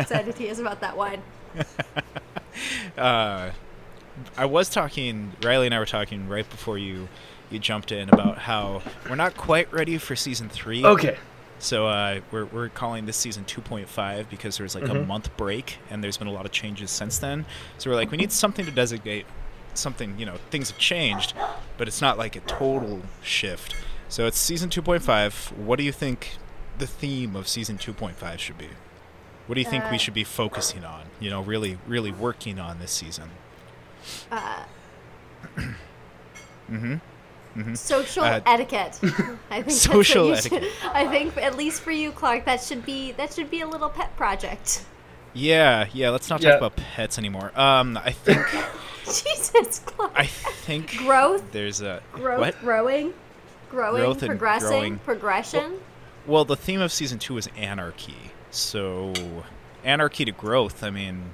[0.00, 1.22] excited he is about that wine.
[2.98, 3.50] uh,
[4.36, 5.32] I was talking.
[5.42, 7.08] Riley and I were talking right before you
[7.50, 10.84] you jumped in about how we're not quite ready for season three.
[10.84, 11.16] Okay.
[11.60, 15.06] So uh, we're we're calling this season 2.5 because there was like a Mhm.
[15.06, 17.46] month break and there's been a lot of changes since then.
[17.78, 19.26] So we're like, we need something to designate
[19.74, 20.16] something.
[20.18, 21.34] You know, things have changed,
[21.76, 23.74] but it's not like a total shift.
[24.08, 25.52] So it's season 2.5.
[25.56, 26.36] What do you think
[26.78, 28.68] the theme of season 2.5 should be?
[29.48, 31.02] What do you think Uh, we should be focusing on?
[31.18, 33.30] You know, really, really working on this season.
[34.30, 34.62] Uh,
[36.70, 36.94] Mm-hmm.
[37.60, 37.74] Mm-hmm.
[37.74, 39.00] social Uh, etiquette.
[39.50, 40.70] I think Social that's etiquette.
[40.70, 43.66] Should, I think at least for you, Clark, that should be that should be a
[43.66, 44.84] little pet project.
[45.32, 46.10] Yeah, yeah.
[46.10, 46.50] Let's not Yeah.
[46.52, 47.58] talk about pets anymore.
[47.58, 48.46] Um, I think,
[49.04, 50.12] Jesus, Clark.
[50.14, 52.60] I think Growth, there's a growth, what?
[52.60, 53.14] growing,
[53.70, 54.98] growing, Growth progressing, growing.
[54.98, 55.80] progression.
[56.26, 58.30] Well, the theme of season two is anarchy.
[58.50, 59.12] So,
[59.84, 60.82] anarchy to growth.
[60.82, 61.30] I mean,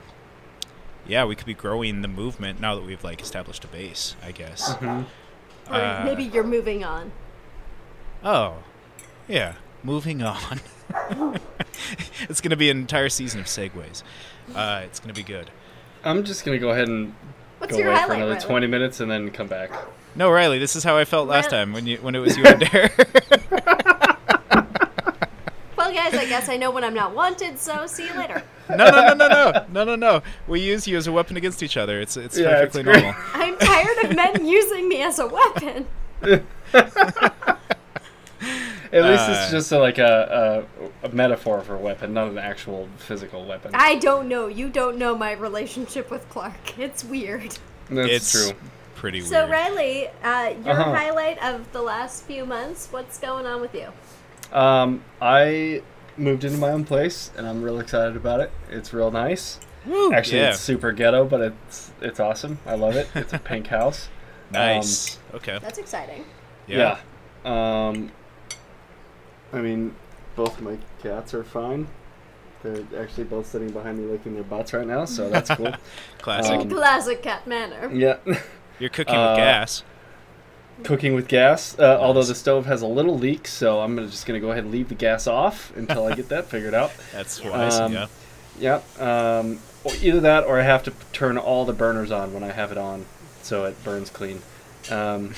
[1.07, 4.17] yeah, we could be growing the movement now that we've like established a base.
[4.23, 4.75] I guess.
[4.77, 5.05] Mhm.
[5.71, 7.13] or uh, maybe you're moving on.
[8.23, 8.55] Oh,
[9.29, 9.55] yeah.
[9.83, 10.61] Moving on.
[12.29, 14.03] it's gonna be an entire season of segues.
[14.55, 15.51] Uh, it's gonna be good.
[16.05, 17.15] I'm just gonna go ahead and
[17.59, 18.45] What's go away for another Riley?
[18.45, 19.71] 20 minutes and then come back.
[20.17, 22.37] No, Riley, this is how I felt last Ri- time when you when it was
[22.37, 22.91] you and Dare.
[25.95, 27.59] Well, guys, I guess I know when I'm not wanted.
[27.59, 28.43] So see you later.
[28.69, 30.23] no, no, no, no, no, no, no, no.
[30.49, 32.01] We use you as a weapon against each other.
[32.01, 33.03] It's it's Yeah, perfectly great.
[33.03, 33.15] normal.
[33.35, 35.87] I'm tired of men using me as a weapon.
[38.93, 40.67] At least Uh, it's just a, like a,
[41.03, 43.73] a, a metaphor for a weapon, not an actual physical weapon.
[43.75, 44.47] I don't know.
[44.47, 46.79] You don't know my relationship with Clark.
[46.79, 47.59] It's weird.
[47.91, 48.53] That's it's true.
[48.95, 49.31] pretty weird.
[49.31, 49.49] So.
[49.49, 50.95] Riley, uh, your Uh-huh.
[50.95, 52.87] highlight of the last few months.
[52.93, 53.89] What's going on with you?
[54.53, 55.83] Um, I
[56.17, 58.51] moved into my own place, and I'm real excited about it.
[58.71, 59.59] It's real nice.
[59.87, 60.51] Woo, Actually, yeah.
[60.51, 62.59] it's super ghetto, but it's it's awesome.
[62.67, 63.09] I love it.
[63.15, 64.09] It's a pink house.
[64.51, 65.19] nice.
[65.35, 65.59] okay.
[65.61, 66.25] That's exciting.
[66.67, 66.99] Yeah.
[67.45, 67.89] Yeah.
[67.89, 68.11] Um,
[69.53, 69.95] I mean,
[70.37, 71.87] both my cats are fine.
[72.63, 75.75] They're actually both sitting behind me licking their butts right now, so that's cool.
[76.19, 76.61] Classic.
[76.61, 77.91] Um, Classic cat manner.
[77.93, 78.17] yeah.
[78.79, 79.85] You're cooking uh, with gas.
[80.83, 84.27] Cooking with gas, uh, although the stove has a little leak, so I'm gonna, just
[84.27, 86.91] going to go ahead and leave the gas off until I get that figured out.
[87.13, 87.77] That's wise.
[87.77, 88.07] um, yeah.
[88.59, 88.81] Yeah.
[88.99, 92.51] Um, or either that, or I have to turn all the burners on when I
[92.53, 93.07] have it on,
[93.43, 94.43] so it burns clean.
[94.91, 95.35] Um,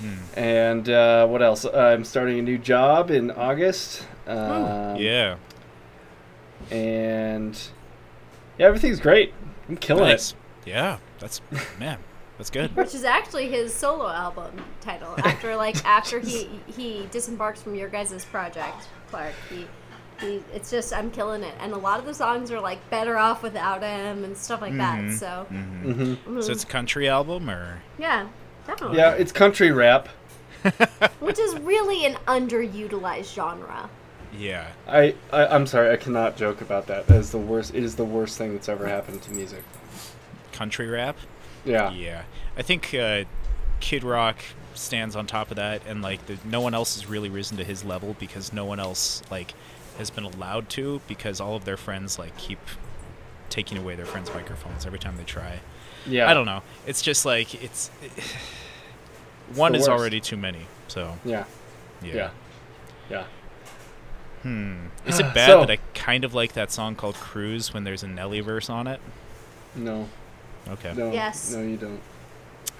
[0.00, 0.14] Hmm.
[0.36, 1.64] and uh, what else?
[1.64, 4.06] I'm starting a new job in August.
[4.26, 5.36] Um, yeah.
[6.70, 7.58] And
[8.58, 9.32] yeah, everything's great.
[9.68, 10.34] I'm killing Nice.
[10.64, 10.98] Yeah.
[11.20, 11.40] That's
[11.78, 11.98] man.
[12.38, 12.74] That's good.
[12.76, 15.14] Which is actually his solo album title.
[15.24, 19.34] After like after he he disembarks from your guys' project, Clark.
[19.50, 19.66] He,
[20.20, 23.16] he it's just I'm killing it, and a lot of the songs are like better
[23.16, 25.00] off without him and stuff like that.
[25.00, 25.18] Mhm.
[25.18, 25.54] So it.
[25.54, 28.26] hmm hmm So it's a country album, or yeah,
[28.66, 28.98] definitely.
[28.98, 30.08] Yeah, it's country rap.
[31.20, 33.88] Which is really an underutilized genre.
[34.36, 34.68] yeah.
[34.88, 37.06] I, I I'm sorry, I cannot joke about that.
[37.06, 37.74] That is the worst.
[37.74, 39.62] It is the worst thing that's ever happened to music.
[40.52, 41.16] country rap.
[41.64, 41.90] Yeah.
[41.92, 42.22] Yeah,
[42.56, 43.24] I think uh,
[43.80, 44.38] Kid Rock
[44.74, 47.64] stands on top of that, and like the, no one else has really risen to
[47.64, 49.54] his level because no one else like
[49.98, 52.58] has been allowed to because all of their friends like keep
[53.50, 55.60] taking away their friends' microphones every time they try.
[56.06, 56.28] Yeah.
[56.28, 56.62] I don't know.
[56.86, 57.88] It's just like it's
[59.54, 60.66] one the is already too many.
[60.88, 61.44] So Yeah.
[62.02, 62.14] yeah.
[62.14, 62.30] Yeah.
[63.10, 63.24] Yeah.
[64.42, 64.86] Hmm.
[65.06, 68.02] Is it bad So- that I kind of like that song called "Cruise" when there's
[68.02, 69.00] a Nelly verse on it?
[69.74, 70.08] No.
[70.68, 70.92] Okay.
[70.96, 71.12] No.
[71.12, 71.52] Yes.
[71.52, 72.00] No, you don't.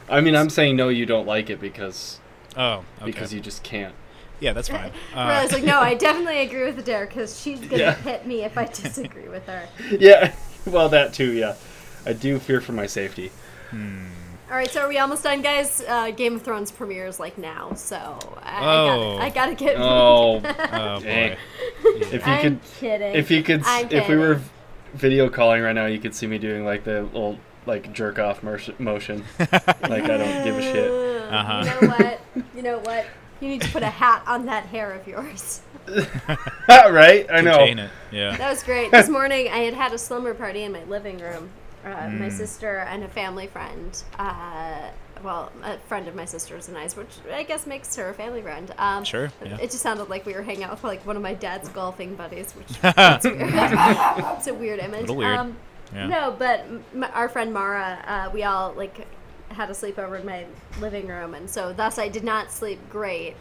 [0.09, 2.19] I mean, I'm saying no, you don't like it because
[2.57, 3.07] Oh, okay.
[3.07, 3.95] because you just can't.
[4.41, 4.93] yeah, that's fine.
[5.15, 7.95] I Uh, was like, no, I definitely agree with Derek because she's gonna Yeah.
[7.95, 9.69] hit me if I disagree with her.
[9.99, 10.35] Yeah.
[10.67, 11.33] Well, that too.
[11.33, 11.55] Yeah.
[12.07, 13.31] I do fear for my safety.
[13.71, 14.07] hmm.
[14.51, 15.83] All right, so are we almost done, guys?
[15.89, 17.97] Uh, Game of Thrones premieres like now, so
[18.43, 19.17] I, Oh.
[19.19, 19.77] I, gotta, I gotta get.
[19.79, 20.37] Oh.
[20.45, 21.31] Oh Dang.
[21.31, 21.39] boy.
[21.83, 23.15] If you I'm could, kidding.
[23.15, 24.41] if you could, s- I'm if we were
[24.93, 28.43] video calling right now, you could see me doing like the little like jerk off
[28.43, 29.25] motion.
[29.39, 30.91] like I don't give a shit.
[30.91, 31.63] Uh, Uh-huh.
[31.65, 32.21] You know what?
[32.57, 33.07] You know what?
[33.41, 35.61] You need to put a hat on that hair of yours.
[36.69, 37.27] right?
[37.31, 37.59] I know.
[37.59, 37.91] Contain it.
[38.11, 38.37] Yeah.
[38.37, 38.91] That was great.
[38.91, 41.51] This morning I had had a slumber party in my living room.
[41.85, 42.33] Uh, My Mm.
[42.33, 44.89] sister and a family friend, uh,
[45.23, 48.41] well, a friend of my sister's and I's, which I guess makes her a family
[48.41, 48.73] friend.
[48.79, 49.59] Um, Sure, yeah.
[49.59, 52.15] It just sounded like we were hanging out with like one of my dad's golfing
[52.15, 53.39] buddies, which that's weird.
[54.39, 55.01] it's a weird image.
[55.03, 55.37] Little weird.
[55.37, 55.57] Um,
[55.95, 56.07] Yeah.
[56.09, 59.07] No, but m- our friend Mara, uh, we all like
[59.51, 60.45] had a sleepover in my
[60.81, 63.37] living room, and so thus I did not sleep great.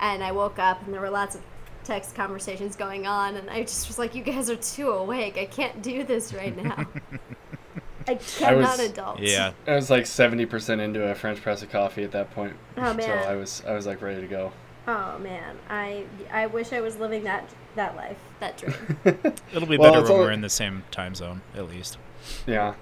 [0.00, 1.42] And I woke up, and there were lots of
[1.84, 5.36] text conversations going on, and I just was like, "You guys are too awake.
[5.36, 6.86] I can't do this right now.
[8.08, 9.52] I cannot was- adult." Yeah.
[9.66, 12.54] I was like seventy percent into a French press of coffee at that point.
[12.76, 13.06] Oh, So.
[13.12, 14.52] I was I was like ready to go.
[14.86, 17.44] Oh man, I I wish I was living that
[17.78, 18.74] that life, that dream.
[19.54, 21.96] It'll be Well, better when all- we're in the same time zone, at least.
[22.46, 22.74] yeah.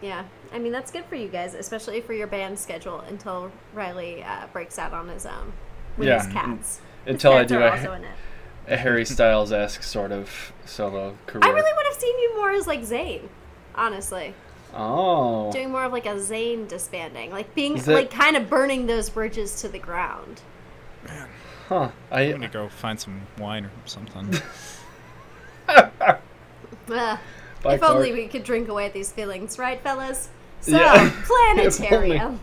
[0.00, 4.22] yeah, I mean that's good for you guys, especially for your band schedule until Riley
[4.22, 5.52] uh, breaks out on his own
[5.98, 6.22] with Yeah.
[6.24, 6.80] his cats.
[7.04, 8.14] His Until I do are a, also in it.
[8.68, 11.44] a Harry Styles esque sort of solo career.
[11.44, 13.22] I really would have seen you more as like Zayn,
[13.74, 14.34] honestly.
[14.74, 15.50] Oh.
[15.50, 18.86] Doing more of like a Zayn disbanding, like being Is that- like kind of burning
[18.86, 20.42] those bridges to the ground.
[21.70, 21.90] Huh.
[22.10, 24.28] I'm gonna go find some wine or something.
[25.68, 26.18] Ugh.
[26.88, 30.30] Bye, if only we could drink away these feelings, right, fellas?
[30.62, 31.10] So, Yeah.
[31.26, 32.40] Planetarium.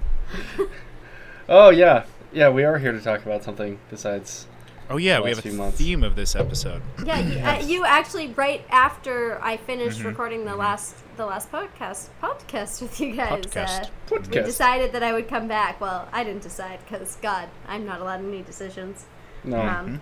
[1.50, 2.06] Oh yeah.
[2.32, 4.48] Yeah, we are here to talk about something besides
[4.90, 5.78] Oh yeah, we have a few months.
[5.78, 6.82] theme of this episode.
[7.06, 11.52] Yeah, you, uh, you actually right after I finished Mhm, recording the last the last
[11.52, 13.90] podcast podcast with you guys, Podcast.
[14.10, 15.82] Uh, we decided that I would come back.
[15.82, 19.06] Well, I didn't decide because God, I'm not allowed any decisions.
[19.48, 19.62] No.
[19.62, 20.02] Um,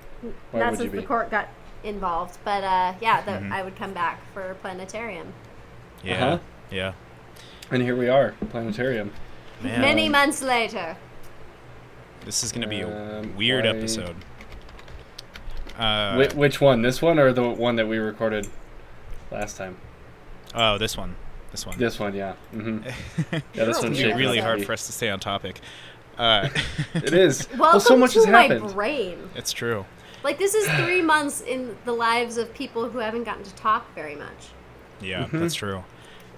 [0.51, 1.47] Why not since the court got
[1.83, 3.51] involved, but uh, yeah, the, Mhm.
[3.51, 5.33] I would come back for planetarium.
[6.03, 6.37] Yeah, Uh-huh.
[6.71, 6.93] yeah.
[7.71, 9.11] And here we are, planetarium.
[9.61, 10.97] Man, Many months later.
[12.25, 14.15] this is gonna be a Um, weird why- episode.
[15.77, 16.81] Uh, Whi which one?
[16.81, 18.47] This one or the one that we recorded
[19.31, 19.77] last time?
[20.53, 21.15] oh, this one,
[21.51, 21.77] this one.
[21.77, 22.33] This one, yeah.
[22.51, 22.93] hmm Yeah,
[23.29, 25.59] this You're one's a It's weird shaping really hard for us to stay on topic.
[26.17, 26.49] Uh,
[26.93, 27.47] It is.
[27.49, 28.73] Welcome well, so much to has my happened.
[28.73, 29.29] brain.
[29.35, 29.85] it's true.
[30.23, 33.93] Like this is three months in the lives of people who haven't gotten to talk
[33.93, 34.47] very much.
[35.01, 35.39] Yeah, Mhm.
[35.39, 35.83] that's true.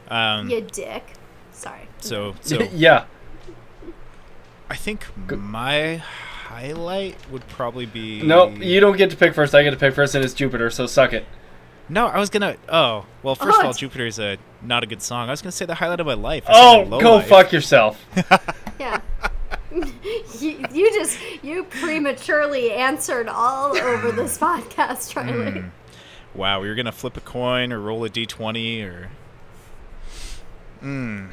[0.09, 1.13] Um, you dick.
[1.51, 1.87] Sorry.
[1.99, 3.05] so, so yeah.
[4.69, 5.39] I think Good.
[5.39, 8.21] my highlight would probably be.
[8.21, 9.55] No, you don't get to pick first.
[9.55, 10.69] I get to pick first, and it's Jupiter.
[10.69, 11.25] So suck it.
[11.89, 12.57] No, I was gonna.
[12.67, 13.35] Oh, well.
[13.35, 15.29] First Oh, of all, Jupiter is a not a good song.
[15.29, 16.43] I was gonna say the highlight of my life.
[16.47, 17.27] I Oh, said my low go life.
[17.27, 18.03] fuck yourself.
[18.79, 19.01] Yeah.
[20.39, 25.61] you, you just you prematurely answered all over this podcast, Riley.
[25.61, 25.67] Hmm.
[26.35, 29.09] Wow, we were gonna flip a coin or roll a d20 or.
[30.83, 31.29] Mm.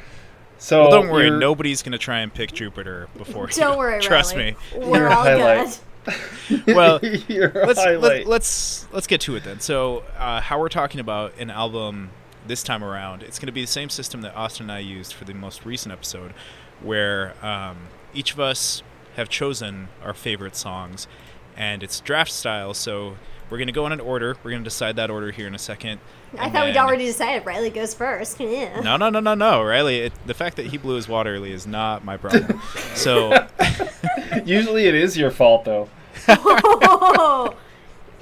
[0.57, 1.25] So Well, don't worry.
[1.27, 3.47] you're- Nobody's gonna try and pick Jupiter before.
[3.53, 3.77] Don't you.
[3.77, 4.57] worry, Trust Riley.
[4.75, 4.79] me.
[4.87, 5.79] We're Your all highlight.
[6.05, 6.75] good.
[6.75, 8.27] Well, let's highlight.
[8.27, 9.59] let, us let's get to it then.
[9.59, 12.11] So, uh, how we're talking about an album
[12.47, 13.23] this time around?
[13.23, 15.65] It's going to be the same system that Austin and I used for the most
[15.65, 16.33] recent episode,
[16.81, 17.77] where um,
[18.13, 18.83] each of us
[19.15, 21.07] have chosen our favorite songs,
[21.55, 22.73] and it's draft style.
[22.73, 23.15] So
[23.49, 24.37] we're going to go in an order.
[24.43, 25.99] We're going to decide that order here in a second.
[26.37, 28.39] I thought we'd already decided Riley goes first.
[28.39, 28.81] Yeah.
[28.81, 29.99] No, no, no, no, no, Riley.
[29.99, 32.61] It, the fact that he blew his water early is not my problem.
[32.93, 33.47] so.
[34.45, 35.89] Usually it is your fault though.
[36.27, 37.59] Oh, you guys.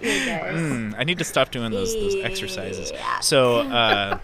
[0.03, 2.91] Mm, I need to stop doing those those exercises.
[2.93, 3.19] Yeah.
[3.19, 4.19] So, uh,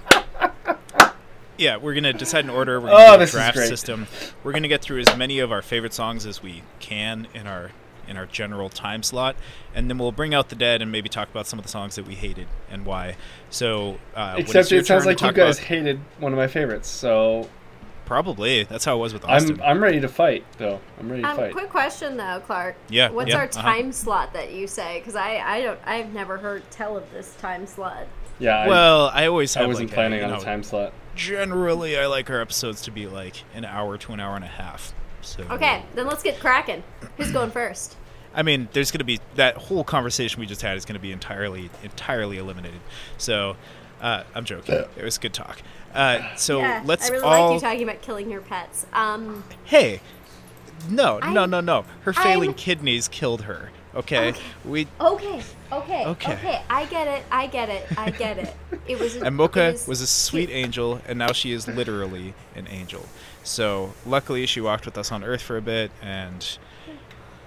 [1.58, 2.80] yeah, we're gonna decide an order.
[2.80, 3.68] We're Oh, gonna do a this is draft great.
[3.70, 4.08] system.
[4.44, 7.72] We're gonna get through as many of our favorite songs as we can in our
[8.08, 9.36] in our general time slot,
[9.75, 11.96] and then we'll bring out the dead and maybe talk about some of the songs
[11.96, 13.15] that we hated and why.
[13.51, 16.38] So, uh, when it's Except your it sounds like you guys about- hated one of
[16.39, 16.89] my favorites.
[16.89, 17.48] So
[18.10, 19.62] probably that's how it was with Austin.
[19.62, 20.82] I'm I'm ready to fight though.
[21.00, 21.54] I'm ready to Um, fight.
[21.54, 22.75] quick question though, Clark.
[22.89, 23.62] Yeah, What's yeah, our uh-huh.
[23.62, 24.98] time slot that you say?
[25.00, 28.08] Because I, I don't, I've never heard tell of this time slot.
[28.39, 28.68] Yeah.
[28.68, 30.92] Well, I always have to I wasn't like planning a, on know, a time slot.
[31.16, 34.48] Generally, I like our episodes to be like an hour to an hour and a
[34.48, 34.92] half.
[35.22, 36.82] So Okay, then let's get cracking.
[37.18, 37.96] Who's going first?
[38.34, 41.01] I mean, there's going to be that whole conversation we just had is going to
[41.01, 42.80] be entirely entirely eliminated.
[43.18, 43.56] So,
[44.01, 44.75] uh, I'm joking.
[44.98, 45.62] It was good talk.
[45.93, 47.48] Uh, so yeah, let's I really all.
[47.51, 48.86] like you talking about killing your pets.
[48.93, 50.01] Um, hey,
[50.89, 51.86] no, no, I'm- no, no.
[52.03, 53.72] Her failing I'm- kidneys killed her.
[53.96, 54.41] Okay, Okay.
[54.65, 55.41] we okay,
[55.72, 56.34] okay, Okay.
[56.34, 58.55] okay, I get it, I get it, I get it.
[58.88, 59.15] It was.
[59.15, 63.08] and Mocha it was a sweet angel, and now she is literally an angel.
[63.43, 66.46] So luckily, she walked with us on Earth for a bit, and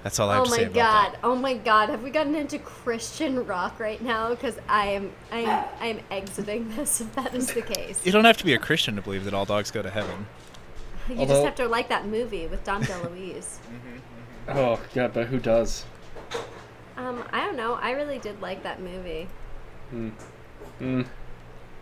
[0.03, 1.13] that's all I have Oh to my say about god!
[1.13, 1.19] that.
[1.23, 1.89] Oh my god!
[1.89, 4.31] Have we gotten into Christian rock right now?
[4.31, 7.01] Because I am, I am, I am exiting this.
[7.01, 9.35] If that is the case, You don't have to be a Christian to believe that
[9.35, 10.27] all dogs go to heaven.
[11.09, 13.59] you Although- just have to like that movie with Dom DeLuise.
[14.49, 15.85] Oh god, but who does?
[16.97, 17.75] um, I don't know.
[17.75, 19.29] I really did like that movie.
[19.95, 20.11] Mm.
[20.81, 21.07] Mm.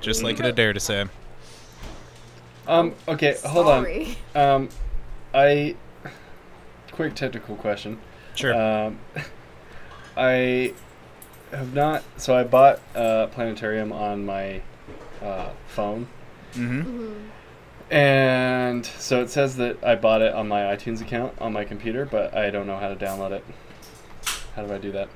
[0.02, 1.06] Just like it a dare to say.
[2.68, 2.94] Um.
[3.08, 3.36] Okay.
[3.46, 3.82] Hold on.
[3.82, 4.18] Sorry.
[4.34, 4.68] Um.
[5.32, 5.74] I.
[6.92, 7.98] Quick technical question.
[8.34, 8.54] Sure.
[8.54, 8.98] Um,
[10.16, 10.74] I
[11.50, 12.02] have not.
[12.16, 14.62] So I bought uh, Planetarium on my
[15.22, 16.06] uh, phone,
[16.54, 16.80] mm-hmm.
[16.82, 17.14] Mhm.
[17.90, 22.04] and so it says that I bought it on my iTunes account on my computer,
[22.06, 23.44] but I don't know how to download it.
[24.56, 25.08] How do I do that?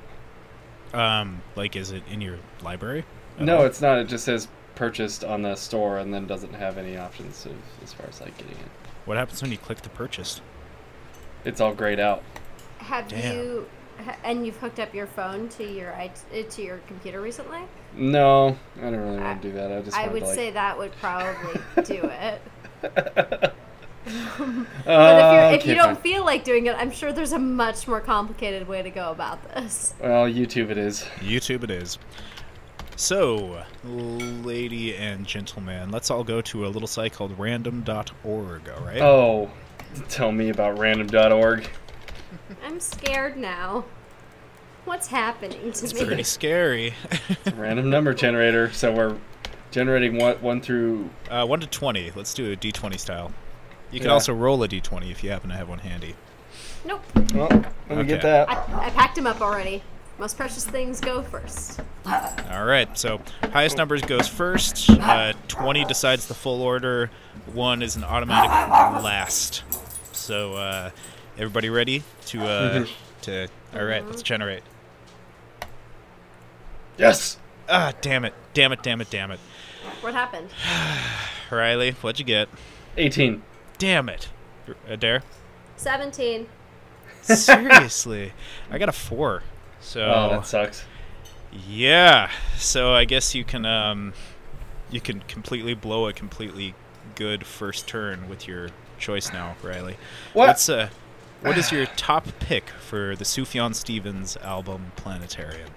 [0.93, 3.05] Um, like, is it in your library?
[3.39, 3.65] No, all?
[3.65, 3.97] it's not.
[3.97, 7.53] It just says purchased on the store and then doesn't have any options of,
[7.83, 8.69] as far as like getting it.
[9.05, 10.41] What happens when you click the purchase?
[11.43, 12.23] It's all grayed out.
[12.85, 13.35] Have Damn.
[13.35, 13.65] you?
[14.23, 17.61] And you've hooked up your phone to your it- uh, to your computer recently?
[17.95, 19.71] No, I don't really want to do that.
[19.71, 22.41] I just I would to, like, say that would probably do it.
[22.83, 23.49] Uh,
[24.85, 26.03] But if, you're, if okay, you don't fine.
[26.03, 29.41] feel like doing it, I'm sure there's a much more complicated way to go about
[29.55, 29.95] this.
[29.99, 31.01] well, YouTube it is.
[31.21, 31.97] YouTube it is.
[32.97, 39.01] So, lady and gentleman, let's all go to a little site called random.org, all right?
[39.01, 39.49] Oh,
[40.07, 41.67] tell me about random.org.
[42.65, 43.85] I'm scared now.
[44.85, 46.05] What's happening to It's me?
[46.05, 46.93] pretty scary.
[47.29, 49.15] It's a random number generator, so we're
[49.71, 51.09] generating one, one through.
[51.29, 52.11] uh, 1 to 20.
[52.15, 53.31] Let's do a d20 style.
[53.91, 54.13] You can Yeah.
[54.13, 56.15] also roll a d20 if you happen to have one handy.
[56.85, 57.01] Nope.
[57.33, 57.49] Well,
[57.89, 58.47] let me get that.
[58.49, 59.81] I, I packed him up already.
[60.19, 61.81] Most precious things go first.
[62.05, 63.19] All right, so
[63.51, 64.89] highest numbers goes first.
[64.89, 67.09] Uh, 20 decides the full order.
[67.53, 68.49] 1 is an automatic
[69.03, 69.63] last.
[70.13, 70.91] So, uh,
[71.37, 72.85] everybody ready to, uh,
[73.23, 74.63] to, all right, let's generate.
[76.97, 77.37] Yes!
[77.67, 79.39] Ah, damn it, damn it, damn it, damn it.
[80.01, 80.49] What happened?
[81.51, 82.47] Riley, what'd you get?
[82.97, 83.41] 18.
[83.77, 84.29] Damn it.
[84.87, 85.23] Adair?
[85.77, 86.47] 17.
[87.21, 88.33] Seriously.
[88.71, 89.43] I got a 4.
[89.81, 90.85] So, Oh, that sucks.
[91.67, 92.31] yeah.
[92.57, 94.13] So I guess you can, um,
[94.89, 96.73] you can completely blow a completely
[97.15, 99.97] good first turn with your choice now, Riley.
[100.33, 100.47] What?
[100.47, 100.89] What's, uh,
[101.41, 105.69] what is your top pick for the Sufjan Stevens album Planetarium?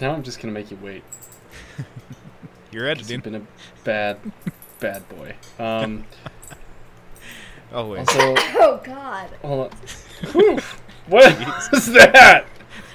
[0.00, 1.04] Now I'm just gonna make you wait.
[2.72, 3.14] You're editing.
[3.16, 3.42] You've been a
[3.84, 4.18] bad,
[4.80, 5.34] bad boy.
[5.58, 6.04] Um,
[7.72, 8.00] Always.
[8.08, 9.30] also, Oh, God.
[9.42, 9.78] hold on.
[10.32, 10.58] Whew.
[11.08, 11.36] What
[11.72, 12.46] was that?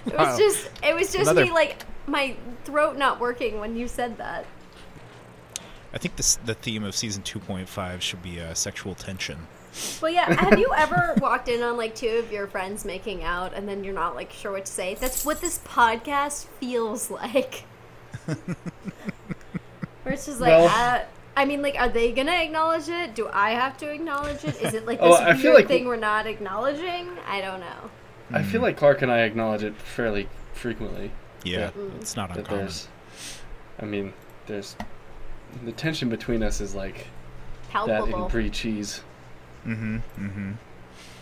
[0.06, 0.26] It Wow.
[0.30, 2.36] was just, it was just Another- me, like, my
[2.66, 4.46] throat not working when you said that.
[5.94, 9.48] I think this the theme of season 2.5 should be uh, sexual tension.
[10.02, 10.34] Well, yeah.
[10.34, 13.84] Have you ever walked in on like two of your friends making out, and then
[13.84, 14.96] you're not like sure what to say?
[14.96, 17.64] That's what this podcast feels like.
[20.04, 21.04] Where it's just like, Well- uh,
[21.38, 23.16] I mean, like, are they gonna acknowledge it?
[23.16, 24.62] Do I have to acknowledge it?
[24.62, 27.08] Is it like Oh, this I weird feel like- thing we're not acknowledging?
[27.28, 27.90] I don't know.
[28.34, 31.12] I feel like Clark and I acknowledge it fairly frequently.
[31.44, 31.96] Yeah, Mm.
[32.00, 32.60] it's not That uncommon.
[32.66, 32.88] there's,
[33.80, 34.14] I mean,
[34.48, 34.76] there's
[35.66, 37.08] the tension between us is like
[37.70, 37.88] Palpable.
[37.94, 38.24] that Palpable.
[38.24, 39.02] and brie cheese,
[39.66, 39.98] Mm-hmm.
[40.18, 40.52] Mm-hmm.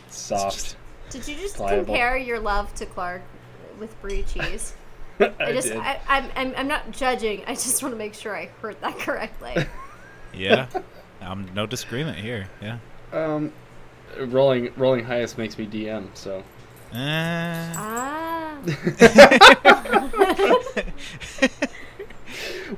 [0.10, 0.76] soft.
[1.10, 1.86] Did you just pliable.
[1.86, 3.22] compare your love to Clark
[3.80, 4.74] with brie cheese?
[5.20, 5.78] I, I just, did.
[5.78, 7.44] I, I'm, I'm, I'm not judging.
[7.46, 9.66] I just want to make sure I heard that correctly.
[10.34, 10.68] Yeah.
[11.22, 12.48] um, no disagreement here.
[12.62, 12.78] Yeah.
[13.12, 13.52] um,
[14.20, 16.08] rolling rolling highest makes me DM.
[16.14, 16.44] So
[16.94, 18.58] Uh, ah.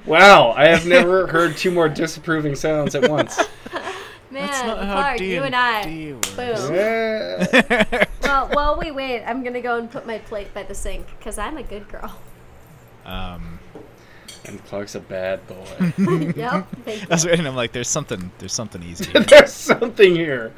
[0.06, 3.40] wow, I have never heard two more disapproving sounds at once.
[4.32, 5.84] Man, that's not how Clark, you and I.
[5.84, 6.30] D&D works.
[6.36, 6.76] Boom.
[6.76, 8.06] Yeah.
[8.22, 11.38] Well, while we wait, I'm gonna go and put my plate by the sink because
[11.38, 12.18] I'm a good girl.
[13.06, 13.60] um,
[14.46, 15.66] and Clark's a bad boy.
[16.38, 16.66] yep.
[16.86, 17.32] Thank I was you.
[17.34, 18.32] I'm like, there's something.
[18.40, 19.12] There's something easy.
[19.12, 20.54] There's something here.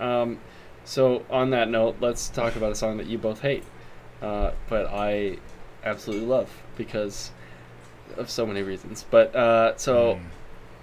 [0.00, 0.40] Um,
[0.84, 3.62] so on that note, let's talk about a song that you both hate,
[4.20, 5.36] uh, but I
[5.84, 7.30] absolutely love because
[8.16, 9.04] of so many reasons.
[9.10, 10.20] But uh, so Mm.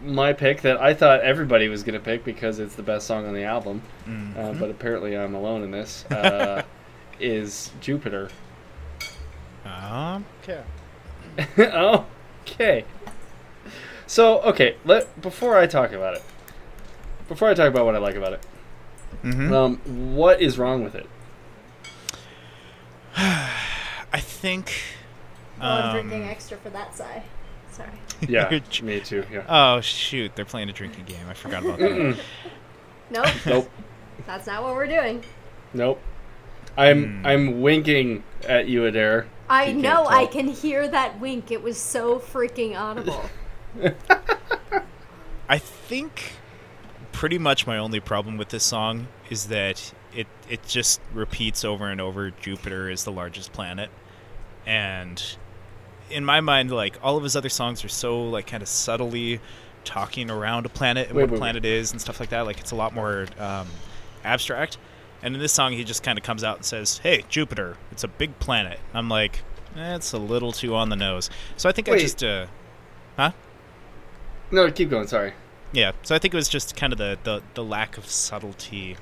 [0.02, 3.34] My pick that I thought everybody was gonna pick because it's the best song on
[3.34, 4.60] the album, uh, Mhm.
[4.60, 6.06] but apparently I'm alone in this.
[6.12, 6.64] Uh,
[7.20, 8.30] is Jupiter?
[9.66, 10.64] Um, okay.
[12.48, 12.86] okay.
[14.08, 16.24] So okay, let before I talk about it,
[17.28, 18.42] before I talk about what I like about it,
[19.24, 19.52] Mm-hmm.
[19.54, 19.78] um,
[20.16, 21.08] what is wrong with it?
[23.18, 24.74] I think.
[25.60, 27.24] Well, I'm drinking um, extra for that side.
[27.72, 27.90] Sorry.
[28.28, 29.26] Yeah, You're me too.
[29.32, 29.46] Yeah.
[29.48, 30.36] Oh shoot!
[30.36, 31.26] They're playing a drinking game.
[31.30, 32.20] I forgot about that.
[33.12, 33.28] nope.
[33.46, 33.72] Nope.
[34.26, 35.24] That's not what we're doing.
[35.74, 36.02] Nope.
[36.78, 37.26] I'm Hmm.
[37.26, 39.28] I'm winking at you, Adair.
[39.50, 40.06] I You know.
[40.06, 41.50] I can hear that wink.
[41.52, 43.30] It was so freaking audible.
[45.50, 46.34] I think
[47.12, 51.88] pretty much my only problem with this song is that it it just repeats over
[51.90, 53.90] and over Jupiter is the largest planet.
[54.66, 55.22] And
[56.10, 59.40] in my mind like all of his other songs are so like kind of subtly
[59.84, 62.42] talking around a planet and Wait, what wait, a planet is and stuff like that
[62.42, 63.68] like it's a lot more um,
[64.24, 64.78] abstract.
[65.22, 68.06] And in this song he just kind of comes out and says, "Hey, Jupiter, it's
[68.06, 69.42] a big planet." I'm like,
[69.76, 72.46] eh, a little too on the nose." So I think I just uh
[73.20, 73.32] Huh?
[74.50, 75.08] No, keep going.
[75.08, 75.34] Sorry.
[75.74, 78.96] Yeah, so I think it was just kind of the, the, the lack of subtlety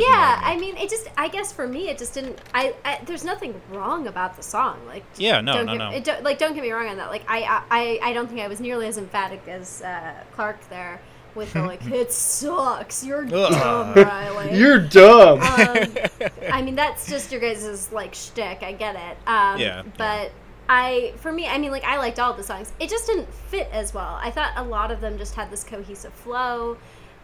[0.00, 0.68] yeah, annoyed me.
[0.68, 1.08] I mean, it just.
[1.16, 2.38] I guess for me, it just didn't.
[2.54, 4.78] I, I there's nothing wrong about the song.
[4.86, 5.04] Like.
[5.16, 5.90] Yeah, no, don't no, get, no.
[5.90, 7.10] It don't, like, don't get me wrong on that.
[7.10, 11.00] Like, I, I, I don't think I was nearly as emphatic as uh, Clark there
[11.34, 13.04] with the like, it sucks.
[13.04, 14.58] You're dumb, Riley.
[14.58, 15.40] You're dumb.
[15.40, 15.94] um,
[16.52, 18.62] I mean, that's just your guys' like shtick.
[18.62, 19.16] I get it.
[19.26, 20.32] Um, Yeah, But
[20.68, 22.72] I, for me, I mean, like I liked all the songs.
[22.78, 24.18] It just didn't fit as well.
[24.20, 26.76] I thought a lot of them just had this cohesive flow,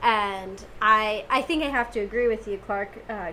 [0.04, 2.90] and I, I think I have to agree with you, Clark.
[3.08, 3.32] Uh,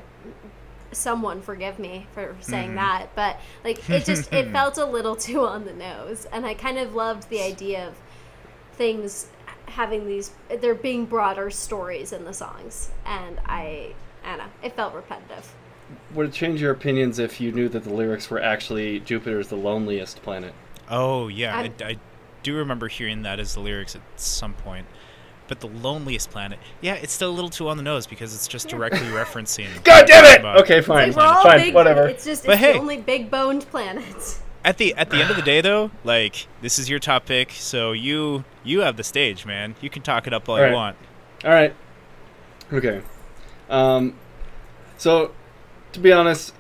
[0.94, 2.76] someone forgive me for saying Mhm.
[2.76, 6.54] that, but like it just it felt a little too on the nose, and I
[6.54, 7.96] kind of loved the idea of
[8.74, 9.28] things
[9.68, 14.74] having these there being broader stories in the songs, and I, I don't know, it
[14.76, 15.54] felt repetitive.
[16.14, 19.58] Would it change your opinions if you knew that the lyrics were actually Jupiter's the
[19.58, 20.54] loneliest planet?
[20.90, 21.98] Oh yeah, I, I
[22.44, 24.88] do remember hearing that as the lyrics at some point.
[25.52, 28.48] But the loneliest planet, yeah, it's still a little too on the nose because it's
[28.48, 29.68] just directly referencing.
[29.84, 30.46] God damn it!
[30.62, 32.08] Okay, fine, Like, fine, big, whatever.
[32.08, 32.72] It's just But it's hey.
[32.72, 34.40] the only big boned planet.
[34.64, 37.52] At the at the end of the day, though, like this is your top pick,
[37.52, 39.76] so you you have the stage, man.
[39.82, 40.70] You can talk it up all Alright.
[40.70, 40.96] you want.
[41.44, 41.76] All right.
[42.72, 43.02] Okay.
[43.70, 44.16] Um,
[44.98, 45.34] so,
[45.92, 46.54] to be honest,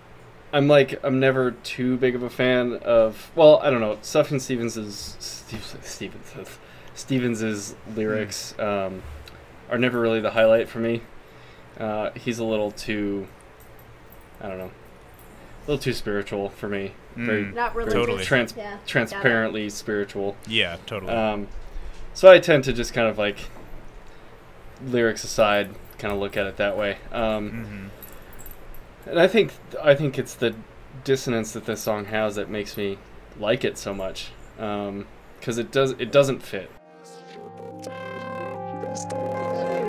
[0.52, 3.32] I'm like I'm never too big of a fan of.
[3.36, 3.96] Well, I don't know.
[4.02, 6.60] Sufjan Stevens's Steve, Stevens
[7.02, 9.02] Stevens's lyrics um,
[9.70, 11.02] are never really the highlight for me.
[11.80, 13.28] Uh, he's a little too.
[14.40, 14.72] I don't know.
[14.72, 16.94] A little too spiritual for me.
[17.16, 17.94] Very Mm, Not religious.
[17.94, 18.24] Totally.
[18.24, 20.38] trans- Yeah, transparently spiritual.
[20.48, 21.14] yeah, totally.
[21.14, 21.48] Um,
[22.14, 23.50] so I tend to just kind of like
[24.86, 26.98] lyrics aside, kind of look at it that way.
[27.12, 27.88] Um, hmm
[29.10, 30.54] and I think I think it's the
[31.04, 33.00] dissonance that this song has that makes me
[33.40, 34.32] like it so much.
[34.58, 36.70] Because it does it doesn't fit.
[37.84, 39.81] Say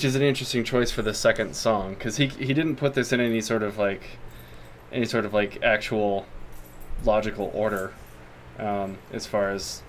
[0.00, 3.12] which is an interesting choice for the second song because he he didn't put this
[3.12, 4.00] in any sort of like
[4.90, 6.24] any sort of like actual
[7.04, 7.92] logical order
[8.58, 9.82] um, as far as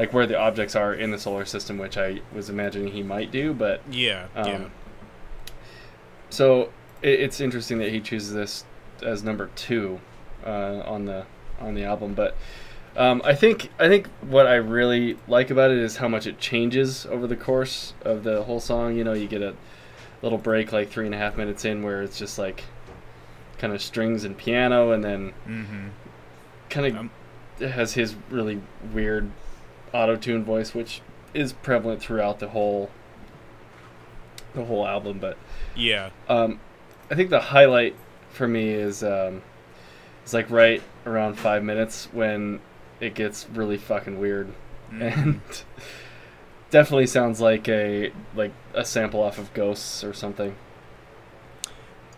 [0.00, 3.30] like where the objects are in the solar system, which I was imagining he might
[3.30, 4.68] do, but yeah, um, yeah.
[6.28, 8.64] so it, it's interesting that he chooses this
[9.00, 10.00] as number two
[10.44, 11.24] uh, on the
[11.60, 12.14] on the album.
[12.14, 12.36] But
[12.96, 16.38] um, I think I think what I really like about it is how much it
[16.38, 18.96] changes over the course of the whole song.
[18.96, 19.54] You know, you get a
[20.22, 22.64] little break like three and a half minutes in where it's just like
[23.58, 25.88] kind of strings and piano, and then Mm-hmm.
[26.68, 27.10] kind of Um,
[27.70, 28.60] has his really
[28.92, 29.30] weird
[29.92, 31.00] auto tune voice, which
[31.34, 32.90] is prevalent throughout the whole
[34.54, 35.18] the whole album.
[35.18, 35.36] But
[35.74, 36.10] Yeah.
[36.28, 36.60] um,
[37.10, 37.94] I think the highlight
[38.30, 39.42] for me is um,
[40.22, 42.60] it's like right around five minutes when
[43.02, 44.52] it gets really fucking weird,
[44.90, 45.00] Mhm.
[45.16, 45.40] and
[46.70, 50.54] definitely sounds like a like a sample off of Ghosts or something.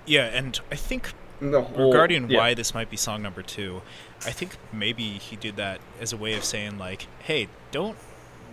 [0.06, 2.38] Yeah, and I think The whole- regarding yeah.
[2.38, 3.82] why this might be song number two,
[4.26, 7.96] I think maybe he did that as a way of saying like, "Hey, don't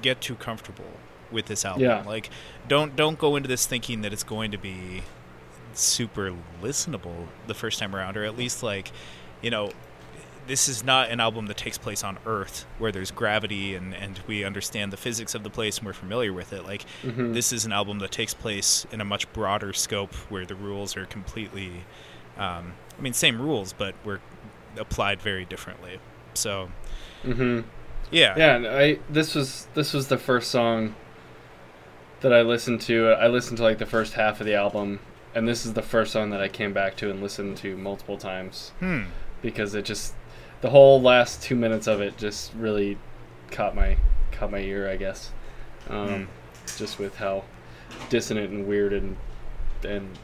[0.01, 0.91] get too comfortable
[1.29, 1.83] with this album.
[1.83, 2.01] Yeah.
[2.05, 2.29] Like,
[2.67, 5.03] don't don't go into this thinking that it's going to be
[5.73, 8.91] super listenable the first time around, or at least like,
[9.41, 9.71] you know."
[10.51, 14.19] This is not an album that takes place on Earth, where there's gravity and, and
[14.27, 16.65] we understand the physics of the place and we're familiar with it.
[16.65, 17.33] Like, Mhm.
[17.33, 20.97] this is an album that takes place in a much broader scope where the rules
[20.97, 21.85] are completely
[22.37, 24.19] um, i mean same rules but were
[24.77, 25.99] applied very differently
[26.33, 26.69] so
[27.23, 27.61] mm-hmm.
[28.09, 30.95] yeah Yeah, I this was this was the first song
[32.19, 33.09] that I listened to.
[33.13, 34.99] I listened to like the first half of the album,
[35.33, 38.17] and this is the first song that I came back to and listened to multiple
[38.17, 39.03] times hmm
[39.41, 40.13] because it just
[40.61, 42.97] the whole last two minutes of it just really
[43.51, 43.97] caught my
[44.31, 45.31] caught my ear, I guess.
[45.89, 46.27] Um,
[46.77, 47.43] Just with how
[48.09, 49.17] dissonant and weird and
[49.83, 50.17] and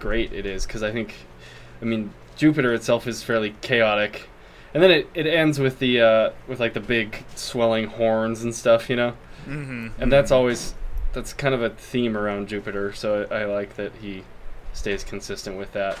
[0.00, 1.14] great it is, because I think,
[1.80, 4.28] I mean, Jupiter itself is fairly chaotic,
[4.74, 8.54] and then it, it ends with the uh, with like the big swelling horns and
[8.54, 9.12] stuff, you know,
[9.46, 9.88] mm-hmm.
[9.98, 10.74] and that's always
[11.12, 12.92] that's kind of a theme around Jupiter.
[12.92, 14.24] So I, I like that he
[14.72, 15.98] stays consistent with that.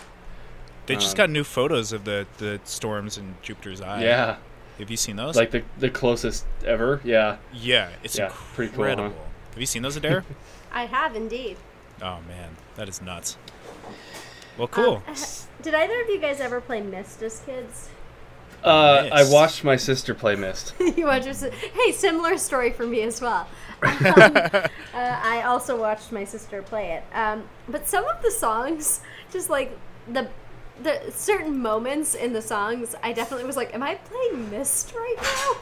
[0.86, 4.36] They just um, got new photos of the the storms in jupiter's eye yeah,
[4.78, 7.00] have you seen those like the the closest ever.
[7.04, 8.90] Yeah, yeah it's Yeah, pretty cool, huh?
[8.90, 10.24] incredible have you seen those adair
[10.72, 11.56] I have indeed.
[12.02, 13.36] oh man that is nuts
[14.58, 15.14] well cool Um,
[15.62, 17.88] did either of you guys ever play Myst as kids?
[18.64, 20.74] uh, I watched my sister play Myst.
[20.96, 23.48] you watched your si- Hey, similar story for me as well.
[23.82, 24.60] Um, uh,
[24.94, 27.04] I also watched my sister play it.
[27.14, 29.76] Um, but some of the songs, just like
[30.10, 30.28] the
[30.82, 35.16] the certain moments in the songs, I definitely was like, "Am I playing Myst right
[35.22, 35.56] now?"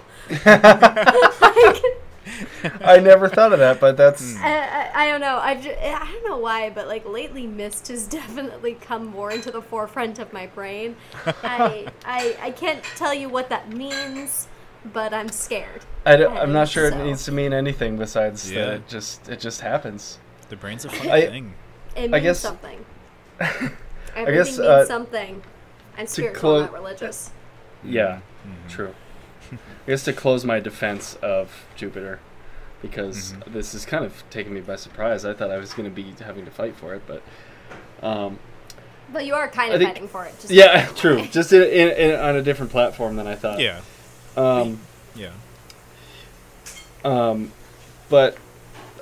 [1.40, 1.82] like,
[2.82, 4.42] I never thought of that, but that's hmm.
[4.44, 5.38] I, I, I don't know.
[5.38, 9.50] I've just, I don't know why, but like lately, Myst has definitely come more into
[9.50, 10.96] the forefront of my brain.
[11.42, 14.48] I, I I can't tell you what that means,
[14.92, 15.82] but I'm scared.
[16.06, 18.64] I am not sure So- it needs to mean anything besides Yeah.
[18.64, 20.18] that it just it just happens.
[20.48, 21.54] the brain's a funny I- thing
[21.96, 22.84] It means guess- something.
[24.14, 25.42] I Everything guess, means uh, something.
[25.98, 27.30] I'm spiritual, clo- not religious.
[27.82, 28.70] Yeah, Mhm.
[28.70, 28.94] true.
[29.52, 29.56] I
[29.90, 32.20] guess to close my defense of Jupiter,
[32.82, 33.52] because Mhm.
[33.52, 35.24] this is kind of taking me by surprise.
[35.24, 37.22] I thought I was going to be having to fight for it, but
[38.02, 38.38] um,
[39.12, 40.34] But you are kind of think- fighting for it.
[40.40, 41.26] Just yeah, true.
[41.26, 43.58] Just in, in, in, on a different platform than I thought.
[43.60, 43.80] yeah
[44.36, 44.80] Um,
[45.14, 45.30] yeah
[47.04, 47.52] Um,
[48.08, 48.36] but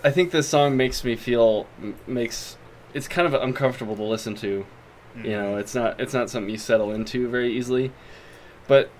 [0.04, 1.66] I think this song makes me feel
[2.06, 2.56] makes
[2.94, 4.66] it's kind of uncomfortable to listen to.
[5.16, 7.92] You know, it's not it's not something you settle into very easily.
[8.66, 8.90] But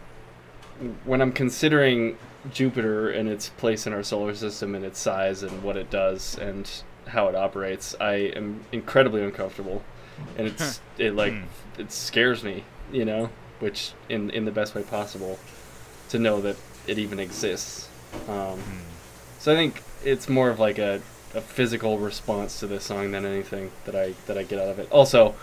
[1.04, 2.16] when I'm considering
[2.52, 6.36] Jupiter and its place in our solar system and its size and what it does
[6.38, 6.68] and
[7.08, 9.82] how it operates, I am incredibly uncomfortable,
[10.36, 11.44] and it's it like Hmm.
[11.78, 12.64] it scares me.
[12.92, 15.38] You know, which in in the best way possible,
[16.10, 17.88] to know that it even exists.
[18.28, 18.78] Um, Hmm.
[19.38, 21.00] so I think it's more of like a,
[21.34, 24.78] a physical response to this song than anything that I that I get out of
[24.78, 24.88] it.
[24.90, 25.34] Also,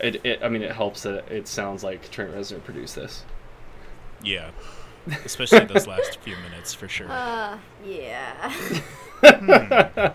[0.00, 3.24] it, it I mean it helps that it sounds like Trent Reznor produced this.
[4.22, 4.50] yeah
[5.24, 8.52] especially those last few minutes for sure Uh, yeah.
[9.22, 10.14] it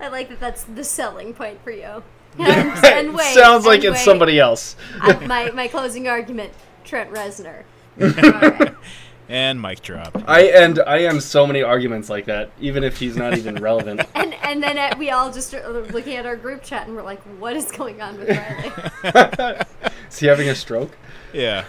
[0.00, 0.38] I like that.
[0.38, 2.02] That's the selling point for you.
[2.38, 4.04] And, and wait, sounds like and it's wait.
[4.04, 4.76] somebody else.
[5.02, 6.52] Uh, my my closing argument:
[6.84, 7.64] Trent Reznor.
[8.00, 8.74] Alright.
[9.28, 13.16] And mic drop I and I am so many arguments like that, even if he's
[13.16, 14.00] not even relevant.
[14.14, 17.02] And and then uh, we all just are looking at our group chat and we're
[17.02, 19.60] like, "What is going on with Riley?"
[20.10, 20.96] Is he having a stroke?
[21.34, 21.64] Yeah.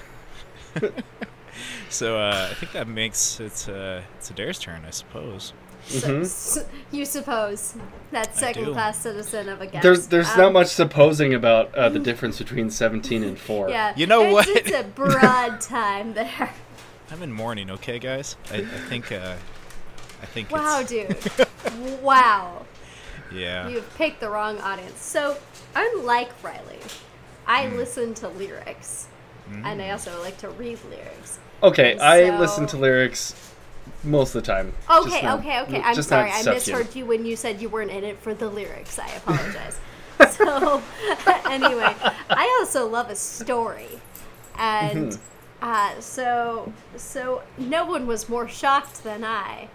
[1.90, 5.54] so uh, I think that makes it's uh, it's Adair's turn, I suppose.
[5.88, 6.22] So- Mhm.
[6.22, 7.74] s- you suppose
[8.12, 9.82] that second class citizen of a guest.
[9.84, 13.70] There's there's Um, not much supposing about uh, the difference between 17 and 4.
[13.70, 14.48] Yeah, You know it's, what?
[14.50, 16.54] It's a broad time there.
[17.12, 18.36] I'm in mourning, okay, guys.
[18.52, 19.36] I, I think uh,
[20.22, 21.48] I think Wow, it's, dude.
[22.02, 22.66] wow.
[23.34, 23.68] yeah.
[23.68, 25.02] You've picked the wrong audience.
[25.02, 25.38] So,
[25.76, 26.80] unlike Riley,
[27.48, 27.78] I Hmm.
[27.78, 29.08] listen to lyrics,
[29.52, 29.84] and Mm.
[29.84, 31.40] I also like to read lyrics.
[31.64, 33.34] Okay, I listen to lyrics
[34.04, 34.74] most of the time.
[34.90, 35.82] Okay, not- okay, okay.
[35.84, 36.30] I'm sorry.
[36.32, 39.00] I stuff misheard you when you said you weren't in it for the lyrics.
[39.00, 39.80] I apologize.
[40.36, 40.84] so,
[41.50, 41.96] anyway,
[42.30, 44.00] I also love a story,
[44.58, 45.24] and Mm-hmm.
[45.62, 49.70] Uh, so so no one was more shocked than I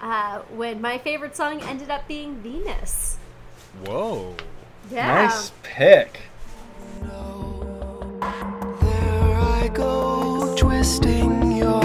[0.00, 3.16] uh, when my favorite song ended up being Venus.
[3.84, 4.34] Whoa.
[4.90, 5.26] Yeah.
[5.26, 6.20] Nice pick.
[8.80, 11.82] There I go, twisting your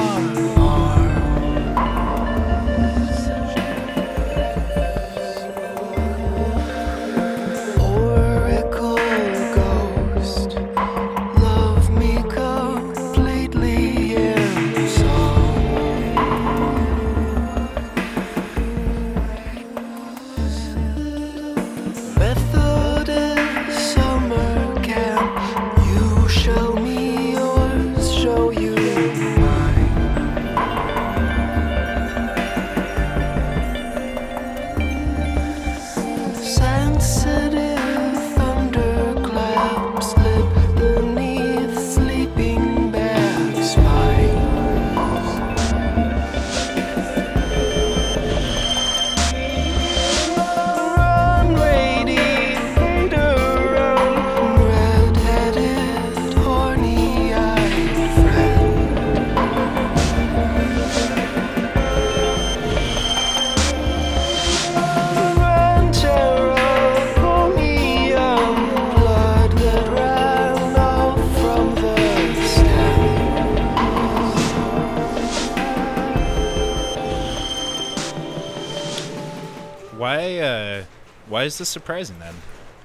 [81.42, 82.36] Why is this surprising then?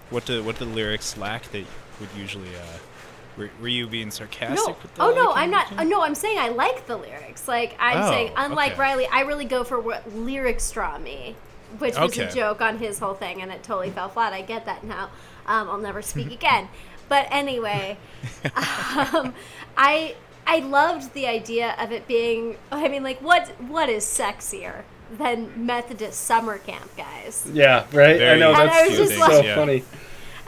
[0.08, 1.66] What do what do the lyrics lack that
[2.00, 2.48] would usually?
[2.56, 2.78] Uh,
[3.36, 4.76] were, were you being sarcastic No.
[4.82, 5.30] with the Oh no.
[5.34, 5.70] I'm not.
[5.78, 7.46] uh, No, I'm saying I like the lyrics.
[7.48, 8.80] Like I'm Oh, saying, unlike okay.
[8.80, 11.36] Riley, I really go for what lyrics draw me,
[11.80, 14.32] which was a joke on his whole thing, and it totally fell flat.
[14.32, 15.10] I get that now.
[15.46, 16.70] Um, I'll never speak again.
[17.10, 17.98] But anyway,
[18.54, 19.34] um,
[19.76, 20.14] I
[20.46, 22.56] I loved the idea of it being.
[22.72, 27.46] I mean, like what what is sexier than Methodist summer camp guys?
[27.52, 28.16] Yeah, right.
[28.16, 29.54] I Very know And I that's was so just like- Yeah.
[29.54, 29.84] funny.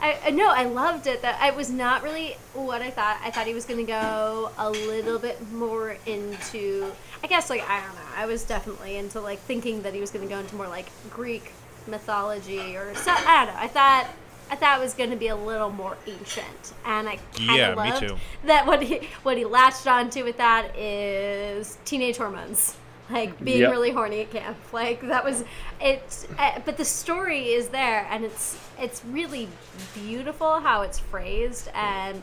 [0.01, 1.21] I, I no, I loved it.
[1.23, 3.19] That I was not really what I thought.
[3.21, 6.89] I thought he was going to go a little bit more into.
[7.21, 8.01] I guess like I don't know.
[8.15, 10.85] I was definitely into like thinking that he was going to go into more like
[11.09, 11.51] Greek
[11.85, 13.11] mythology or so.
[13.11, 13.61] I don't know.
[13.61, 14.07] I thought
[14.49, 17.55] I thought it was going to be a little more ancient, and I kind of
[17.57, 18.15] Yeah, me loved too.
[18.45, 18.65] that.
[18.65, 22.77] What he what he latched onto with that is teenage hormones.
[23.09, 23.71] Like being Yep.
[23.71, 25.43] really horny at camp, like that was
[25.81, 26.27] it.
[26.37, 29.47] Uh, but the story is there, and it's it's really
[29.95, 32.21] beautiful how it's phrased, and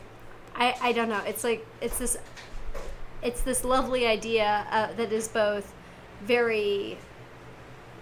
[0.55, 1.21] I I don't know.
[1.27, 2.17] It's like it's this
[3.21, 5.73] it's this lovely idea uh, that is both
[6.23, 6.97] very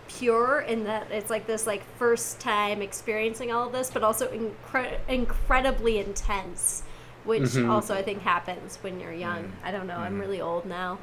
[0.08, 4.28] pure in that it's like this like first time experiencing all of this, but also
[4.28, 6.84] incre- incredibly intense,
[7.24, 7.69] which Mhm.
[7.69, 9.52] also I think happens when you're young.
[9.63, 9.98] I don't know.
[9.98, 11.00] I'm really old now.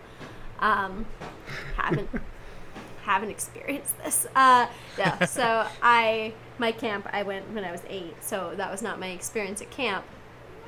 [0.62, 1.04] Um,
[1.76, 2.08] haven't
[3.02, 4.26] haven't experienced this.
[4.34, 5.26] Uh, no.
[5.26, 9.08] So I my camp I went when I was eight, so that was not my
[9.08, 10.04] experience at camp.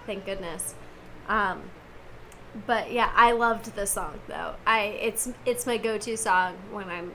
[0.04, 0.74] Thank goodness.
[1.28, 1.62] Um,
[2.66, 4.54] but yeah, I loved this song though.
[4.66, 7.12] I it's it's my go-to song when I'm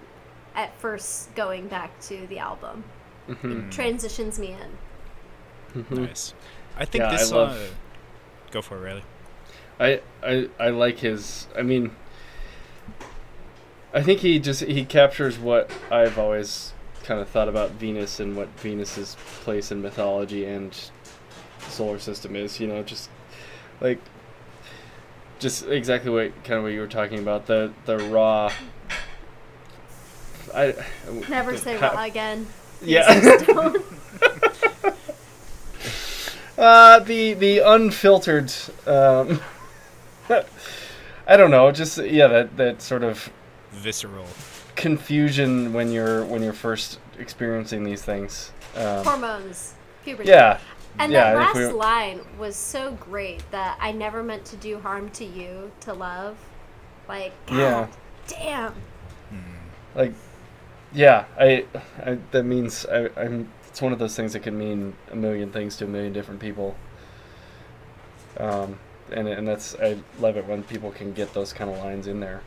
[0.56, 2.84] at first going back to the album.
[3.28, 3.52] Mm-hmm.
[3.68, 4.56] It transitions me
[5.76, 5.86] in.
[5.92, 6.34] Nice.
[6.78, 7.38] I think Yeah, this I song.
[7.50, 7.76] love-
[8.52, 9.04] Go for it, Riley.
[9.80, 11.48] I, I I like his.
[11.56, 11.92] I mean,
[13.94, 16.74] I think he just he captures what I've always
[17.04, 20.78] kind of thought about Venus and what Venus's place in mythology and
[21.68, 22.60] solar system is.
[22.60, 23.10] You know, just
[23.82, 24.00] like
[25.40, 28.52] just exactly what kind of what you were talking about the the raw.
[30.54, 30.76] I
[31.30, 32.48] Never say raw again.
[32.82, 33.74] Yeah.
[36.60, 38.52] Uh, the the unfiltered.
[38.86, 39.40] Um,
[40.30, 41.72] I don't know.
[41.72, 43.32] Just yeah, that that sort of
[43.80, 44.26] Visceral.
[44.76, 48.52] confusion when you're when you're first experiencing these things.
[48.76, 49.74] Um, Hormones.
[50.04, 50.30] Puberty.
[50.30, 50.60] yeah,
[51.00, 51.34] And yeah.
[51.34, 55.10] that if we- last line was so great that I never meant to do harm
[55.12, 56.38] to you to love.
[57.08, 57.88] Like, God Yeah.
[58.28, 58.74] damn.
[59.96, 60.14] like,
[60.94, 61.26] yeah.
[61.38, 61.66] I,
[62.06, 63.52] I that means I, I'm.
[63.68, 66.40] It's one of those things that can mean a million things to a million different
[66.40, 66.76] people.
[68.38, 68.80] Um,
[69.12, 72.20] and and that's I love it when people can get those kind of lines in
[72.20, 72.42] there.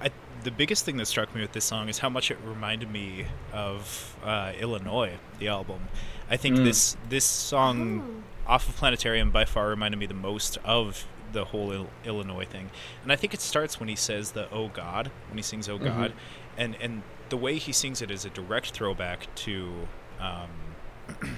[0.00, 0.10] I,
[0.42, 3.26] the biggest thing that struck me with this song is how much it reminded me
[3.52, 5.88] of uh, Illinois, the album.
[6.30, 6.64] I think Mm.
[6.64, 11.70] this this song off of Planetarium by far reminded me the most of the whole
[11.72, 12.70] Il- Illinois thing,
[13.02, 15.78] and I think it starts when he says the "Oh God" when he sings "Oh
[15.78, 15.84] Mhm.
[15.84, 16.12] God,"
[16.56, 19.86] and and the way he sings it is a direct throwback to
[20.20, 20.50] um,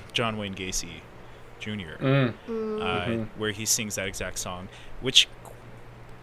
[0.12, 1.01] John Wayne Gacy
[1.61, 2.35] Jr Mm.
[2.49, 3.29] Uh, Mhm.
[3.37, 4.69] where he sings that exact song,
[5.01, 5.29] which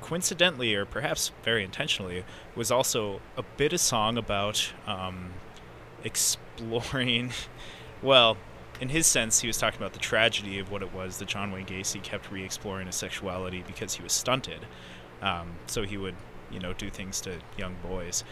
[0.10, 2.24] coincidentally, or perhaps very intentionally,
[2.56, 5.32] was also a bit of song about um,
[6.04, 7.32] exploring.
[8.02, 8.38] Well,
[8.80, 11.52] in his sense, he was talking about the tragedy of what it was that John
[11.52, 14.66] Wayne Gacy kept re-exploring his sexuality because he was stunted.
[15.22, 16.16] Um, so he would,
[16.50, 18.24] you know, do things to young boys.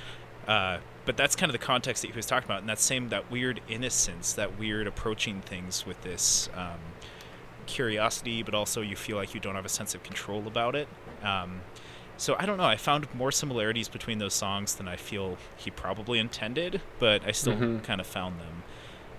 [0.47, 3.09] Uh, but that's kind of the context that he was talking about, and that same
[3.09, 6.79] that weird innocence, that weird approaching things with this um,
[7.65, 10.87] curiosity, but also you feel like you don't have a sense of control about it.
[11.23, 11.61] Um,
[12.17, 12.63] so I don't know.
[12.65, 17.31] I found more similarities between those songs than I feel he probably intended, but I
[17.31, 17.83] still Mhm.
[17.83, 18.63] kind of found them.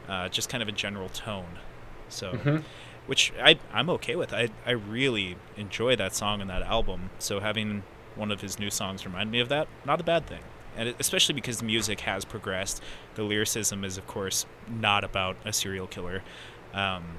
[0.08, 1.58] Uh, just kind of a general tone.
[2.08, 2.64] So, Mhm.
[3.06, 4.32] which I I'm okay with.
[4.32, 7.10] I I really enjoy that song and that album.
[7.18, 7.82] So having
[8.16, 10.40] one of his new songs remind me of that, not a bad thing.
[10.76, 12.82] And especially because the music has progressed.
[13.14, 16.22] The lyricism is, of course, not about a serial killer.
[16.72, 17.18] Um,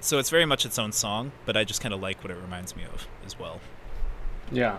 [0.00, 2.36] so it's very much its own song, but I just kind of like what it
[2.36, 3.60] reminds me of as well.
[4.52, 4.78] Yeah,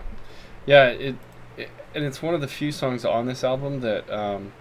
[0.66, 0.86] yeah.
[0.86, 1.16] It,
[1.56, 4.52] it and it's one of the few songs on this album that um,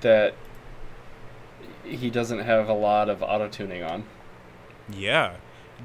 [0.00, 0.34] that
[1.84, 4.04] he doesn't have a lot of auto tuning on.
[4.90, 5.36] Yeah.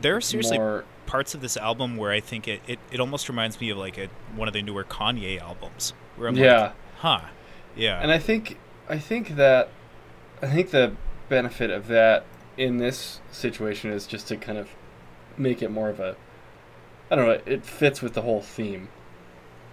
[0.02, 3.28] There are seriously More, parts of this album where I think it, it, it almost
[3.30, 5.94] reminds me of like a, one of the newer Kanye albums.
[6.16, 6.62] Where I'm yeah.
[6.62, 7.22] like, huh.
[7.76, 8.00] Yeah.
[8.02, 9.70] And I think I think that
[10.42, 10.96] I think the
[11.28, 12.26] benefit of that
[12.58, 14.70] in this situation is just to kind of
[15.38, 16.16] make it more of a
[17.12, 18.90] I don't know, it fits with the whole theme.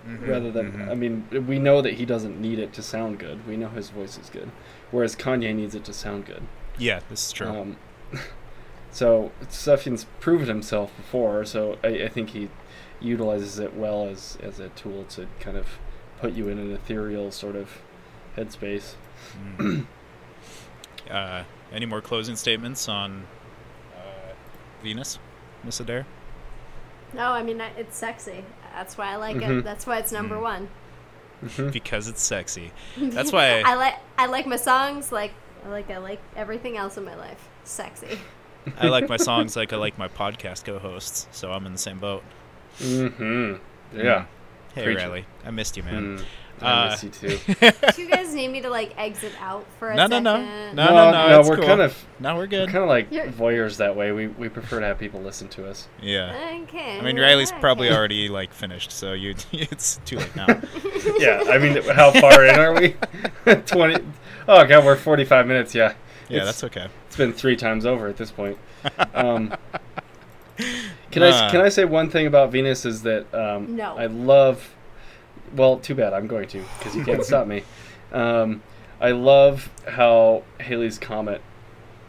[0.07, 0.89] Mhm, rather than mhm.
[0.89, 3.47] I mean we know that he doesn't need it to sound good.
[3.47, 4.51] We know his voice is good,
[4.91, 6.43] whereas Kanye needs it to sound good.
[6.79, 7.49] Yeah, this is true.
[7.49, 7.77] Um,
[8.93, 12.49] so Sufjan's proven himself before, so I, I think he
[13.01, 15.79] utilizes it well as as a tool to kind of
[16.21, 17.83] put you in an ethereal sort of
[18.37, 18.95] headspace.
[19.59, 19.87] Mm.
[21.11, 23.27] uh, any more closing statements on
[23.97, 24.33] uh,
[24.83, 25.19] Venus,
[25.65, 26.07] Miss Adair?
[27.15, 28.45] No, I mean it's sexy.
[28.75, 29.59] That's why I like Mhm.
[29.61, 29.65] it.
[29.65, 30.43] That's why it's number Mm.
[30.43, 30.69] one.
[31.45, 31.73] Mhm.
[31.73, 32.73] Because it's sexy.
[32.97, 33.61] That's why.
[33.65, 35.33] I like I like my songs like
[35.65, 37.49] I like I like everything else in my life.
[37.65, 38.19] Sexy.
[38.79, 41.99] I like my songs like I like my podcast co-hosts, so I'm in the same
[41.99, 42.23] boat.
[42.81, 43.61] Mhm.
[43.95, 44.25] Yeah.
[44.75, 45.03] Hey Preach it.
[45.03, 46.19] Riley, I missed you, man.
[46.19, 46.25] Mm.
[46.63, 47.39] I Uh, miss you too.
[47.95, 50.25] Do you guys need me to like exit out for a No, no, second?
[50.25, 50.37] no.
[50.73, 51.67] No, no, no, we're cool.
[51.67, 52.69] kind of no, we're we're good.
[52.71, 54.13] kind of like You're- voyeurs that way.
[54.13, 55.89] We we prefer to have people listen to us.
[56.01, 56.61] Yeah.
[56.65, 56.99] Okay.
[56.99, 57.61] I mean, Riley's okay.
[57.61, 60.47] probably already like finished, so you it's too late now.
[61.19, 62.97] yeah, I mean, how far in are we?
[63.67, 64.03] Twenty.
[64.49, 65.75] Oh god, we're forty-five minutes.
[65.75, 65.95] Yeah,
[66.29, 66.89] Yeah, It's- that's okay.
[67.09, 68.57] it's been three times over at this point.
[69.15, 69.55] Um,
[71.11, 71.51] can I Uh.
[71.51, 73.97] can I say one thing about Venus is that um, No.
[73.97, 74.73] I love.
[75.55, 76.13] Well, too bad.
[76.13, 77.63] I'm going to because you can't stop me.
[78.13, 78.63] Um,
[79.01, 81.41] I love how Halley's comet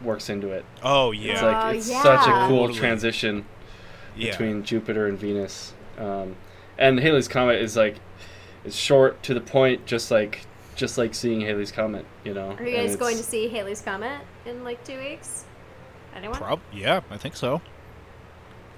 [0.02, 0.64] works into it.
[0.82, 2.78] Oh yeah, It's yeah, like it's such a cool Totally.
[2.78, 3.44] transition
[4.16, 4.30] yeah.
[4.30, 5.74] between Jupiter and Venus.
[5.98, 6.36] Um,
[6.78, 7.96] and Halley's comet is like
[8.64, 10.46] it's short to the point, just like
[10.76, 12.06] just like seeing Halley's comet.
[12.24, 12.52] You know.
[12.52, 15.44] Are you guys going to see Halley's Comet in like two weeks?
[16.14, 16.38] Anyone?
[16.38, 17.60] Prob- yeah, I think so.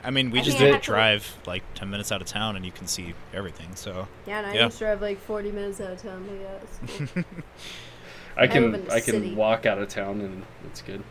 [0.02, 2.26] I mean, we I just think I did to- drive like ten minutes out of
[2.26, 3.74] town, and you can see everything.
[3.74, 4.64] So Yeah, and I Yeah.
[4.66, 7.24] used to drive like 40 minutes out of town, but yeah, it's cool.
[8.36, 9.34] I live can in the I can city.
[9.34, 11.02] walk out of town and it's good.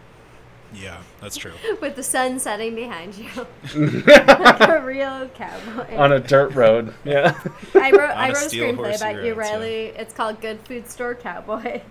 [0.74, 1.52] yeah, that's true.
[1.82, 3.28] With the sun setting behind you.
[3.36, 5.96] like a real cowboy.
[5.98, 6.94] On a dirt road.
[7.04, 7.38] Yeah.
[7.76, 9.52] I wrote, On I a wrote a steel screenplay about you, cigarettes,
[9.96, 10.02] yeah.
[10.02, 11.82] It's called Good Food Store Cowboy.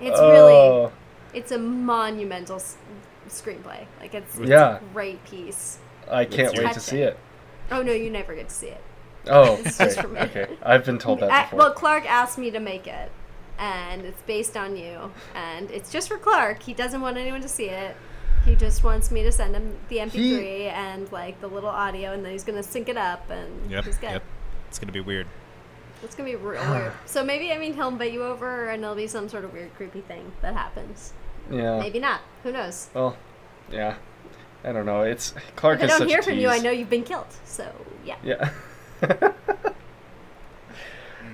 [0.00, 0.92] It's really, Oh,
[1.34, 2.76] it's a monumental s-
[3.30, 3.86] screenplay.
[4.00, 4.76] Like it's, it's Yeah.
[4.78, 5.78] a great piece.
[6.10, 7.18] I can't It's wait to see it.
[7.70, 8.80] Oh no, you never get to see it.
[9.28, 10.20] Oh, It's just for me.
[10.20, 10.46] okay.
[10.62, 13.10] I've been told that I- well, Clark asked me to make it,
[13.58, 16.62] and it's based on you, and it's just for Clark.
[16.62, 17.96] He doesn't want anyone to see it.
[18.44, 22.24] He just wants me to send him the MP3 and like the little audio, and
[22.24, 24.10] then he's gonna sync it up, and Yep, he's good.
[24.10, 24.22] yep.
[24.68, 25.26] It's gonna be weird.
[26.04, 26.92] It's gonna be real weird.
[27.06, 29.74] So maybe I mean he'll invite you over, and there'll be some sort of weird,
[29.74, 31.12] creepy thing that happens.
[31.50, 31.78] Yeah.
[31.78, 32.20] Maybe not.
[32.42, 32.88] Who knows?
[32.94, 33.16] Well,
[33.70, 33.96] yeah.
[34.64, 35.02] I don't know.
[35.02, 37.26] It's Clark If I don't such hear from you, I know you've been killed.
[37.44, 37.70] So
[38.04, 38.16] yeah.
[38.24, 38.50] Yeah.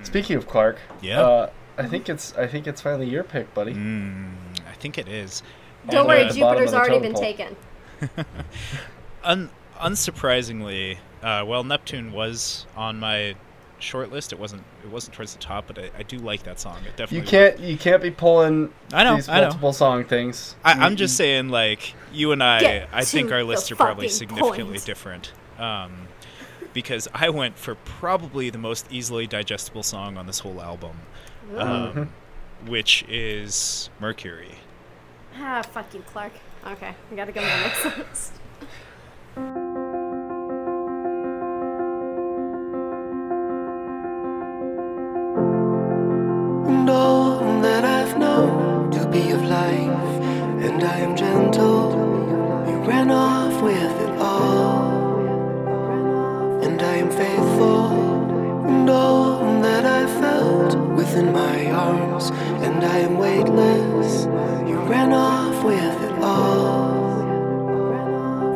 [0.03, 1.21] Speaking of Clark, Yeah.
[1.21, 3.73] uh, I think it's I think it's finally your pick, buddy.
[3.73, 4.31] Mm,
[4.69, 5.41] I think it is.
[5.89, 7.21] Don't And, worry, at the bottom Jupiter's already been pole.
[7.21, 7.55] taken.
[9.23, 9.49] Un-
[9.79, 13.35] unsurprisingly, uh, well, Neptune was on my
[13.83, 14.33] short list.
[14.33, 14.63] It wasn't.
[14.83, 16.77] It wasn't towards the top, but I, I do like that song.
[16.85, 17.17] It definitely.
[17.17, 19.15] You can't you can't be pulling I know.
[19.15, 19.47] these I know.
[19.47, 20.55] multiple song things.
[20.63, 24.07] I, I'm just saying, like you and I, Get I think our lists are probably
[24.09, 24.85] significantly point.
[24.85, 25.31] different.
[25.59, 26.07] Um,
[26.73, 30.97] because I went for probably the most easily digestible song on this whole album,
[31.53, 31.59] Ooh.
[31.59, 32.09] um,
[32.65, 34.55] which is Mercury.
[35.37, 36.33] Ah, fuck you, Clark.
[36.65, 38.31] Okay, we gotta go to the next
[39.37, 40.02] list.
[49.13, 50.11] Be of life,
[50.65, 51.91] and I am gentle.
[52.67, 54.89] You ran off with it all,
[56.65, 57.91] and I am faithful,
[58.71, 62.31] and all that I felt within my arms,
[62.65, 64.25] and I am weightless.
[64.67, 67.21] You ran off with it all,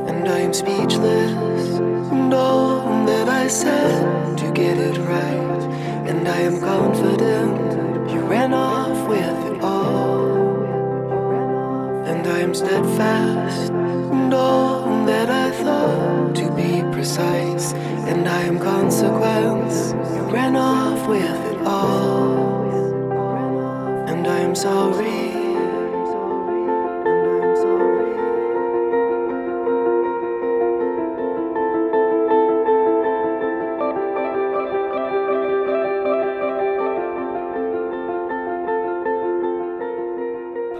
[0.09, 1.77] and I am speechless,
[2.11, 5.61] and all that I said to get it right,
[6.09, 8.11] and I am confident.
[8.11, 9.46] You ran off with it
[12.47, 19.91] am steadfast, and all that I thought to be precise, and I am consequence.
[20.15, 22.63] You ran off with it all,
[24.07, 25.26] and I am sorry.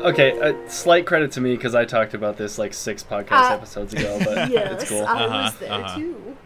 [0.08, 3.54] Okay, uh, slight credit to me because I talked about this like six podcast Uh,
[3.56, 5.06] episodes ago, but yes, it's cool.
[5.06, 5.96] I Uh-huh, was there uh-huh.
[5.98, 6.38] too.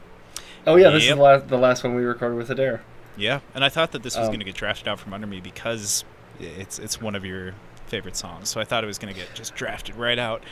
[0.68, 2.82] Oh yeah, this is the last, the last one we recorded with Adair.
[3.18, 5.28] Yeah, and I thought that this was Um, going to get drafted out from under
[5.28, 6.03] me because
[6.39, 7.53] it's it's one of your
[7.88, 8.49] favorite songs.
[8.49, 10.43] So I thought it was going to get just drafted right out.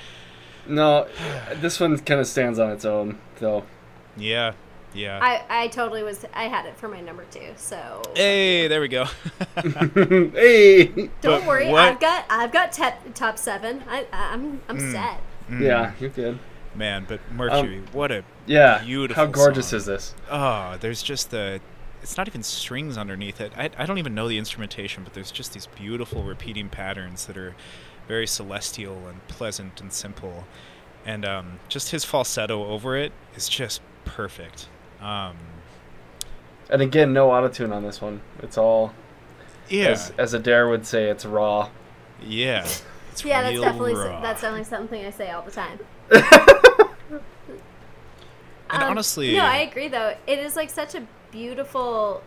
[0.67, 1.07] No,
[1.55, 3.63] this one kind of stands on its own, though.
[4.17, 4.53] Yeah,
[4.93, 5.19] Yeah.
[5.21, 6.25] I, I totally was.
[6.33, 7.51] I had it for my number two.
[7.57, 9.05] So hey, there we go.
[9.63, 10.85] hey.
[10.85, 11.69] don't but worry.
[11.69, 13.83] what- I've got I've got te- top seven.
[13.89, 14.91] I I'm I'm Hmm.
[14.91, 15.19] set.
[15.59, 16.39] Yeah, you're good.
[16.75, 18.83] Man, but Mercury, what a Yeah.
[18.83, 19.77] Beautiful How gorgeous song.
[19.77, 20.13] is this?
[20.29, 21.59] oh, there's just the
[22.01, 23.51] it's not even strings underneath it.
[23.57, 27.35] I, I don't even know the instrumentation, but there's just these beautiful repeating patterns that
[27.37, 27.55] are
[28.07, 30.45] very celestial and pleasant and simple.
[31.05, 34.69] And um, just his falsetto over it is just perfect.
[35.01, 35.35] Um,
[36.69, 38.21] And again, no autotune on this one.
[38.39, 38.93] It's all,
[39.69, 41.69] yeah, as, as Adair would say, it's raw.
[42.21, 42.77] yeah.
[43.11, 44.21] It's Yeah, that's definitely raw.
[44.21, 45.79] that's definitely something I say all the time.
[48.69, 49.87] And Um, honestly, no, I agree.
[49.87, 52.23] Though it is like such a beautiful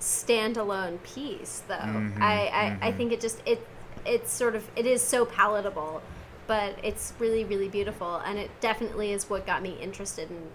[0.00, 1.62] standalone piece.
[1.66, 2.92] Though Mhm, I I, I mhm.
[2.92, 3.66] think it just it
[4.04, 6.02] it's sort of it is so palatable,
[6.46, 10.52] but it's really really beautiful, and it definitely is what got me interested in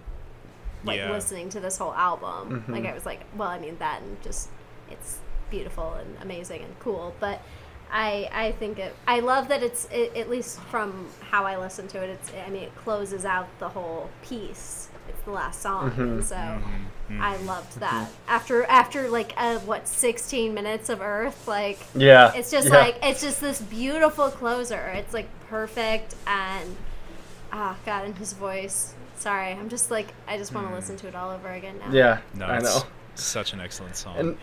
[0.84, 1.10] like Yeah.
[1.10, 2.64] listening to this whole album.
[2.66, 2.72] Mhm.
[2.72, 4.48] Like I was like, well, I mean that and just
[4.90, 5.18] it's
[5.50, 7.40] beautiful and amazing and cool, but.
[7.94, 8.94] I, I think it.
[9.06, 12.08] I love that it's it, at least from how I listen to it.
[12.08, 14.88] It's I mean it closes out the whole piece.
[15.10, 18.08] It's the last song, and so Mhm, I loved that.
[18.26, 22.32] After after like uh, what sixteen minutes of Earth, like Yeah.
[22.34, 22.78] it's just yeah.
[22.78, 24.86] like it's just this beautiful closer.
[24.94, 26.74] It's like perfect and
[27.52, 28.94] ah God, and his voice.
[29.22, 31.92] Sorry, I'm just like I just want to listen to it all over again now.
[31.92, 32.82] Yeah, no, I it's know.
[33.14, 34.16] such an excellent song.
[34.18, 34.38] And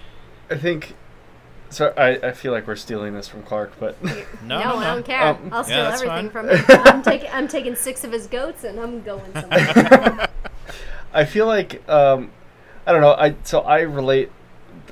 [0.49, 0.95] I think.
[1.71, 4.13] So I, I feel like we're stealing this from Clark, but no,
[4.43, 5.21] No, no, I don't care.
[5.21, 6.30] Um, I'll steal Yeah, everything fine.
[6.32, 6.63] from him.
[6.67, 10.27] I'm taking I'm taking six of his goats and I'm going somewhere.
[11.13, 12.32] I feel like um,
[12.88, 13.13] I don't know.
[13.13, 14.32] I so I relate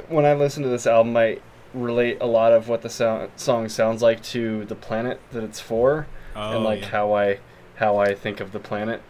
[0.09, 1.15] when I listen to this album.
[1.17, 1.39] I
[1.73, 5.59] relate a lot of what the sound, song sounds like to the planet that it's
[5.59, 6.88] for, Oh, and like yeah.
[6.89, 7.39] how I
[7.77, 9.01] how I think of the planet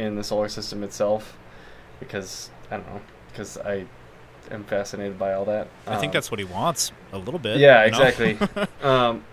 [0.00, 1.36] in the solar system itself.
[1.98, 3.00] Because I don't know.
[3.30, 3.84] Because I
[4.50, 5.68] am fascinated by all that.
[5.86, 7.58] I think Um, that's what he wants a little bit.
[7.58, 8.38] Yeah, exactly.
[8.82, 9.24] um,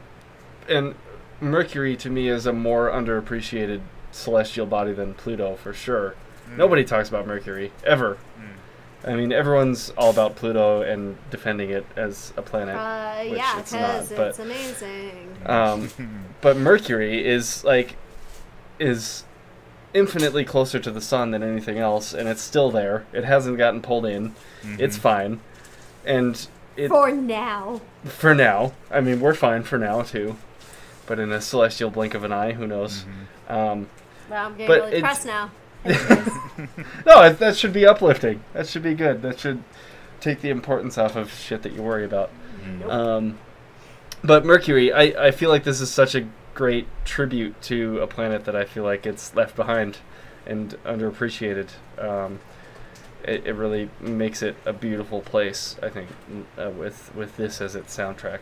[0.69, 0.95] and
[1.39, 6.15] Mercury to me is a more underappreciated celestial body than Pluto for sure.
[6.49, 6.57] Mm.
[6.57, 8.17] Nobody talks about Mercury ever.
[9.05, 12.75] I mean, everyone's all about Pluto and defending it as a planet.
[12.75, 15.37] Uh, Which yeah, it's not, because but- it's amazing.
[15.45, 15.89] Um,
[16.41, 17.95] but Mercury is like
[18.79, 19.23] is
[19.97, 23.05] infinitely closer to the sun than anything else, and it's still there.
[23.13, 24.33] It hasn't gotten pulled in.
[24.77, 25.01] It's Mhm.
[25.01, 25.39] fine,
[26.05, 27.81] and it For now.
[28.05, 28.73] for now.
[28.91, 30.37] I mean, we're fine for now too.
[31.07, 33.05] But in a celestial blink of an eye, who knows?
[33.49, 33.53] Mhm.
[33.53, 33.87] Um,
[34.29, 35.51] Well, I'm getting But really it's- pressed now.
[37.05, 38.41] No, that should be uplifting.
[38.53, 39.21] That should be good.
[39.21, 39.63] That should
[40.19, 42.29] take the importance off of shit that you worry about.
[42.65, 42.91] Mm.
[42.91, 43.37] Um,
[44.23, 46.25] but Mercury, I, I feel like this is such a
[46.57, 49.99] great tribute to a planet that I feel like it's left behind
[50.43, 51.69] and underappreciated.
[51.99, 52.39] Um,
[53.23, 56.09] it, it really makes it a beautiful place, I think,
[56.57, 58.39] uh, with with this as its soundtrack.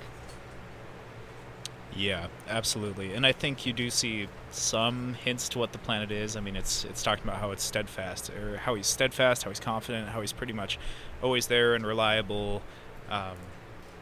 [1.93, 3.13] Yeah, absolutely.
[3.13, 6.37] And I think you do see some hints to what the planet is.
[6.37, 9.59] I mean, it's it's talking about how it's steadfast, or how he's steadfast, how he's
[9.59, 10.79] confident, how he's pretty much
[11.21, 12.61] always there and reliable,
[13.09, 13.35] um,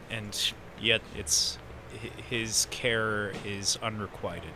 [0.08, 1.58] and yet it's
[2.28, 4.50] his care is unrequited.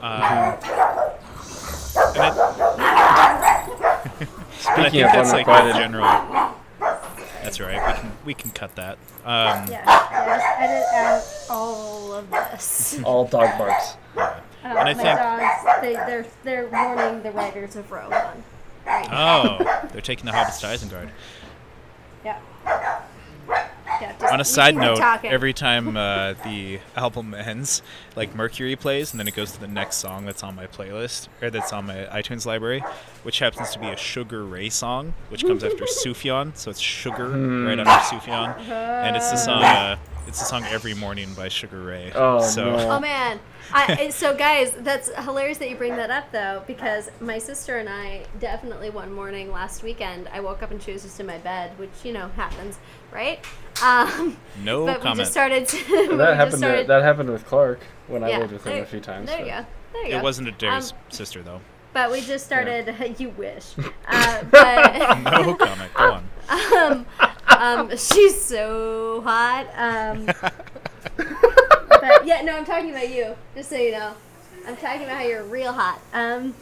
[0.00, 0.58] Um, and I,
[4.18, 6.52] and I Speaking think of that's like the general.
[7.42, 7.86] That's right.
[7.86, 8.98] We can we can cut that.
[9.24, 13.00] Um, yeah, yeah, just edit out all of this.
[13.04, 13.96] all dog barks.
[14.16, 18.42] Uh, And I my think- dogs, they, they're, they're warning the writers of Rohan.
[18.86, 19.08] Right.
[19.12, 19.58] Oh,
[19.92, 21.10] they're taking the hobbits to Isengard.
[22.24, 22.38] yeah.
[24.00, 25.30] Yeah, On a side note, talking.
[25.30, 27.82] every time uh, the album ends,
[28.14, 31.28] like Mercury plays, and then it goes to the next song that's on my playlist
[31.42, 32.82] or that's on my iTunes library,
[33.22, 37.28] which happens to be a Sugar Ray song, which comes after Sufjan, so it's Sugar
[37.28, 39.62] right after Sufjan, and it's the song.
[39.62, 42.12] Uh, it's the song "Every Morning" by Sugar Ray.
[42.14, 42.90] Oh, so no.
[42.90, 43.40] Oh man.
[43.72, 47.88] I, so guys, that's hilarious that you bring that up though, because my sister and
[47.88, 51.38] I definitely one morning last weekend, I woke up and she was just in my
[51.38, 52.78] bed, which you know happens,
[53.12, 53.44] right?
[53.82, 55.66] Um, no but we just started.
[55.68, 56.50] To, we that just happened.
[56.52, 59.00] To, started, that happened with Clark when I yeah, lived with him there- a few
[59.00, 59.28] times.
[59.28, 59.66] There you go.
[59.92, 60.16] There you go.
[60.16, 60.22] it go.
[60.24, 61.60] wasn't Adair's Um, sister though.
[61.92, 62.94] But we just started.
[63.18, 63.74] You wish.
[64.08, 65.94] Uh, but No comment.
[65.94, 66.28] Go on.
[66.76, 67.06] um,
[67.60, 69.66] um, she's so hot.
[69.76, 70.26] Um,
[71.16, 73.34] but yeah, no, I'm talking about you.
[73.54, 74.14] Just so you know,
[74.66, 76.00] I'm talking about how you're real hot.
[76.12, 76.54] Um,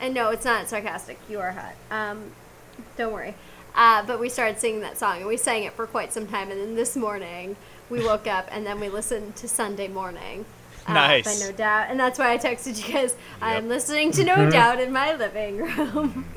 [0.00, 1.18] and no, it's not sarcastic.
[1.28, 1.74] You are hot.
[1.90, 2.32] Um,
[2.96, 3.34] don't worry.
[3.74, 6.50] Uh, but we started singing that song, and we sang it for quite some time.
[6.50, 7.56] And then this morning,
[7.88, 10.44] we woke up, and then we listened to Sunday Morning.
[10.86, 11.40] Uh, Nice.
[11.40, 13.14] By No Doubt, and that's why I texted you guys.
[13.40, 13.70] I'm Yep.
[13.70, 16.24] listening to No Doubt in my living room.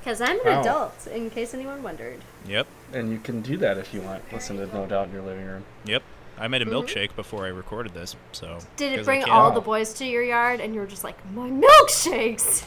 [0.00, 0.60] Because I'm an Wow.
[0.62, 2.20] adult, in case anyone wondered.
[2.50, 2.66] Yep.
[2.92, 4.22] And you can do that if you want.
[4.32, 5.64] Listen to No Doubt in your living room.
[5.84, 6.02] Yep.
[6.38, 6.70] I made a Mhm.
[6.70, 8.58] milkshake before I recorded this, so.
[8.76, 11.50] Did it bring all the boys to your yard and you were just like, my
[11.50, 12.64] milkshakes?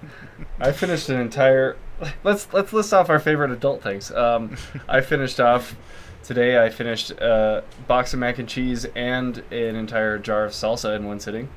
[0.60, 1.76] I finished an entire.
[2.24, 4.10] Let's let's list off our favorite adult things.
[4.10, 4.56] Um,
[4.88, 5.76] I finished off
[6.24, 6.62] today.
[6.64, 11.04] I finished a box of mac and cheese and an entire jar of salsa in
[11.04, 11.48] one sitting.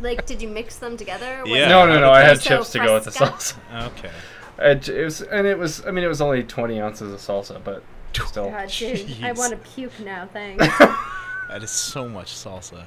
[0.00, 1.42] like, did you mix them together?
[1.44, 1.68] Yeah.
[1.68, 2.10] no, no, no.
[2.10, 3.56] I had queso chips to go with the salsa.
[3.88, 4.10] Okay.
[4.58, 5.84] It, it was, and it was.
[5.86, 7.82] I mean, it was only twenty ounces of salsa, but
[8.12, 8.50] still.
[8.50, 10.28] God, dude, I want to puke now.
[10.32, 10.66] Thanks.
[11.48, 12.86] That is so much salsa.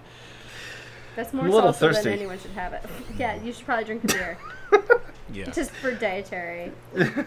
[1.15, 2.03] That's more a little salsa thirsty.
[2.03, 2.83] than anyone should have it.
[3.17, 4.37] Yeah, you should probably drink a beer
[5.33, 5.49] Yeah.
[5.51, 6.73] just for dietary.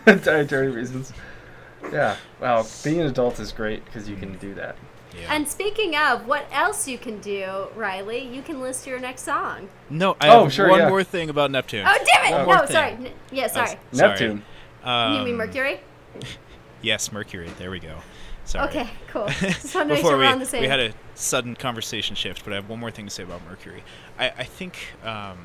[0.04, 1.12] dietary reasons.
[1.90, 2.16] Yeah.
[2.38, 2.66] Wow.
[2.84, 4.76] Being an adult is great because you can do that.
[5.18, 5.34] Yeah.
[5.34, 8.26] And speaking of, what else you can do, Riley?
[8.26, 9.68] You can list your next song.
[9.90, 10.88] no, I Oh, have sure, one yeah.
[10.88, 11.84] more thing about Neptune.
[11.86, 12.46] Oh, damn it!
[12.46, 12.92] One no, sorry.
[12.92, 13.68] N- yeah, Uh, sorry.
[13.92, 14.08] sorry.
[14.10, 14.42] Neptune.
[14.84, 15.80] Um, you mean Mercury?
[16.82, 17.48] Yes, Mercury.
[17.58, 17.98] There we go.
[18.44, 18.68] Sorry.
[18.68, 19.26] Okay, cool.
[19.28, 20.62] Just wanted to make Before we, we're on the same.
[20.62, 23.40] we had a sudden conversation shift, but I have one more thing to say about
[23.48, 23.84] Mercury.
[24.18, 25.38] I, I think um,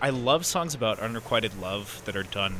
[0.00, 2.54] I love songs about unrequited love that are done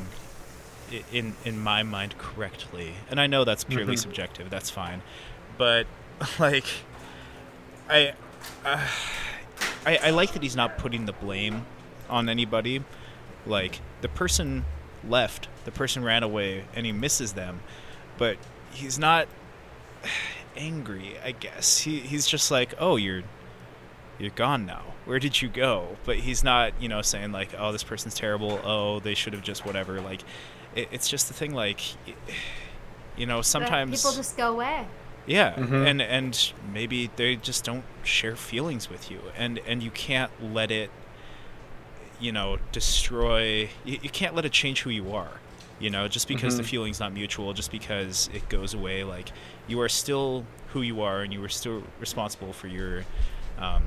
[1.13, 3.99] in in my mind correctly, and I know that's purely Mhm.
[3.99, 4.51] subjective.
[4.51, 5.03] That's fine,
[5.59, 5.87] but
[6.39, 6.65] like
[7.89, 8.15] I,
[8.65, 8.87] uh,
[9.85, 11.67] I I like that he's not putting the blame
[12.09, 12.83] on anybody.
[13.47, 14.65] Like the person
[15.09, 17.61] left, the person ran away, and he misses them,
[18.19, 18.37] but
[18.73, 19.29] he's not
[20.57, 21.17] angry.
[21.25, 23.23] I guess he he's just like, oh, you're
[24.19, 24.83] you're gone now.
[25.05, 25.97] Where did you go?
[26.05, 28.61] But he's not, you know, saying like, oh, this person's terrible.
[28.65, 30.01] Oh, they should have just whatever.
[30.01, 30.23] Like,
[30.75, 31.55] it, it's just the thing.
[31.55, 31.81] Like,
[33.17, 34.87] you know, sometimes people just go away.
[35.27, 35.87] Yeah, Mhm.
[35.87, 40.71] and and maybe they just don't share feelings with you, and and you can't let
[40.71, 40.91] it,
[42.21, 43.69] you know, destroy.
[43.85, 45.41] You, you can't let it change who you are.
[45.79, 46.67] You know, just because the Mhm.
[46.67, 49.31] feeling's not mutual, just because it goes away, like
[49.69, 53.05] you are still who you are, and you are still responsible for your
[53.59, 53.83] um,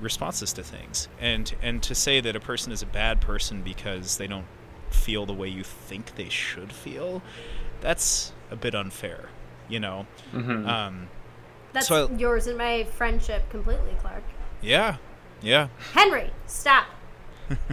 [0.00, 1.06] responses to things.
[1.20, 4.46] And and to say that a person is a bad person because they don't
[4.90, 7.22] feel the way you think they should feel,
[7.80, 9.28] that's a bit unfair.
[9.68, 10.06] You know.
[10.32, 10.66] Mm-hmm.
[10.68, 11.08] Um,
[11.72, 14.22] That's So- yours and my friendship completely, Clark.
[14.62, 14.96] yeah,
[15.42, 16.86] yeah, Henry, stop.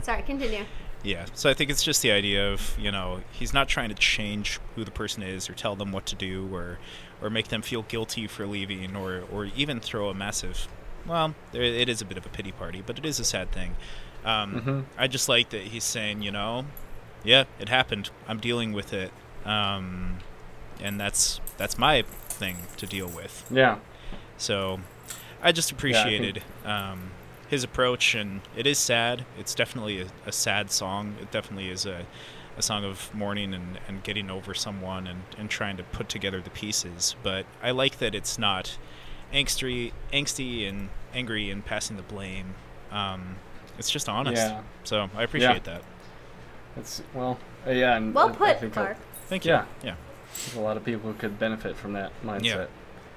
[0.03, 0.65] Sorry, continue.
[1.03, 1.25] yeah.
[1.33, 4.59] So I think it's just the idea of you know he's not trying to change
[4.75, 6.77] who the person is or tell them what to do or
[7.21, 10.67] or make them feel guilty for leaving or or even throw a massive.
[11.07, 13.51] Well, there, it is a bit of a pity party, but it is a sad
[13.51, 13.75] thing.
[14.25, 14.85] Um, Mhm.
[14.97, 16.65] I just like that he's saying, you know,
[17.23, 18.09] yeah, it happened.
[18.27, 19.11] I'm dealing with it,
[19.45, 20.17] um,
[20.81, 23.45] and that's that's my thing to deal with.
[23.51, 23.77] yeah.
[24.37, 24.79] So
[25.41, 27.11] I just think- appreciated um,
[27.47, 29.25] his approach, and it is sad.
[29.39, 31.15] It's definitely a, a sad song.
[31.21, 32.05] It definitely is a,
[32.57, 36.41] a song of mourning and, and getting over someone and, and trying to put together
[36.41, 37.15] the pieces.
[37.23, 38.77] But I like that it's not
[39.33, 42.55] angsty, angsty and angry and passing the blame.
[42.91, 43.37] Um,
[43.77, 44.41] it's just honest.
[44.41, 44.61] Yeah.
[44.83, 45.81] So I appreciate that.
[46.77, 47.37] It's well.
[47.65, 47.95] yeah.
[47.95, 48.97] And Well I- I put, Clark.
[49.27, 49.51] Thank you.
[49.51, 49.65] Yeah.
[49.83, 49.95] Yeah.
[50.55, 52.43] A lot of people could benefit from that mindset.
[52.43, 52.65] Yeah.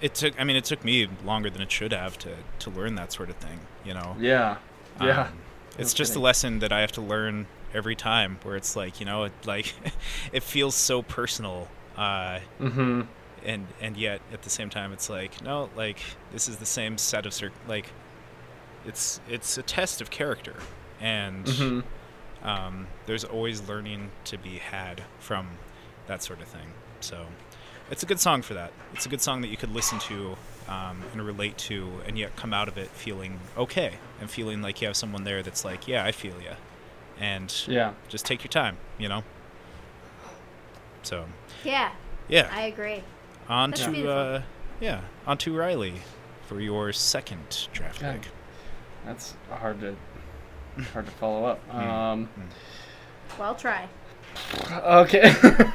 [0.01, 0.41] It took.
[0.41, 3.31] I mean, it took me longer than it should have to to learn that sort
[3.31, 3.61] of thing.
[3.85, 4.16] You know.
[4.19, 4.59] Yeah.
[5.01, 5.23] Yeah.
[5.23, 5.39] Um,
[5.79, 9.07] it's just a lesson that I have to learn every time, where it's like you
[9.07, 9.75] know, it like
[10.33, 13.03] it feels so personal, uh, mm-hmm.
[13.45, 16.01] and and yet at the same time, it's like no, like
[16.33, 17.93] this is the same set of cir- like
[18.85, 20.55] it's it's a test of character,
[21.01, 22.49] and Mm-hmm.
[22.49, 25.49] um, there's always learning to be had from
[26.07, 26.69] that sort of thing.
[27.01, 27.27] So
[27.91, 28.73] it's a good song for that.
[28.95, 30.37] It's a good song that you could listen to
[30.69, 34.81] um, and relate to, and yet come out of it feeling okay and feeling like
[34.81, 36.53] you have someone there that's like, yeah, I feel you,
[37.19, 37.93] and Yeah.
[38.09, 39.23] just take your time, you know.
[41.03, 41.25] So
[41.65, 41.93] Yeah,
[42.29, 43.03] yeah, I agree.
[43.49, 44.43] on That's to uh,
[44.81, 45.95] yeah, on to Riley
[46.47, 48.13] for your second draft Yeah.
[48.15, 48.23] pick.
[49.07, 49.97] That's hard to
[50.93, 51.61] hard to follow up.
[51.71, 51.81] Hmm.
[51.81, 52.29] Um.
[53.39, 53.89] Well, try.
[54.71, 55.33] Okay.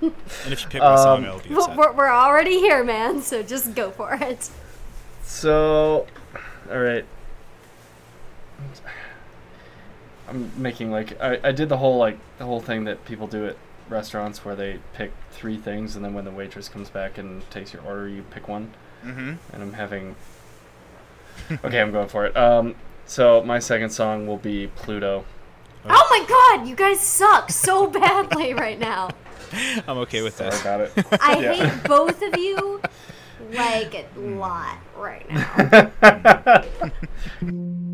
[0.00, 1.76] And if you pick my song, Um, I'll be We're, upset.
[1.76, 4.50] we're, we're already here, man, so just go for it.
[5.24, 6.06] So,
[6.70, 7.04] all right.
[10.28, 13.46] I'm making like I, I did the whole like the whole thing that people do
[13.46, 13.56] at
[13.88, 17.72] restaurants where they pick three things and then when the waitress comes back and takes
[17.74, 18.72] your order you pick one
[19.04, 19.34] mm-hmm.
[19.52, 20.14] and I'm having
[21.64, 25.24] okay I'm going for it um so my second song will be Pluto
[25.84, 26.24] Oh my
[26.58, 29.10] god, you guys suck so badly right now.
[29.88, 30.60] I'm okay with Sorry this.
[30.60, 31.52] about it I Yeah.
[31.54, 32.80] hate both of you
[33.52, 35.90] like a lot right now.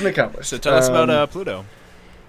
[0.00, 0.50] Mission accomplished.
[0.50, 1.64] So tell us about Um, uh, Pluto.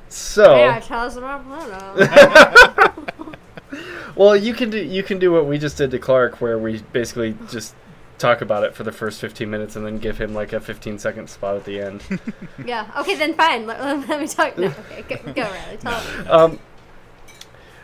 [0.09, 3.36] So, yeah, tell us about Pluto.
[4.15, 6.82] well, you can do you can do what we just did to Clark, where we
[6.91, 7.76] basically just
[8.17, 10.99] talk about it for the first 15 minutes and then give him like a 15
[10.99, 12.03] second spot at the end.
[12.65, 12.91] yeah.
[12.97, 13.65] Okay, then fine.
[13.65, 14.57] Let, let- let me talk.
[14.57, 15.78] No, okay, go, go Riley.
[15.78, 16.07] Tell us.
[16.30, 16.59] um,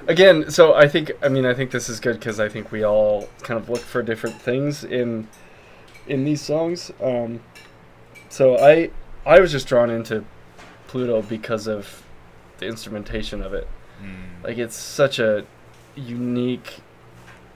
[0.07, 2.83] again, so I think I mean I think this is good because I think we
[2.83, 5.27] all kind of look for different things in
[6.07, 6.91] in these songs.
[7.01, 7.39] Um,
[8.29, 8.91] so I
[9.28, 10.23] I was just drawn into
[10.88, 12.03] Pluto because of
[12.59, 13.67] the instrumentation of it.
[14.01, 14.43] Mm.
[14.43, 15.45] Like it's such a
[15.95, 16.80] unique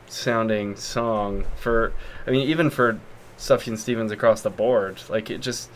[0.07, 1.93] sounding song for
[2.28, 2.99] I mean even for
[3.38, 5.01] Sufjan Stevens across the board.
[5.09, 5.69] Like it just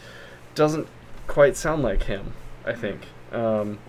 [0.53, 0.87] doesn't
[1.27, 2.33] quite sound like him,
[2.65, 3.07] I think.
[3.31, 3.79] Um,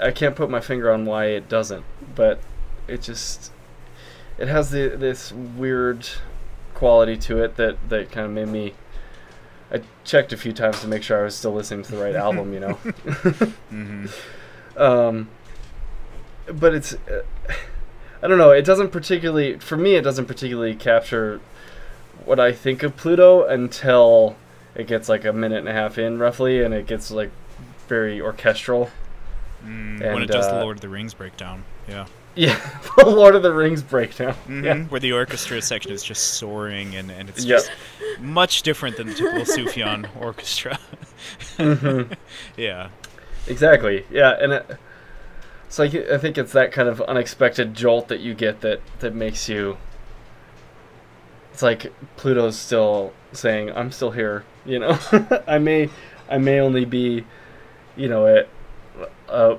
[0.00, 1.84] I can't put my finger on why it doesn't,
[2.14, 2.38] but
[2.86, 3.50] it just
[4.36, 6.06] it has the this weird
[6.74, 8.74] quality to it that that kind of made me
[9.70, 12.14] I checked a few times to make sure I was still listening to the right
[12.14, 12.72] album, you know.
[13.70, 14.06] hmm
[14.78, 15.28] um,
[16.46, 17.22] but it's uh,
[18.22, 18.50] I don't know.
[18.50, 19.96] It doesn't particularly for me.
[19.96, 21.40] It doesn't particularly capture
[22.24, 24.36] what I think of Pluto until
[24.74, 27.30] it gets like a minute and a half in, roughly, and it gets like
[27.88, 28.90] very orchestral.
[29.64, 31.64] Mm, when it does the uh, Lord of the Rings breakdown.
[31.88, 32.06] Yeah.
[32.38, 32.56] Yeah,
[32.96, 34.34] the Lord of the Rings breakdown.
[34.46, 37.58] hmm Yeah, Where the orchestra section is just soaring and, and it's Yep.
[37.58, 37.70] just
[38.20, 40.78] much different than the typical Sufjan orchestra.
[41.56, 42.16] Mhm.
[42.56, 42.90] yeah.
[43.48, 44.04] exactly.
[44.08, 44.78] Yeah, and it,
[45.66, 49.14] it's like I think it's that kind of unexpected jolt that you get that that
[49.16, 49.76] makes you.
[51.52, 54.98] It's like Pluto's still saying, "I'm still here." You know,
[55.48, 55.90] I may,
[56.30, 57.24] I may only be,
[57.96, 58.44] you know, a,
[59.28, 59.58] a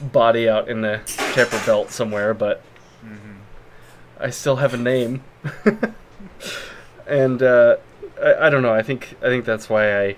[0.00, 2.62] body out in the Kuiper belt somewhere, but
[3.00, 3.38] hmm
[4.20, 5.22] I still have a name.
[7.06, 7.76] and uh,
[8.22, 8.72] I, I don't know.
[8.74, 10.16] I think I think that's why I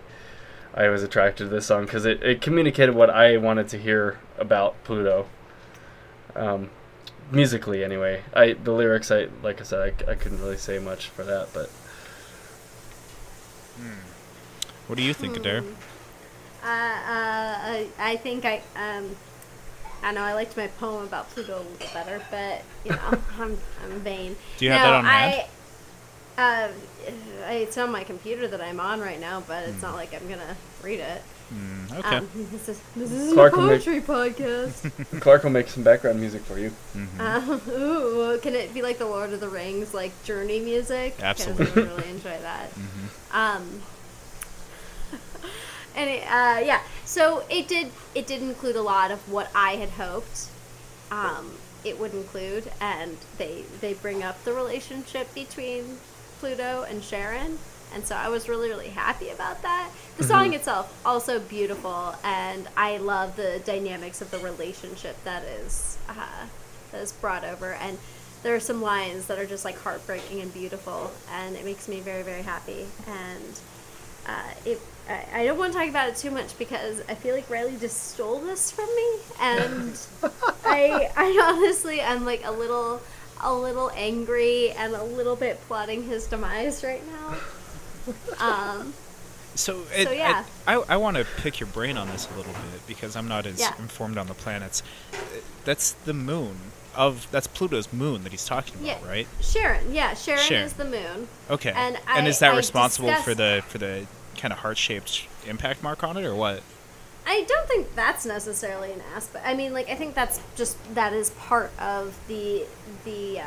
[0.75, 4.19] I was attracted to this song because it, it communicated what I wanted to hear
[4.39, 5.27] about Pluto.
[6.37, 6.71] Um,
[7.31, 8.23] musically, anyway.
[8.35, 11.49] I the lyrics, I like I said, I, I couldn't really say much for that,
[11.55, 11.71] but
[14.87, 15.61] What do you think, Adair?
[15.61, 15.75] Hmm.
[16.63, 19.17] Uh, uh, I, I think I um,
[20.05, 23.59] I know I liked my poem about Pluto a little better, but you know I'm
[23.83, 24.37] I'm vain.
[24.59, 25.07] Do you have no, that on?
[25.07, 25.47] I,
[26.37, 26.69] uh,
[27.51, 29.83] it's on my computer that I'm on right now, but it's Hmm.
[29.83, 31.23] not like I'm gonna read it.
[31.55, 32.17] Mm, okay.
[32.17, 35.21] Um, this is this is Clark a will make- poetry podcast.
[35.21, 36.71] Clark will make some background music for you.
[36.93, 41.17] hmm um, ooh, can it be like the Lord of the Rings, like journey music?
[41.23, 41.67] Absolutely.
[41.67, 42.71] I would really enjoy that.
[42.71, 43.83] hmm Um,
[45.97, 49.77] and it, uh, yeah, so it did it did include a lot of what I
[49.77, 50.49] had hoped
[51.11, 51.53] um,
[51.85, 55.99] it would include, and they they bring up the relationship between
[56.41, 57.59] Pluto and Charon,
[57.95, 59.91] and so I was really really happy about that.
[60.17, 65.99] The song itself also beautiful, and I love the dynamics of the relationship that is
[66.09, 66.47] uh,
[66.93, 67.99] that is brought over, and
[68.43, 72.01] there are some lines that are just like heartbreaking and beautiful, and it makes me
[72.01, 73.61] very very happy, and
[74.27, 74.81] uh, it.
[75.09, 77.77] I, I don't want to talk about it too much because I feel like Riley
[77.77, 79.99] just stole this from me, and
[80.65, 83.01] I I honestly am like a little
[83.43, 87.37] a little angry and a little bit plotting his demise right now.
[88.41, 88.95] Um,
[89.55, 90.45] So, it, yeah.
[90.67, 93.29] I, I, I want to pick your brain on this a little bit because I'm
[93.29, 93.73] not as Yeah.
[93.79, 94.83] informed on the planets.
[95.65, 96.57] That's the moon
[96.95, 99.09] of that's Pluto's moon that he's talking about, Yeah.
[99.09, 99.27] right?
[99.43, 100.65] Charon, yeah, Charon, Charon.
[100.65, 101.29] is the moon.
[101.51, 101.71] Okay.
[101.75, 104.07] And and I- is that I responsible for the for the
[104.37, 106.63] kind of heart-shaped impact mark on it, or what?
[107.27, 109.47] I don't think that's necessarily an aspect.
[109.47, 112.67] I mean, like I think that's just that is part of the
[113.07, 113.45] the uh,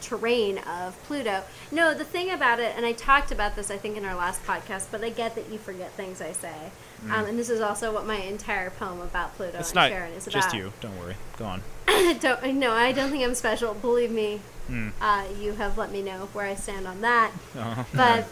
[0.00, 1.44] terrain of Pluto.
[1.70, 4.44] No, the thing about it, and I talked about this I think in our last
[4.44, 6.72] podcast, but I get that you forget things I say,
[7.04, 10.26] um, and this is also what my entire poem about Pluto It's and Charon is
[10.26, 10.32] about.
[10.42, 10.72] just you.
[10.80, 11.14] Don't worry.
[11.38, 11.62] Go on.
[12.20, 13.74] don't no, I don't think I'm special.
[13.74, 14.88] Believe me, Hmm.
[15.00, 17.30] uh, you have let me know where I stand on that.
[17.56, 18.26] Oh, But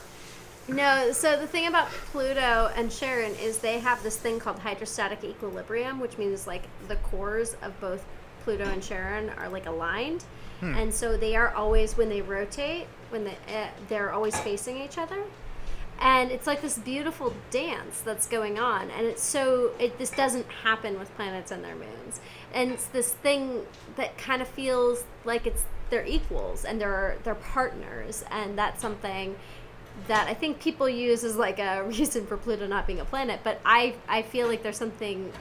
[0.68, 5.24] no, so the thing about Pluto and Charon is they have this thing called hydrostatic
[5.24, 8.04] equilibrium, which means like the cores of both
[8.44, 10.24] Pluto and Charon are like aligned,
[10.60, 14.98] and so they are always when they rotate, when they uh, they're always facing each
[14.98, 15.22] other.
[16.00, 20.46] And it's like this beautiful dance that's going on, and it's so it this doesn't
[20.62, 22.20] happen with planets and their moons,
[22.54, 23.62] and it's this thing
[23.96, 29.34] that kind of feels like it's they're equals and they're they're partners, and that's something
[30.06, 33.40] that I think people use as like a reason for Pluto not being a planet,
[33.42, 35.32] but I I feel like there's something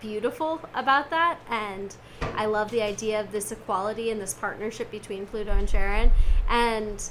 [0.00, 1.96] beautiful about that and
[2.36, 6.10] I love the idea of this equality and this partnership between Pluto and Charon
[6.50, 7.02] and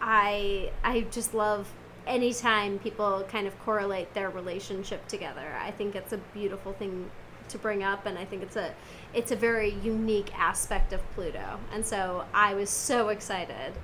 [0.00, 1.70] I I just love
[2.06, 5.54] anytime people kind of correlate their relationship together.
[5.60, 7.10] I think it's a beautiful thing
[7.48, 8.74] to bring up and I think it's a
[9.12, 11.58] it's a very unique aspect of Pluto.
[11.72, 13.74] And so I was so excited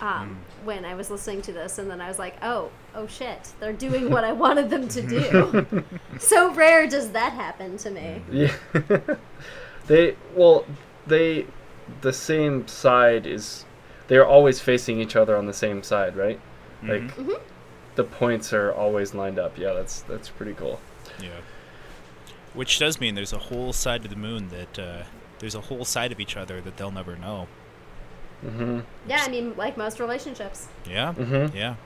[0.00, 3.52] um, when I was listening to this, and then I was like, "Oh, oh shit!
[3.60, 5.84] They're doing what I wanted them to do."
[6.18, 8.22] so rare does that happen to me.
[8.30, 8.54] Yeah.
[9.86, 10.64] they well,
[11.06, 11.46] they
[12.00, 13.64] the same side is
[14.08, 16.40] they're always facing each other on the same side, right?
[16.82, 17.40] Like Mhm.
[17.94, 19.56] the points are always lined up.
[19.58, 20.80] Yeah, that's that's pretty cool.
[21.20, 21.40] Yeah.
[22.54, 25.02] Which does mean there's a whole side of the moon that uh,
[25.38, 27.48] there's a whole side of each other that they'll never know.
[28.44, 28.84] Mhm.
[29.08, 30.68] Yeah, I mean, like most relationships.
[30.88, 31.14] Yeah.
[31.14, 31.54] Mhm.
[31.54, 31.76] Yeah.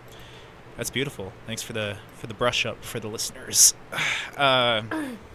[0.76, 1.32] That's beautiful.
[1.46, 3.74] Thanks for the for the brush up for the listeners.
[4.36, 4.82] Uh,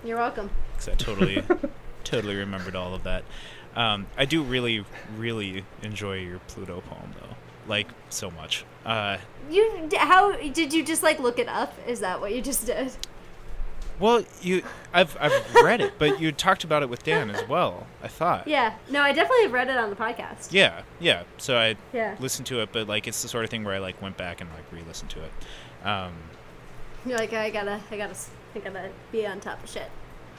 [0.04, 0.50] You're welcome.
[0.78, 1.44] 'cause I totally
[2.04, 3.24] totally remembered all of that.
[3.76, 4.84] Um, I do really
[5.18, 7.36] really enjoy your Pluto poem though,
[7.68, 8.66] like so much.
[8.86, 9.18] Uh,
[9.50, 11.74] You how did you just like look it up?
[11.88, 12.92] Is that what you just did?
[14.00, 17.88] Well, you I've I've read it, but you talked about it with Dan as well.
[18.04, 18.48] I thought.
[18.48, 18.76] Yeah.
[18.90, 20.50] No, I definitely have read it on the podcast.
[20.52, 21.24] Yeah, yeah.
[21.38, 22.16] So I Yeah.
[22.20, 24.42] listened to it, but like it's the sort of thing where I like went back
[24.42, 25.32] and like re-listened to it.
[25.88, 26.14] Um,
[27.06, 28.16] You're like, I gotta, I gotta,
[28.56, 29.90] I gotta be on top of shit.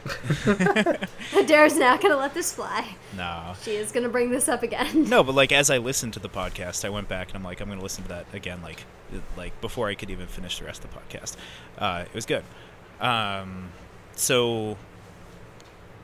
[1.46, 2.96] Dara's not gonna let this fly.
[3.16, 5.08] no, She is gonna bring this up again.
[5.08, 7.60] no, but like as I listened to the podcast, I went back and I'm like,
[7.60, 8.84] I'm gonna listen to that again, like,
[9.36, 11.36] like before I could even finish the rest of the podcast.
[11.78, 12.44] Uh, it was good.
[13.00, 13.70] Um,
[14.14, 14.76] so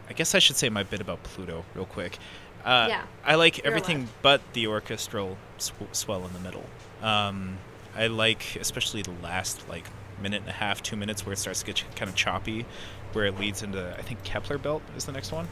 [0.08, 2.18] I guess I should say my bit about Pluto real quick.
[2.64, 4.08] Uh, Yeah, I like everything allowed.
[4.22, 6.64] but the orchestral sw- swell in the middle.
[7.02, 7.58] Um,
[7.96, 9.84] I like especially the last like
[10.20, 12.64] minute and a half, two minutes where it starts to get kind of choppy,
[13.12, 15.48] where it leads into I think Kepler Belt is the next one,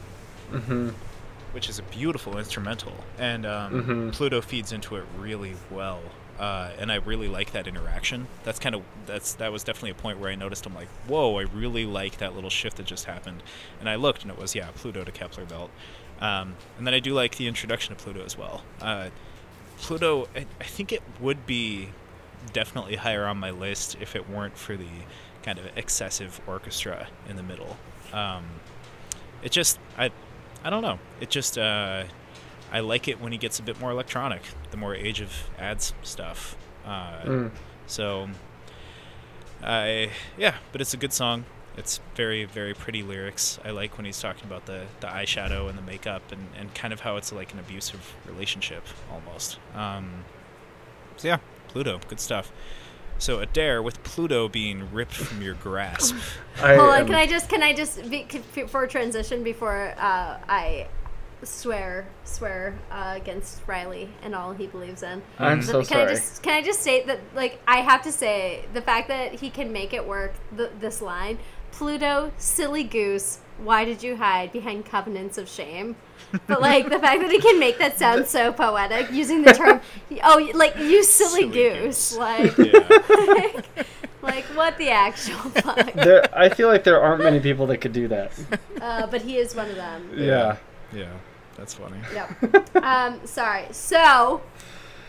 [0.52, 0.90] mm-hmm.
[1.52, 4.12] which is a beautiful instrumental, and um, Mhm.
[4.12, 6.00] Pluto feeds into it really well.
[6.40, 8.26] Uh, and I really like that interaction.
[8.44, 11.38] That's kind of that's that was definitely a point where I noticed I'm like, whoa,
[11.38, 13.42] I really like that little shift that just happened.
[13.78, 15.70] And I looked and it was yeah, Pluto to Kepler Belt.
[16.18, 18.62] Um, and then I do like the introduction of Pluto as well.
[18.80, 19.10] Uh,
[19.80, 21.90] Pluto, I, I think it would be
[22.54, 24.88] definitely higher on my list if it weren't for the
[25.42, 27.76] kind of excessive orchestra in the middle.
[28.14, 28.44] Um,
[29.42, 30.10] it just, I,
[30.64, 30.98] I don't know.
[31.20, 32.04] It just, uh,
[32.72, 34.42] I like it when he gets a bit more electronic.
[34.70, 36.56] The more Age of Adz stuff.
[36.84, 37.50] Uh, Mm.
[37.86, 38.28] So,
[39.62, 41.44] I yeah, but it's a good song.
[41.76, 43.58] It's very very pretty lyrics.
[43.64, 46.92] I like when he's talking about the the eyeshadow and the makeup and and kind
[46.92, 49.58] of how it's like an abusive relationship almost.
[49.74, 50.24] Um,
[51.16, 52.52] so yeah, Pluto, good stuff.
[53.18, 56.16] So Adair, with Pluto being ripped from your grasp,
[56.62, 59.94] I Hold on, am- can I just can I just be, c- for transition before
[59.98, 60.88] uh, I
[61.42, 65.22] swear swear uh, against Riley and all he believes in.
[65.38, 65.64] I'm Mhm.
[65.64, 66.02] so can sorry.
[66.04, 69.32] I just can I just state that like I have to say the fact that
[69.34, 71.38] he can make it work th- this line
[71.72, 75.94] Pluto silly goose why did you hide behind covenants of shame
[76.46, 79.80] but like the fact that he can make that sound so poetic using the term
[80.24, 82.10] oh like you silly, Silly goose.
[82.10, 82.16] goose.
[82.18, 83.62] like yeah,
[84.22, 87.92] like what the actual fuck there, I feel like there aren't many people that could
[87.92, 88.32] do that.
[88.80, 90.56] uh, but he is one of them Yeah.
[90.92, 91.06] yeah,
[91.60, 91.98] that's funny.
[92.14, 92.76] Yep.
[92.82, 93.66] um, sorry.
[93.70, 94.40] So,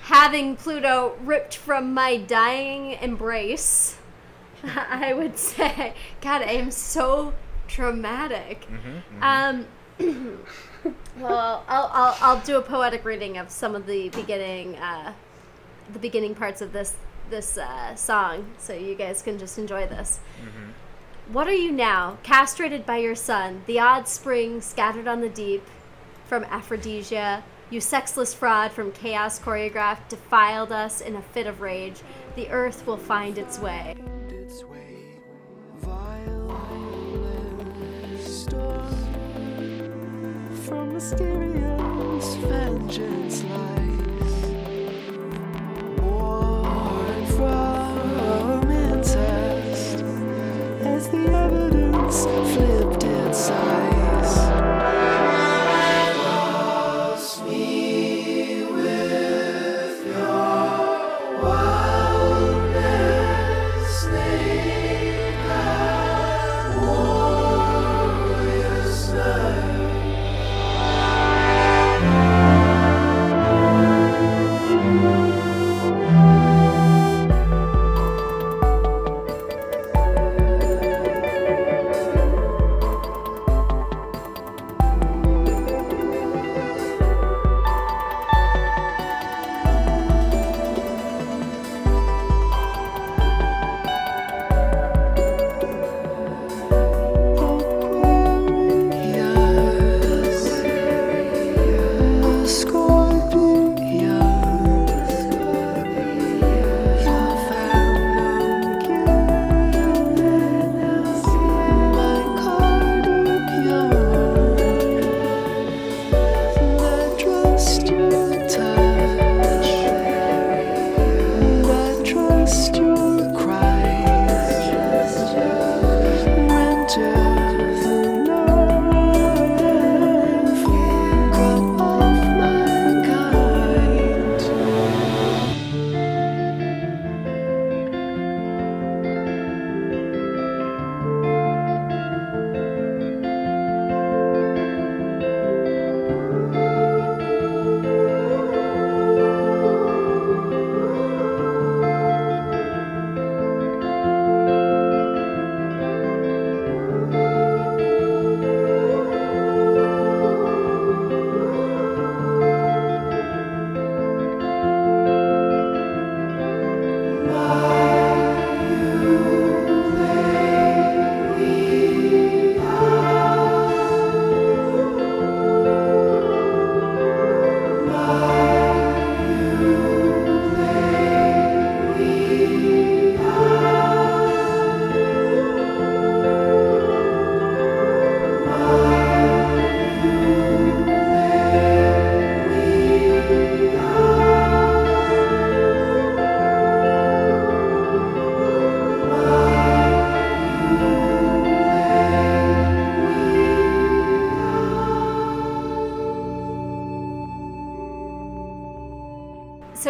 [0.04, 3.98] having Pluto ripped from my dying embrace,
[4.64, 7.34] I would say, God, I am so
[7.68, 8.68] traumatic.
[8.70, 9.66] Mm-hmm, Um,
[11.18, 15.14] well, I'll, I'll, I'll do a poetic reading of some of the beginning, uh,
[15.94, 16.96] the beginning parts of this
[17.30, 20.20] this uh, song, so you guys can just enjoy this.
[21.32, 25.64] What are you now, castrated by your son, the odd spring scattered on the deep
[26.32, 27.44] from Aphrodisia?
[27.72, 32.00] You sexless fraud from chaos choreographed defiled us in a fit of rage.
[32.38, 33.98] The earth will find its way.
[40.64, 43.91] from mysterious vengeance lies.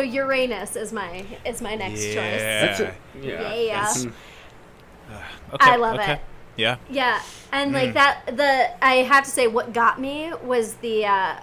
[0.02, 2.16] So Uranus is my is my next choice.
[2.16, 2.94] That's it.
[3.22, 3.54] Yeah.
[3.54, 3.74] Yeah.
[3.82, 4.08] that's-
[5.54, 6.14] Okay, I love okay.
[6.14, 6.22] it.
[6.56, 6.78] Yeah.
[6.90, 7.22] Yeah,
[7.52, 7.74] and Mm.
[7.74, 11.36] like that, the I have to say, what got me was the uh,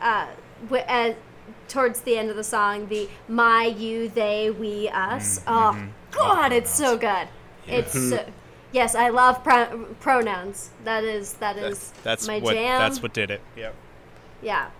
[0.00, 0.26] uh,
[0.64, 1.12] w- uh,
[1.68, 5.40] towards the end of the song, the my, you, they, we, us.
[5.46, 5.76] Oh
[6.10, 7.28] God, it's so good.
[7.66, 8.24] It's so,
[8.72, 10.70] yes, I love pro- pronouns.
[10.84, 12.78] That is that is That's my what jam.
[12.80, 13.42] that's what did it.
[13.56, 13.74] Yep.
[14.42, 14.70] Yeah.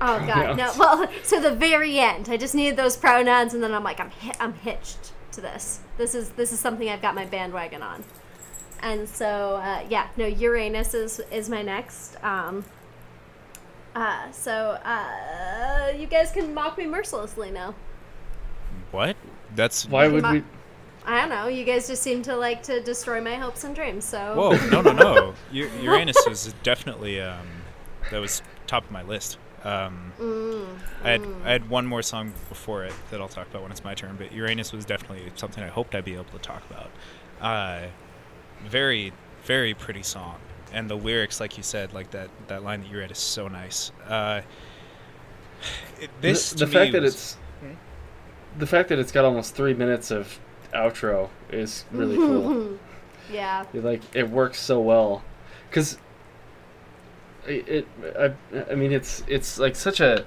[0.00, 0.72] Oh god, no.
[0.78, 4.10] Well, so the very end, I just needed those pronouns, and then I'm like, I'm
[4.10, 5.80] hi- I'm hitched to this.
[5.96, 8.04] This is this is something I've got my bandwagon on.
[8.80, 12.22] And so uh, yeah, no, Uranus is is my next.
[12.24, 12.64] Um,
[13.94, 17.74] uh, so uh, you guys can mock me mercilessly now.
[18.90, 19.16] What?
[19.54, 20.44] That's Why would Ma- we?
[21.06, 21.48] I don't know.
[21.48, 24.04] You guys just seem to like to destroy my hopes and dreams.
[24.04, 25.34] So Whoa, no, no, no.
[25.52, 27.46] U- Uranus was definitely um,
[28.10, 29.38] that was top of my list.
[29.64, 33.62] Um, Mm, I had I had one more song before it that I'll talk about
[33.62, 36.38] when it's my turn, but Uranus was definitely something I hoped I'd be able to
[36.38, 36.90] talk about.
[37.40, 37.86] Uh,
[38.66, 39.12] very,
[39.44, 40.36] very pretty song,
[40.72, 43.48] and the lyrics, like you said, like that that line that you read is so
[43.48, 43.90] nice.
[44.06, 44.42] Uh,
[46.00, 47.36] it, this the, the fact that was- it's
[48.58, 50.38] the fact that it's got almost three minutes of
[50.72, 52.78] outro is really cool.
[53.32, 53.64] yeah.
[53.72, 55.22] It, like it works so well,
[55.68, 55.98] because
[57.46, 57.88] it, it
[58.18, 60.24] I, I mean it's it's like such a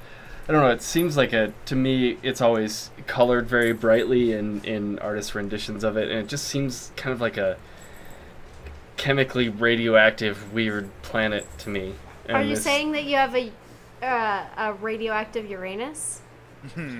[0.48, 0.70] I don't know.
[0.70, 2.18] It seems like a to me.
[2.24, 6.92] It's always colored very brightly in in artist renditions of it, and it just seems
[6.96, 7.58] kind of like a
[8.96, 11.96] chemically radioactive weird planet to me.
[12.30, 13.52] Are you saying that you have a
[14.02, 16.22] uh, a radioactive Uranus?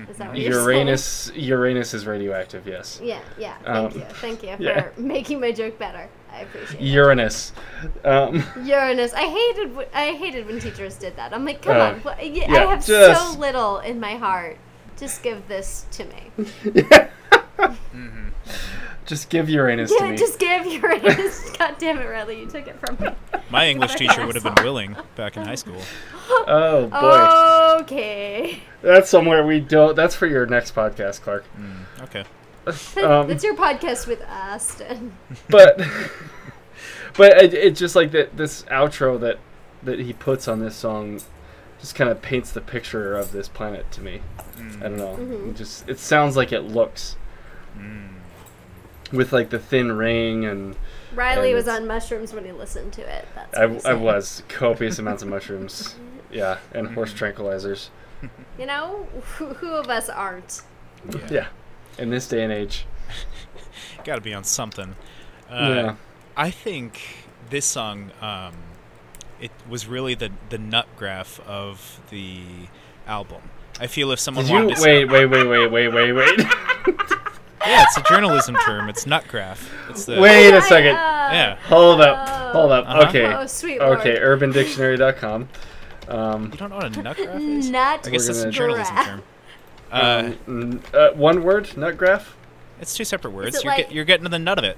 [0.08, 0.64] Is that what you're saying?
[0.66, 1.32] Uranus?
[1.34, 2.66] Uranus is radioactive.
[2.66, 3.00] Yes.
[3.02, 3.56] Yeah, yeah.
[3.58, 4.88] Thank Um, you, thank you yeah.
[4.90, 6.08] for making my joke better.
[6.38, 6.84] I I appreciate it.
[6.86, 7.52] Uranus.
[8.04, 9.12] Um, Uranus.
[9.14, 9.72] I hated.
[9.74, 11.32] wh- I hated when teachers did that.
[11.32, 11.94] I'm like, come Uh, on.
[12.00, 14.56] What, y- yeah, I have just- so little in my heart.
[14.96, 16.30] Just give this to me.
[19.06, 20.16] just give Uranus to Yeah, me.
[20.16, 21.50] just give Uranus.
[21.58, 23.12] God damn it, Riley, you took it from me.
[23.50, 25.80] My English teacher in would have been willing back in high school.
[26.46, 28.60] Oh boy, Okay.
[28.82, 29.96] that's somewhere we don't.
[29.96, 31.44] That's for your next podcast, Clark.
[32.02, 32.24] Okay.
[33.02, 35.12] Um, That's your podcast with Aston.
[35.48, 35.80] but
[37.16, 39.38] but it, it just like that this outro that
[39.82, 41.20] that he puts on this song
[41.80, 44.20] just kind of paints the picture of this planet to me.
[44.80, 45.16] I don't know.
[45.16, 45.50] Mhm.
[45.50, 47.16] It just it sounds like it looks
[47.78, 48.08] Mm.
[49.12, 50.74] with like the thin ring and
[51.14, 53.26] Riley And was on mushrooms when he listened to it.
[53.34, 55.94] That's I, I was copious amounts of mushrooms.
[56.30, 57.88] Yeah, and horse tranquilizers.
[58.58, 59.06] You know,
[59.36, 60.62] who, who of us aren't?
[61.08, 61.20] Yeah.
[61.30, 61.46] Yeah,
[61.98, 62.86] in this day and age.
[64.04, 64.94] Got to be on something.
[65.50, 65.94] Uh, yeah.
[66.36, 67.00] I think
[67.50, 68.54] this song, um,
[69.40, 72.40] it was really the the nut graph of the
[73.06, 73.42] album.
[73.80, 76.38] I feel if someone Did you to wait, wait, wait, wait, wait, wait, wait?
[77.66, 78.88] yeah, it's a journalism term.
[78.88, 79.72] It's nut graph.
[79.88, 80.96] It's the Wait a second.
[80.96, 81.56] uh, yeah.
[81.66, 82.86] Hold up, hold up.
[82.88, 83.08] Uh-huh.
[83.08, 84.00] Okay, Oh, sweet lord.
[84.00, 84.16] okay.
[84.18, 85.48] UrbanDictionary.com.
[86.08, 87.70] Um, You don't know what a nut graph is?
[87.70, 89.06] Nut I guess We're it's a journalism graph.
[89.06, 89.22] term.
[89.90, 92.36] Uh, um, uh, one word, nut graph.
[92.80, 93.62] it's two separate words.
[93.62, 94.76] You're, like- get, you're getting to the nut of it.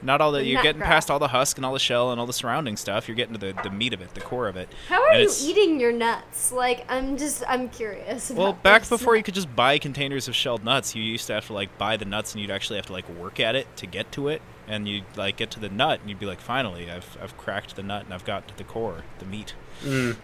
[0.00, 0.90] Not all the The you're getting graph.
[0.90, 3.08] past all the husk and all the shell and all the surrounding stuff.
[3.08, 4.68] You're getting to the, the meat of it, the core of it.
[4.88, 6.52] How are And you eating your nuts?
[6.52, 8.30] Like, I'm just, I'm curious.
[8.30, 8.90] Well, back this.
[8.90, 11.76] before you could just buy containers of shelled nuts, you used to have to like
[11.78, 14.28] buy the nuts, and you'd actually have to like work at it to get to
[14.28, 17.36] it, and you'd like get to the nut, and you'd be like, finally, I've I've
[17.36, 20.16] cracked the nut, and I've got to the core, the meat, Mm.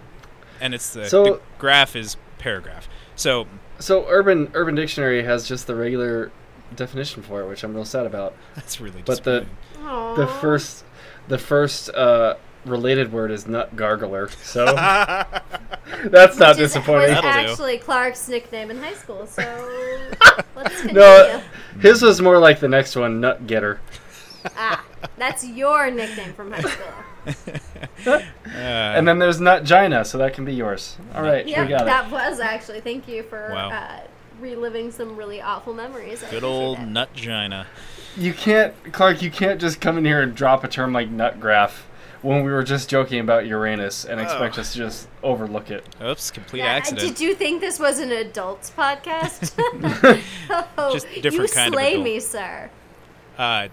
[0.60, 2.88] and it's the, So- the graph is paragraph.
[3.16, 3.46] So
[3.78, 6.30] So Urban Urban Dictionary has just the regular
[6.74, 8.34] definition for it, which I'm real sad about.
[8.54, 9.56] that's really But the- disappointing.
[9.86, 10.14] Aw.
[10.14, 10.84] The first,
[11.28, 14.30] the first uh, related word is nut gargler.
[14.42, 14.64] So
[16.08, 17.10] that's not Which is- disappointing.
[17.14, 17.50] Was That'll do.
[17.50, 19.26] actually Clark's nickname in high school.
[19.26, 19.42] So
[20.56, 20.84] let's.
[20.84, 21.42] No,
[21.80, 23.80] his was more like the next one, nut getter.
[24.56, 24.84] ah,
[25.18, 26.92] that's your nickname from high school.
[27.26, 30.96] Uh, And then there's nut gina, so that can be yours.
[31.14, 32.12] All right, Yeah, we got that it.
[32.12, 32.80] was actually.
[32.80, 33.70] Thank you for Wow.
[33.70, 34.00] uh,
[34.40, 36.22] reliving some really awful memories.
[36.30, 36.86] Good old it.
[36.86, 37.66] nut gina.
[38.16, 39.22] You can't, Clark.
[39.22, 41.86] You can't just come in here and drop a term like nut graph
[42.22, 44.60] when we were just joking about Uranus and expect Oh.
[44.60, 45.84] us to just overlook it.
[46.02, 47.06] Oops, complete Yeah, accident.
[47.08, 49.52] Did you think this was an adults podcast?
[50.78, 52.04] oh, Just different you kind of slay adult.
[52.04, 52.70] me, sir.
[53.36, 53.68] Uh,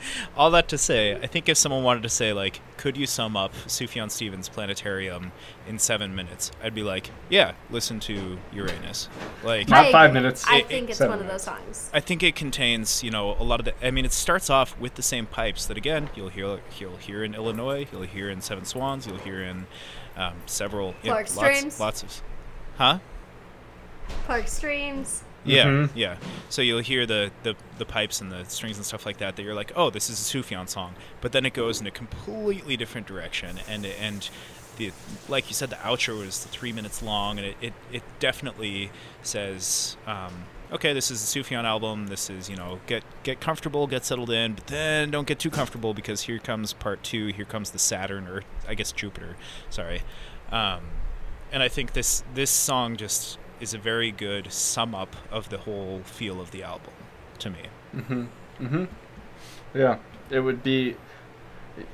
[0.36, 3.36] all that to say, I think if someone wanted to say like, could you sum
[3.36, 5.32] up Sufjan Stevens' Planetarium
[5.66, 6.52] in seven minutes?
[6.62, 9.08] I'd be like, yeah, listen to Uranus.
[9.42, 11.90] Like, Not five minutes, I it- think it's seven one of those songs.
[11.92, 13.86] I think it contains, you know, a lot of the.
[13.86, 17.24] I mean, it starts off with the same pipes that again you'll hear you'll hear
[17.24, 19.66] in Illinois, you'll hear in Seven Swans, you'll hear in
[20.16, 22.22] um, several you know, Clark lots, lots of,
[22.76, 22.98] huh?
[24.26, 25.22] Clark Streams.
[25.44, 25.90] Yeah, Mhm.
[25.94, 26.16] yeah.
[26.48, 29.36] So you'll hear the, the the pipes and the strings and stuff like that.
[29.36, 30.94] That you're like, oh, this is a Sufjan song.
[31.20, 34.28] But then it goes in a completely different direction, and and
[34.76, 34.92] the
[35.28, 38.90] like you said, the outro is three minutes long, and it it, it definitely
[39.22, 39.96] says.
[40.06, 42.08] Um, Okay, this is a Sufjan album.
[42.08, 45.48] This is, you know, get get comfortable, get settled in, but then don't get too
[45.48, 47.28] comfortable because here comes part two.
[47.28, 49.36] Here comes the Saturn, or I guess Jupiter.
[49.70, 50.02] Sorry,
[50.52, 50.80] um,
[51.50, 55.58] and I think this this song just is a very good sum up of the
[55.58, 56.92] whole feel of the album
[57.40, 57.58] to me.
[57.94, 58.24] Mm-hmm.
[58.64, 58.84] Mm-hmm.
[59.74, 59.98] Yeah,
[60.30, 60.96] it would be.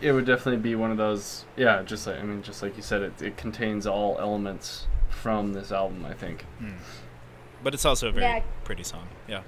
[0.00, 1.44] It would definitely be one of those.
[1.56, 5.52] Yeah, just like I mean, just like you said, it, it contains all elements from
[5.52, 6.04] this album.
[6.06, 6.44] I think.
[7.62, 8.42] But it's also a very Yeah.
[8.64, 9.08] pretty song.
[9.28, 9.42] Yeah.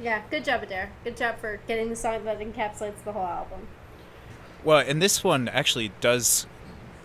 [0.00, 0.90] Yeah, good job, Adair.
[1.04, 3.66] Good job for getting the song that encapsulates the whole album.
[4.62, 6.46] Well, and this one actually does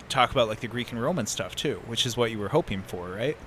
[0.09, 2.81] talk about like the Greek and Roman stuff too, which is what you were hoping
[2.81, 3.37] for, right?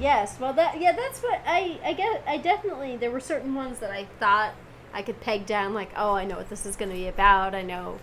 [0.00, 2.22] Yes, well, that yeah, that's what I I get.
[2.26, 4.54] I definitely there were certain ones that I thought
[4.92, 7.54] I could peg down, like, oh, I know what this is going to be about.
[7.54, 7.98] I know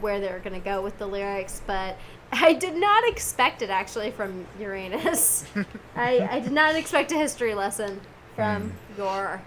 [0.00, 1.96] where they're going to go with the lyrics, but
[2.32, 5.44] I did not expect it actually from Uranus.
[5.96, 8.00] I I did not expect a history lesson
[8.34, 8.98] from mm.
[8.98, 9.42] your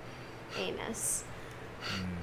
[0.58, 1.24] anus.
[1.84, 2.15] Mm.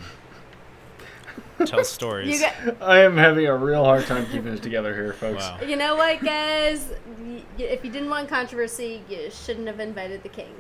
[1.67, 2.41] Tell stories.
[2.41, 5.43] You got, I am having a real hard time keeping it together here, folks.
[5.43, 5.59] wow.
[5.67, 6.93] you know what, guys?
[7.21, 10.53] Y- y- If you didn't want controversy, you shouldn't have invited the king.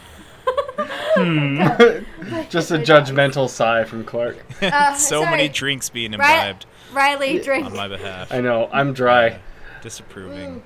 [2.49, 4.37] Just a judgmental sigh from Clark.
[4.61, 5.31] Uh, so sorry.
[5.31, 7.65] many drinks being imbibed Riley, drink.
[7.65, 8.31] on my behalf.
[8.31, 8.69] I know.
[8.71, 9.39] I'm dry.
[9.81, 10.63] Disapproving.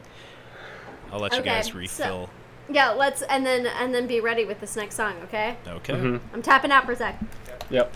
[1.11, 2.29] I'll let you Okay, guys so- refill.
[2.69, 5.57] Yeah, let's and then and then be ready with this next song, okay?
[5.67, 5.93] Okay.
[5.93, 6.19] Mhm.
[6.33, 7.19] I'm tapping out for a sec.
[7.69, 7.93] Yep.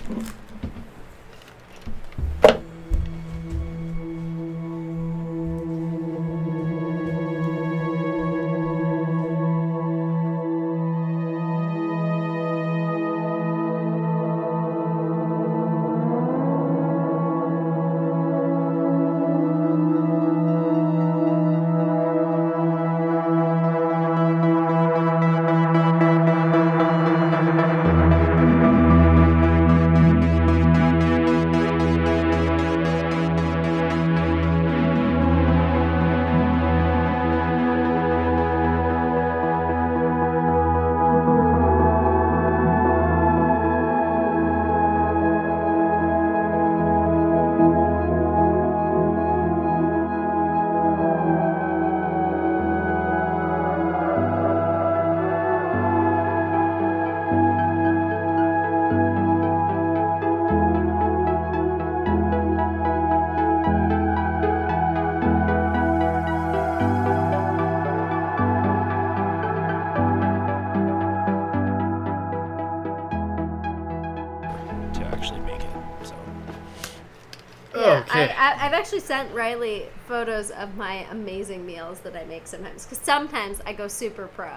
[78.43, 82.85] I, I, I've actually sent Riley photos of my amazing meals that I make sometimes.
[82.85, 84.51] Because sometimes I go super pro,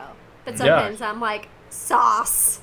[0.45, 0.59] but Yeah.
[0.59, 2.61] sometimes I'm like sauce.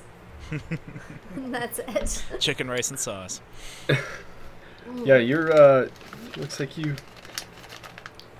[1.37, 2.23] that's it.
[2.39, 3.41] Chicken, rice, and sauce.
[5.03, 5.51] Yeah, you're.
[5.53, 5.87] uh
[6.37, 6.95] Looks like you.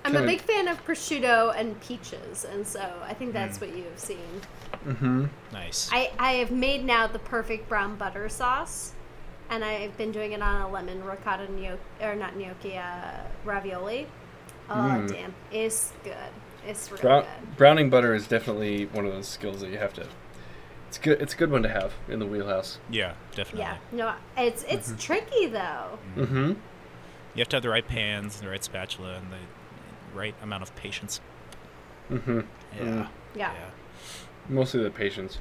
[0.04, 3.34] I'm a big fan of prosciutto and peaches, and so I think Mm.
[3.34, 4.40] that's what you have seen.
[4.86, 5.24] Mm-hmm.
[5.52, 5.88] Nice.
[5.92, 8.92] I, I have made now the perfect brown butter sauce,
[9.50, 14.06] and I've been doing it on a lemon ricotta gnocchi, or not gnocchi, uh, ravioli.
[14.70, 15.08] Oh, Mm.
[15.08, 15.34] damn.
[15.52, 16.14] It's good.
[16.66, 17.56] It's real Brown, good.
[17.56, 20.06] browning butter is definitely one of those skills that you have to.
[20.88, 21.20] It's good.
[21.20, 22.78] It's a good one to have in the wheelhouse.
[22.88, 23.60] yeah, definitely.
[23.62, 25.98] Yeah, no, it's it's tricky though.
[26.16, 26.52] Mm-hmm.
[27.34, 30.62] You have to have the right pans, and the right spatula, and the right amount
[30.62, 31.20] of patience.
[32.10, 32.40] Mm-hmm.
[32.76, 32.84] Yeah.
[32.84, 33.08] Mm.
[33.34, 33.52] Yeah,
[34.48, 35.38] Mostly the patience.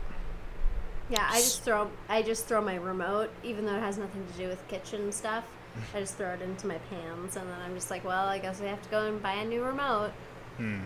[1.10, 1.28] Yeah.
[1.30, 4.48] I just throw I just throw my remote, even though it has nothing to do
[4.48, 5.44] with kitchen stuff.
[5.96, 8.62] I just throw it into my pans, and then I'm just like, well, I guess
[8.62, 10.12] I have to go and buy a new remote.
[10.58, 10.82] Hmm.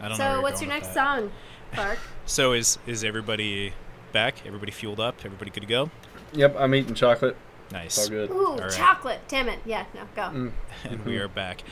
[0.00, 0.16] I don't know.
[0.16, 0.94] So, where you're what's your next that.
[0.94, 1.32] song,
[1.72, 1.98] Park?
[2.26, 3.72] So is is everybody
[4.12, 4.46] back?
[4.46, 5.16] Everybody fueled up?
[5.24, 5.90] Everybody good to go?
[6.32, 7.36] Yep, I'm eating chocolate.
[7.64, 7.98] It's Nice.
[7.98, 8.30] all good.
[8.30, 8.70] Ooh, right.
[8.70, 9.20] chocolate!
[9.28, 9.58] Damn it!
[9.66, 10.22] Yeah, no, go.
[10.22, 10.52] Mm.
[10.84, 11.62] and we are back.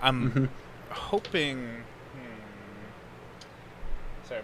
[0.00, 0.48] I'm Mhm.
[0.94, 1.58] hoping.
[2.12, 2.18] Hmm,
[4.28, 4.42] sorry,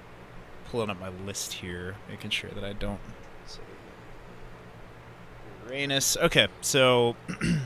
[0.70, 3.01] pulling up my list here, making sure that I don't.
[3.47, 3.61] say
[5.66, 6.16] Uranus.
[6.16, 7.16] Okay, so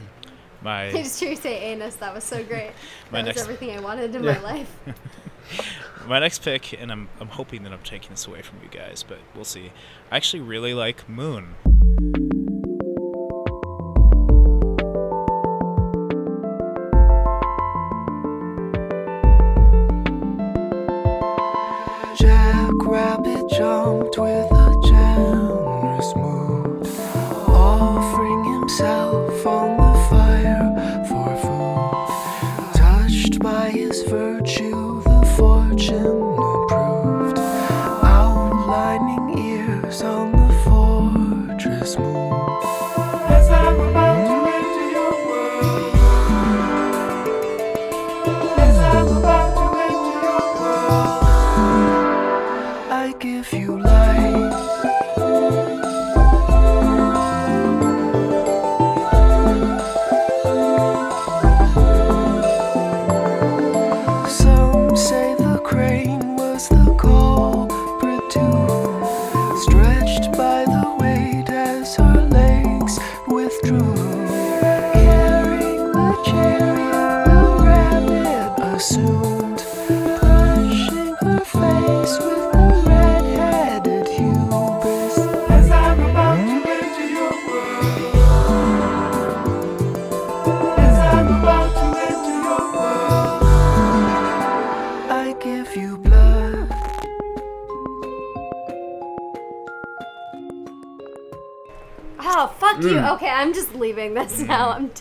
[0.62, 1.96] my I just hear you say anus.
[1.96, 2.72] That was so great.
[3.10, 4.34] My That was next- everything I wanted in Yeah.
[4.34, 4.76] my life.
[6.06, 9.02] my next pick, and I'm I'm hoping that I'm taking this away from you guys,
[9.06, 9.72] but we'll see.
[10.10, 11.54] I actually really like Moon.
[23.50, 26.86] Jumped with a generous mood,
[27.48, 29.77] offering himself on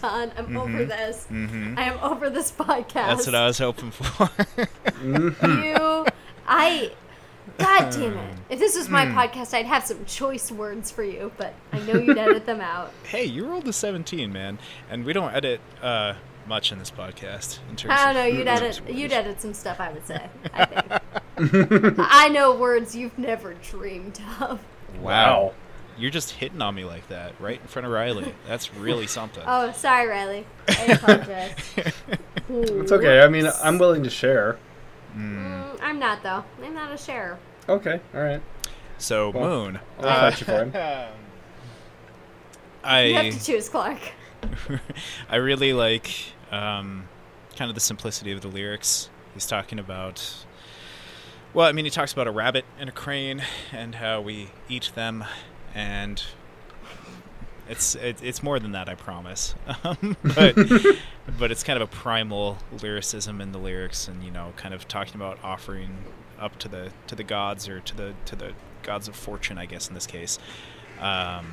[0.02, 0.14] now.
[0.16, 0.34] I'm done.
[0.38, 1.28] I'm over this.
[1.32, 1.78] Mm-hmm.
[1.78, 2.94] I am over this podcast.
[2.94, 4.30] That's what I was hoping for.
[5.04, 6.06] you.
[6.48, 6.92] I.
[7.58, 8.38] God damn it.
[8.50, 9.18] If this was my Hmm.
[9.18, 12.92] podcast, I'd have some choice words for you, but I know you'd edit them out.
[13.04, 14.60] hey, you rolled a 17, man,
[14.92, 16.14] and we don't edit uh,
[16.46, 17.58] much in this podcast.
[17.70, 18.38] In terms I don't of know.
[18.40, 18.82] You'd edit.
[18.88, 19.80] You'd edit some stuff.
[19.80, 20.30] I would say.
[20.54, 21.02] I think.
[22.00, 24.60] I know words you've never dreamed of.
[25.02, 25.54] Wow.
[25.98, 28.34] You're just hitting on me like that, right in front of Riley.
[28.48, 29.44] That's really something.
[29.46, 30.46] Oh, sorry, Riley.
[30.68, 31.56] I apologize.
[32.50, 33.20] It's okay.
[33.20, 34.58] I mean, I'm willing to share.
[35.14, 36.46] Mm, I'm not though.
[36.64, 37.38] I'm not a sharer.
[37.68, 38.42] Okay, all right.
[38.98, 40.72] so Well, Moon, I'll uh, you for him.
[42.86, 44.00] You have to choose, Clark.
[45.30, 46.10] I really like
[46.52, 47.10] um,
[47.58, 49.10] kind of the simplicity of the lyrics.
[49.34, 50.46] He's talking about,
[51.54, 53.44] well, I mean, he talks about a rabbit and a crane
[53.74, 55.26] and how we eat them,
[55.78, 56.24] and
[57.70, 59.54] it's it, it's more than that, I promise.
[59.84, 60.56] Um, but
[61.38, 64.88] but it's kind of a primal lyricism in the lyrics, and you know, kind of
[64.88, 65.90] talking about offering
[66.40, 69.66] up to the to the gods or to the to the gods of fortune, I
[69.68, 70.40] guess in this case.
[71.00, 71.46] Um,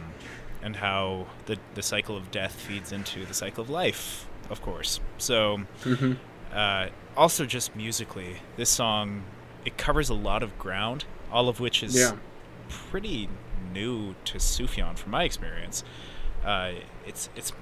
[0.62, 5.00] and how the the cycle of death feeds into the cycle of life, of course.
[5.18, 6.16] So, Mhm.
[6.52, 6.86] uh,
[7.16, 9.24] also just musically, this song
[9.66, 12.12] it covers a lot of ground, all of which is Yeah.
[12.68, 13.28] pretty
[13.74, 15.84] new to Sufjan from my experience.
[16.44, 16.72] Uh,
[17.06, 17.52] it's it's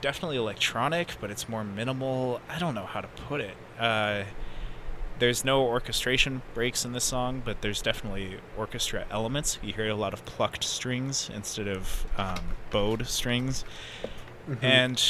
[0.00, 2.40] definitely electronic, but it's more minimal.
[2.48, 3.56] I don't know how to put it.
[3.78, 4.24] Uh,
[5.18, 9.58] there's no orchestration breaks in this song, but there's definitely orchestra elements.
[9.62, 12.40] You hear a lot of plucked strings instead of um,
[12.70, 13.64] bowed strings,
[14.48, 14.64] Mm-hmm.
[14.64, 15.04] and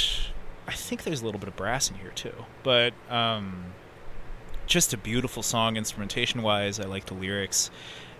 [0.69, 2.35] I think there's a little bit of brass in here too.
[2.63, 3.73] But um,
[4.67, 6.79] just a beautiful song, instrumentation wise.
[6.79, 7.71] I like the lyrics.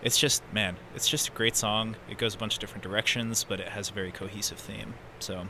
[0.03, 1.97] It's just man, it's just a great song.
[2.11, 4.95] It goes a bunch of different directions, but it has a very cohesive theme.
[5.21, 5.47] So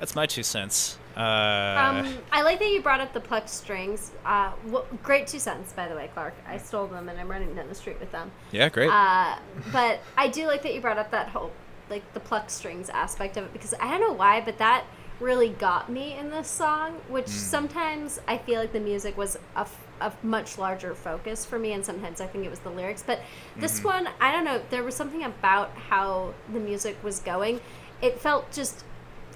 [0.00, 0.98] that's my two cents.
[1.16, 4.10] Uh, Um, I like that you brought up the plucked strings.
[4.26, 6.34] Uh, wh- great two cents, by the way, Clark.
[6.48, 8.32] I stole them and I'm running down the street with them.
[8.50, 8.90] yeah, great.
[8.90, 9.36] Uh,
[9.72, 11.52] but I do like that you brought up that whole,
[11.88, 14.84] like the plucked strings aspect of it because I don't know why, but that
[15.20, 16.94] really got me in this song.
[17.08, 19.64] Which sometimes I feel like the music was a,
[20.04, 23.02] a much larger focus for me, and sometimes I think it was the lyrics.
[23.06, 23.20] But
[23.56, 24.60] this one, I don't know.
[24.70, 27.60] There was something about how the music was going.
[28.02, 28.84] It felt just,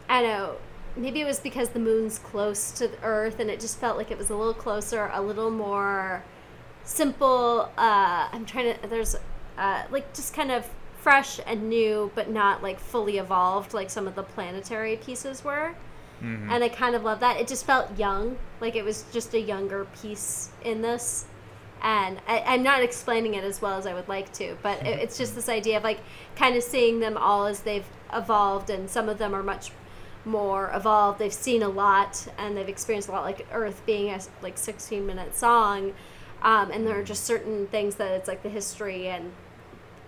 [0.08, 0.56] I don't know.
[0.96, 4.10] Maybe it was because the moon's close to the Earth, and it just felt like
[4.10, 6.24] it was a little closer, a little more
[6.84, 7.70] simple.
[7.78, 8.88] Uh, I'm trying to.
[8.88, 9.14] There's
[9.56, 10.68] uh, like just kind of
[11.00, 15.74] fresh and new, but not like fully evolved like some of the planetary pieces were.
[16.50, 17.40] And I kind of love that.
[17.40, 21.26] It just felt young, like it was just a younger piece in this.
[21.80, 24.98] And I, I'm not explaining it as well as I would like to, but it,
[24.98, 26.00] it's just this idea of like
[26.34, 29.70] kind of seeing them all as they've evolved, and some of them are much
[30.24, 31.18] more evolved.
[31.18, 35.06] They've seen a lot and they've experienced a lot, like Earth being a like 16
[35.06, 35.94] minute song.
[36.42, 39.32] Um, and there are just certain things that it's like the history and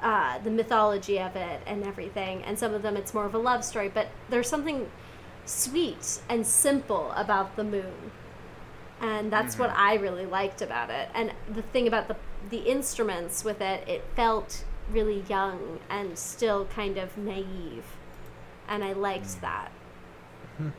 [0.00, 2.42] uh, the mythology of it and everything.
[2.44, 4.88] And some of them it's more of a love story, but there's something
[5.50, 8.12] sweet and simple about the moon.
[9.00, 9.80] And that's what mm-hmm.
[9.80, 11.08] I really liked about it.
[11.14, 12.16] And the thing about the
[12.48, 17.84] the instruments with it, it felt really young and still kind of naive.
[18.68, 19.40] And I liked mm.
[19.40, 19.70] that.
[20.58, 20.70] Mm-hmm.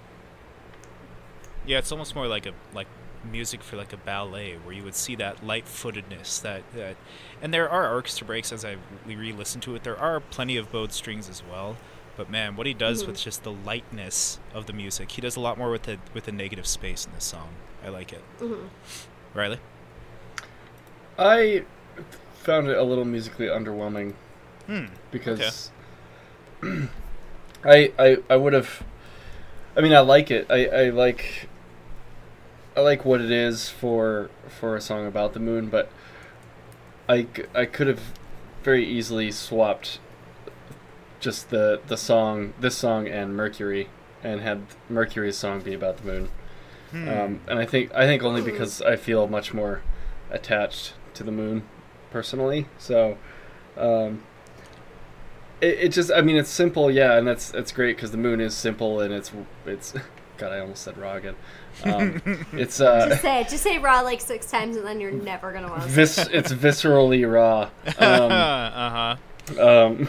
[1.65, 2.87] Yeah, it's almost more like a like
[3.29, 6.95] music for like a ballet where you would see that light-footedness that that
[7.39, 10.71] and there are orchestra breaks as I we re-listen to it there are plenty of
[10.71, 11.77] bowed strings as well
[12.17, 15.39] but man what he does with just the lightness of the music he does a
[15.39, 17.49] lot more with the with the negative space in this song
[17.83, 18.23] I like it
[19.33, 19.59] Riley
[21.17, 21.63] I
[22.33, 24.13] found it a little musically underwhelming
[24.67, 25.71] hmm because
[27.63, 28.83] I I I would have.
[29.75, 30.47] I mean, I like it.
[30.49, 31.47] I I like.
[32.75, 35.91] I like what it is for for a song about the moon, but
[37.09, 38.13] I, I could have
[38.63, 39.99] very easily swapped
[41.21, 43.87] just the the song this song and Mercury
[44.23, 46.29] and had Mercury's song be about the moon.
[46.91, 47.07] Hmm.
[47.07, 49.81] Um, and I think I think only because I feel much more
[50.29, 51.63] attached to the moon
[52.09, 52.67] personally.
[52.77, 53.17] So
[53.77, 54.23] um,
[55.61, 58.41] it, it just I mean it's simple, yeah, and that's that's great because the moon
[58.41, 59.31] is simple and it's
[59.65, 59.93] it's
[60.37, 61.35] God I almost said raw again.
[61.83, 62.21] Um,
[62.53, 63.47] it's uh, Just say it.
[63.47, 65.87] Just say raw like six times, and then you're never gonna want to.
[65.87, 67.69] vis it's viscerally raw.
[67.99, 69.15] Um, uh-huh
[69.59, 70.07] um,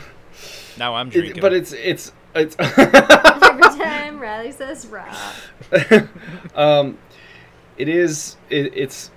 [0.78, 5.14] now I'm it- drinking but it's it's it's Every time Riley says raw,
[6.54, 6.98] um,
[7.76, 9.10] it is it, it's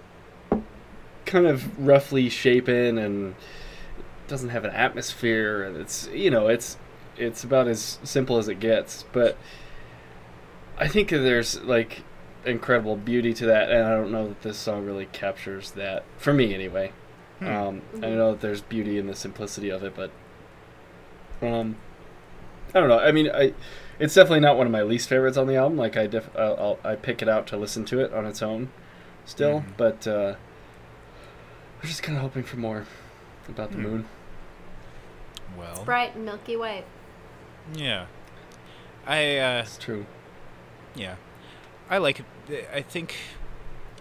[1.25, 3.35] kind of roughly shapen and
[4.27, 6.77] doesn't have an atmosphere and it's you know it's
[7.17, 9.05] it's about as simple as it gets.
[9.13, 9.37] But
[10.77, 12.03] i think there's like
[12.45, 16.33] incredible beauty to that and i don't know that this song really captures that for
[16.33, 16.91] me anyway.
[17.39, 17.47] Hmm.
[17.47, 20.11] um, i know that there's beauty in the simplicity of it but
[21.41, 21.75] um,
[22.73, 22.99] I don't know.
[22.99, 23.53] I mean, I
[23.99, 25.77] it's definitely not one of my least favorites on the album.
[25.77, 28.41] Like I def, I'll, I'll I pick it out to listen to it on its
[28.41, 28.69] own,
[29.25, 29.61] still.
[29.61, 29.77] Mhm.
[29.77, 30.35] But uh,
[31.81, 32.85] I'm just kind of hoping for more
[33.47, 33.83] about the Hmm.
[33.83, 34.05] moon.
[35.57, 36.85] Well, Bright and milky white.
[37.73, 38.07] yeah.
[39.07, 40.05] I uh, It's true.
[40.95, 41.15] yeah,
[41.89, 42.19] I like.
[42.49, 42.67] it.
[42.73, 43.15] I think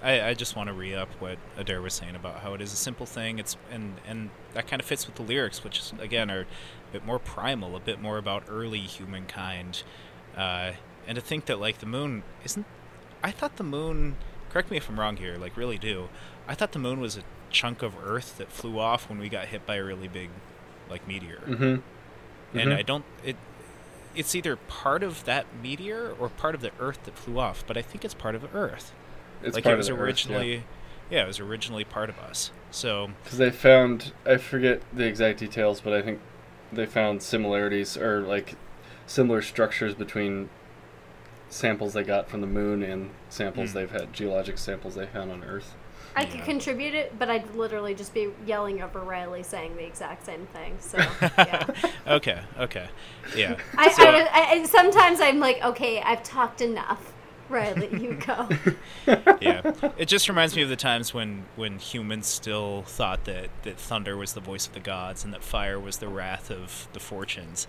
[0.03, 2.73] I, I just want to re up what Adair was saying about how it is
[2.73, 3.39] a simple thing.
[3.39, 6.47] It's and and that kind of fits with the lyrics, which is, again are a
[6.95, 9.83] bit more primal, a bit more about early humankind.
[10.37, 10.73] Uh,
[11.07, 12.67] and to think that like the moon isn't.
[13.23, 14.17] I thought the moon.
[14.51, 15.37] Correct me if I'm wrong here.
[15.37, 16.09] Like really do.
[16.47, 19.47] I thought the moon was a chunk of Earth that flew off when we got
[19.47, 20.31] hit by a really big,
[20.89, 21.41] like meteor.
[21.47, 22.59] Mm-hmm.
[22.59, 22.77] and Mhm.
[22.77, 23.37] I don't it
[24.15, 27.77] it's either part of that meteor or part of the Earth that flew off, but
[27.77, 28.93] I think it's part of the Earth.
[29.43, 30.65] It's like part it was of the Earth, originally
[31.11, 31.25] yeah.
[31.25, 32.53] it was originally part of us.
[32.71, 36.21] So because they found I forget the exact details, but I think
[36.75, 38.55] they found similarities or like
[39.07, 40.49] similar structures between
[41.49, 43.79] samples they got from the moon and samples Hmm.
[43.79, 45.75] they've had geologic samples they found on Earth.
[46.17, 50.25] I could contribute it, but I'd literally just be yelling over Riley saying the exact
[50.25, 50.77] same thing.
[50.79, 50.99] So
[51.39, 51.67] yeah.
[52.07, 52.87] okay, okay.
[53.37, 53.57] Yeah.
[53.77, 57.13] I, So- I, I, I- sometimes I'm like, okay, I've talked enough.
[57.49, 58.49] Riley, you go.
[59.41, 59.73] yeah.
[59.97, 64.17] It just reminds me of the times when when humans still thought that that thunder
[64.17, 67.67] was the voice of the gods and that fire was the wrath of the fortunes.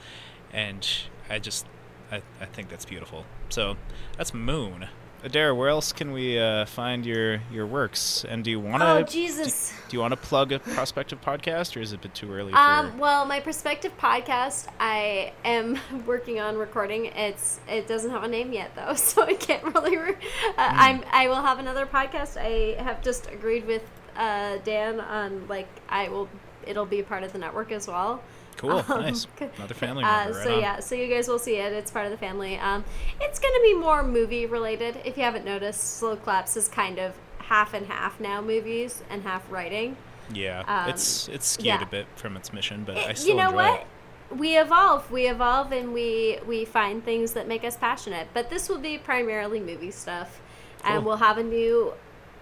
[0.54, 0.88] And
[1.30, 1.66] I just
[2.12, 3.26] I, I think that's beautiful.
[3.50, 3.78] So
[4.18, 4.88] that's Moon.
[5.26, 8.24] Adair, where else can we uh, find your your works?
[8.30, 9.74] And do you want to Oh Jesus.
[9.90, 12.52] do you want to plug a prospective podcast, or is it a bit too early?
[12.52, 12.60] For...
[12.60, 17.06] Um, well, my prospective podcast, I am working on recording.
[17.08, 19.98] It's it doesn't have a name yet though, so I can't really.
[19.98, 20.16] Re-
[20.58, 20.80] uh, Hmm.
[20.80, 22.38] I'm I will have another podcast.
[22.38, 23.84] I have just agreed with
[24.16, 26.30] uh, Dan on like I will.
[26.68, 28.22] It'll be part of the network as well.
[28.58, 29.28] Cool, um, nice.
[29.58, 30.38] Another family Uh, member.
[30.38, 30.62] right so on.
[30.62, 31.74] yeah, so you guys will see it.
[31.74, 32.58] It's part of the family.
[32.58, 32.84] Um,
[33.22, 35.00] it's gonna be more movie related.
[35.06, 39.24] If you haven't noticed, Slow Claps is kind of half and half now, movies and
[39.24, 39.98] half writing.
[40.34, 41.84] Yeah, um, it's it's skewed yeah.
[41.84, 43.80] a bit from its mission, but I still you know enjoy what?
[43.82, 43.88] it.
[44.36, 45.12] We evolve.
[45.12, 48.28] We evolve, and we we find things that make us passionate.
[48.34, 50.42] But this will be primarily movie stuff,
[50.84, 51.94] and we'll have a new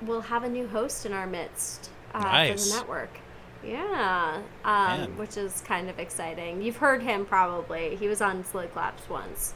[0.01, 3.09] we'll have a new host in our midst uh, for the network.
[3.65, 6.61] Yeah, um, which is kind of exciting.
[6.61, 7.95] You've heard him probably.
[7.95, 9.53] He was on Slow Claps once.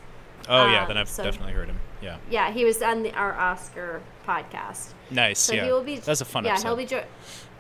[0.50, 1.80] Oh yeah, um, then I've so- definitely heard him.
[2.02, 4.94] Yeah, Yeah, he was on the, our Oscar podcast.
[5.10, 5.40] nice.
[5.40, 5.98] So yeah, he will be.
[5.98, 6.68] that's a fun yeah, episode.
[6.68, 6.86] he'll be.
[6.86, 7.04] Jo-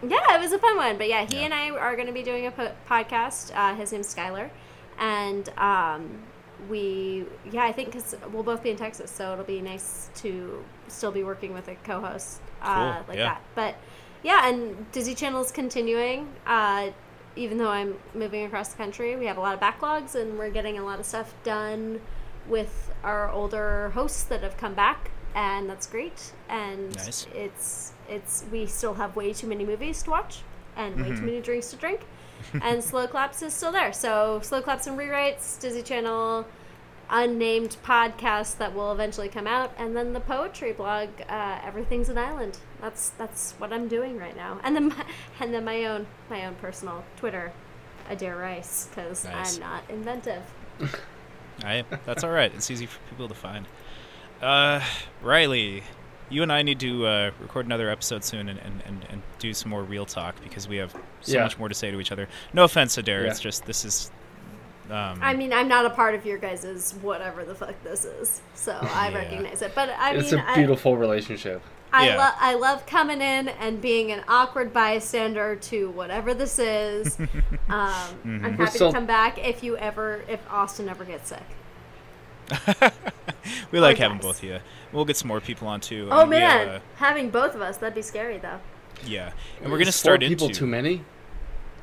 [0.07, 0.97] yeah, it was a fun one.
[0.97, 1.45] But yeah, he Yeah.
[1.45, 3.51] and I are going to be doing a po- podcast.
[3.55, 4.49] Uh, his name's Skylar,
[4.99, 6.19] and um,
[6.69, 10.63] we yeah I think because we'll both be in Texas, so it'll be nice to
[10.87, 13.23] still be working with a co-host uh, Cool, like yeah.
[13.33, 13.41] that.
[13.55, 13.75] But
[14.23, 16.27] yeah, and Disney Channel is continuing.
[16.45, 16.89] Uh,
[17.35, 20.49] even though I'm moving across the country, we have a lot of backlogs, and we're
[20.49, 22.01] getting a lot of stuff done
[22.47, 26.33] with our older hosts that have come back, and that's great.
[26.49, 27.27] And Nice.
[27.33, 30.41] it's it's we still have way too many movies to watch
[30.75, 32.01] and way too many drinks to drink.
[32.61, 33.91] and Slow Claps is still there.
[33.93, 36.45] So Slow Claps and Rewrites, Disney Channel,
[37.09, 42.17] unnamed podcast that will eventually come out, and then the poetry blog, uh, Everything's an
[42.17, 42.57] Island.
[42.81, 44.59] That's that's what I'm doing right now.
[44.63, 45.05] And then my,
[45.39, 47.51] and then my own my own personal Twitter,
[48.09, 49.55] Adair Rice, because Nice.
[49.55, 50.43] I'm not inventive.
[51.63, 52.53] I, that's all right.
[52.53, 53.65] It's easy for people to find.
[54.41, 54.79] Uh,
[55.23, 55.81] Riley,
[56.29, 59.53] you and I need to uh, record another episode soon and, and, and, and do
[59.55, 61.43] some more real talk because we have so Yeah.
[61.43, 62.27] much more to say to each other.
[62.53, 63.23] No offense, Adair.
[63.23, 63.31] Yeah.
[63.31, 64.11] It's just this is.
[64.89, 68.41] Um, I mean, I'm not a part of your guys' whatever the fuck this is,
[68.55, 69.17] so I Yeah.
[69.17, 69.73] recognize it.
[69.75, 71.61] But I it's mean, a beautiful relationship.
[71.91, 72.17] I, I, Yeah.
[72.17, 77.17] lo- I love coming in and being an awkward bystander to whatever this is.
[77.19, 77.27] um,
[77.69, 78.45] Mm-hmm.
[78.45, 81.43] I'm happy still- to come back if you ever, if Austin ever gets sick.
[83.71, 84.25] we like Or having guys.
[84.25, 84.59] both of you.
[84.93, 86.07] We'll get some more people on too.
[86.09, 88.59] Oh and we, man, uh, having both of us that'd be scary though.
[89.05, 89.31] yeah,
[89.61, 91.03] and we're gonna Is start four people into too many.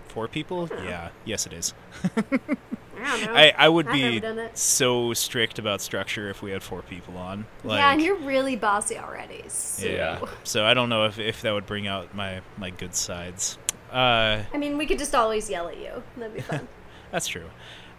[0.08, 0.70] four people.
[0.84, 1.74] Yeah, yes, it is.
[3.04, 3.48] I.
[3.48, 4.58] I, I would be never done it.
[4.58, 7.46] so strict about structure if we had four people on.
[7.62, 9.44] Like, yeah, and you're really bossy already.
[9.48, 9.86] So.
[9.86, 10.24] Yeah.
[10.44, 13.58] So I don't know if, if that would bring out my, my good sides.
[13.92, 16.02] Uh, I mean, we could just always yell at you.
[16.16, 16.68] That'd be fun.
[17.10, 17.48] that's true.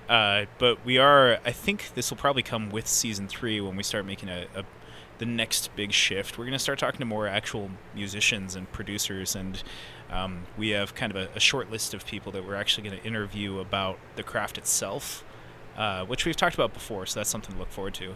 [0.09, 1.39] Uh, but we are.
[1.45, 4.63] I think this will probably come with season three when we start making a, a
[5.17, 6.37] the next big shift.
[6.37, 9.63] We're going to start talking to more actual musicians and producers, and
[10.11, 13.01] um, we have kind of a, a short list of people that we're actually going
[13.01, 15.23] to interview about the craft itself,
[15.77, 17.05] uh, which we've talked about before.
[17.05, 18.15] So that's something to look forward to,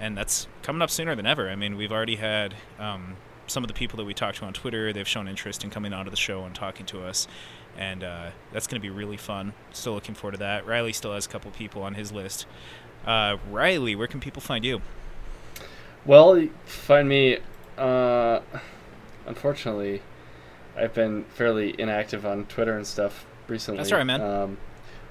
[0.00, 1.48] and that's coming up sooner than ever.
[1.50, 2.54] I mean, we've already had.
[2.78, 3.16] Um,
[3.46, 5.94] some of the people that we talked to on Twitter, they've shown interest in coming
[5.94, 7.26] onto the show and talking to us,
[7.78, 9.54] and uh, that's going to be really fun.
[9.72, 10.66] Still looking forward to that.
[10.66, 12.46] Riley still has a couple people on his list,
[13.06, 14.82] Uh, Riley, where can people find you?
[16.04, 17.38] Well, find me.
[17.76, 18.40] Uh,
[19.26, 20.02] unfortunately,
[20.78, 23.78] I've been fairly inactive on Twitter and stuff recently.
[23.78, 24.20] That's all right, man.
[24.20, 24.58] Um,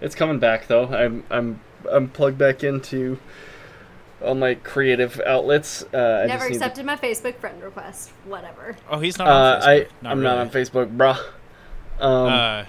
[0.01, 0.87] it's coming back though.
[0.87, 1.59] I'm I'm
[1.91, 3.19] I'm plugged back into
[4.21, 5.83] all my creative outlets.
[5.93, 8.09] Uh, I Never just need to- accepted my Facebook friend request.
[8.25, 8.75] Whatever.
[8.89, 9.67] Oh, he's not Uh, on Facebook.
[9.67, 10.29] I Not I'm really.
[10.35, 11.19] not on Facebook, bruh.
[11.99, 12.65] Um, Uh,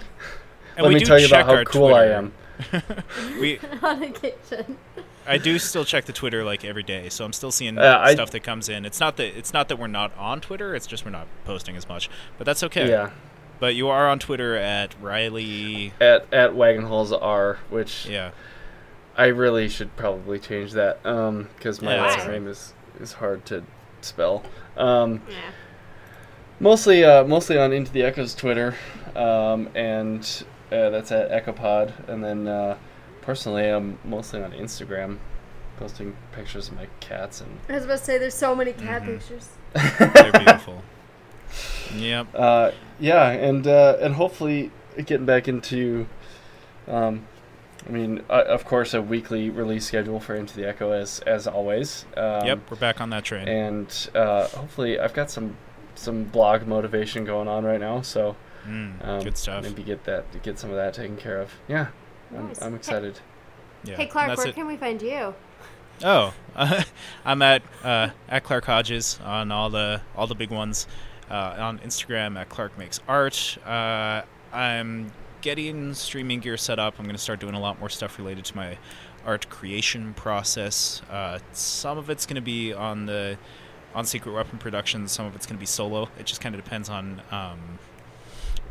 [0.83, 2.33] let me tell you about how our cool I am.
[3.39, 4.77] we On occasion.
[5.29, 8.13] I do still check the Twitter like every day, so I'm still seeing Uh, I-
[8.13, 8.85] stuff that comes in.
[8.85, 10.75] It's not that it's not that we're not on Twitter.
[10.75, 12.89] It's just we're not posting as much, but that's okay.
[12.89, 13.11] Yeah.
[13.59, 15.93] But you are on Twitter at Riley.
[16.01, 18.31] At at Wagon Halls R, which Yeah.
[19.17, 22.31] I really should probably change that because my Yeah, last all right.
[22.33, 23.63] name is is hard to
[24.01, 24.43] spell.
[24.77, 25.35] Um, Yeah.
[26.59, 28.75] mostly uh, mostly on Into the Echoes Twitter,
[29.15, 30.21] um, and
[30.71, 31.91] uh, that's at Echopod.
[32.09, 32.77] And then uh,
[33.29, 35.19] personally, I'm mostly on Instagram,
[35.77, 39.03] posting pictures of my cats and I was about to say there's so many cat
[39.03, 39.05] Mhm.
[39.19, 39.49] pictures.
[40.15, 40.81] They're beautiful.
[41.95, 42.27] yep.
[42.33, 44.71] uh, yeah, and uh, and hopefully
[45.05, 46.07] getting back into.
[46.87, 47.27] Um,
[47.87, 51.45] I mean, uh, of course, a weekly release schedule for Into the Echo as as
[51.47, 52.05] always.
[52.17, 52.59] Um, yep.
[52.69, 53.47] We're back on that train.
[53.47, 55.55] and uh, hopefully I've got some
[55.93, 58.35] some blog motivation going on right now, so
[58.67, 59.63] Mm, um, good stuff.
[59.63, 61.49] Maybe get that get some of that taken care of.
[61.69, 61.93] Yeah, I'm,
[62.31, 62.61] Nice.
[62.61, 63.19] I'm excited.
[63.83, 63.95] Yeah.
[63.95, 64.55] hey Clark, where it.
[64.55, 65.33] can we find you?
[66.03, 66.33] Oh,
[67.25, 70.87] I'm at uh, at Clark Hodges on all the all the big ones.
[71.29, 73.59] Uh, on Instagram at Clark Makes Art.
[73.63, 75.11] Uh, I'm
[75.41, 76.95] getting streaming gear set up.
[76.97, 78.79] I'm going to start doing a lot more stuff related to my
[79.23, 81.03] art creation process.
[81.07, 83.37] Uh, some of it's going to be on the
[83.93, 85.11] on Secret Weapon Productions.
[85.11, 86.09] Some of it's going to be solo.
[86.17, 87.21] It just kind of depends on.
[87.31, 87.79] Um,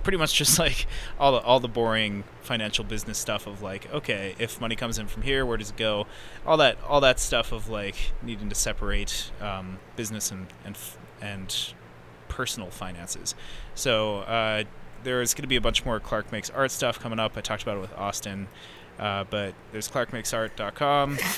[0.03, 0.87] pretty much just like
[1.19, 5.07] all the all the boring financial business stuff of like okay if money comes in
[5.07, 6.07] from here where does it go?
[6.47, 10.77] All that all that stuff of like needing to separate um, business and and
[11.21, 11.75] and
[12.29, 13.35] personal finances.
[13.75, 14.65] So uh,
[15.03, 17.37] there's going to be a bunch more Clark makes art stuff coming up.
[17.37, 18.49] I talked about it with Austin
[18.99, 21.19] uh, but there's clarkmakesart.com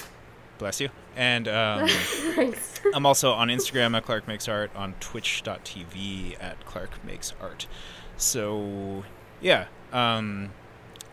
[0.59, 0.91] bless you.
[1.17, 1.89] And um.
[2.95, 7.67] I'm also on Instagram at Clark Makes Art, on Twitch.tv at Clark Makes Art.
[8.21, 9.05] So,
[9.41, 10.51] yeah, um,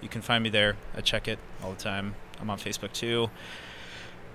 [0.01, 0.75] you can find me there.
[0.95, 2.15] I check it all the time.
[2.39, 3.29] I'm on Facebook too.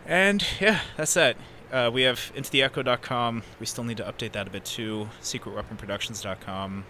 [0.07, 1.37] And yeah, that's that.
[1.71, 3.43] Uh, we have intotheecho.com.
[3.61, 5.09] We still need to update that a bit too.
[5.23, 6.85] Secretweaponproductions.com.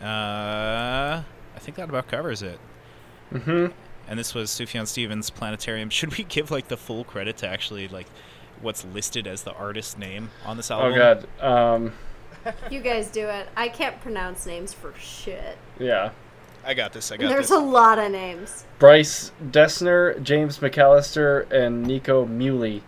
[0.00, 2.58] Uh, I think that about covers it.
[3.32, 3.72] Mm-hmm.
[4.08, 5.90] And this was Sufjan Stevens Planetarium.
[5.90, 8.06] Should we give like the full credit to actually like
[8.60, 10.92] what's listed as the artist name on this album?
[10.92, 10.96] Oh?
[10.96, 11.42] God.
[11.42, 11.92] Um,
[12.70, 13.48] You guys do it.
[13.56, 15.58] I can't pronounce names for shit.
[15.78, 16.10] yeah.
[16.64, 17.12] I got this.
[17.12, 17.56] I And got there's this.
[17.56, 18.64] a lot of names.
[18.80, 22.82] Bryce Dessner, James McAlister, and Nico Muhly.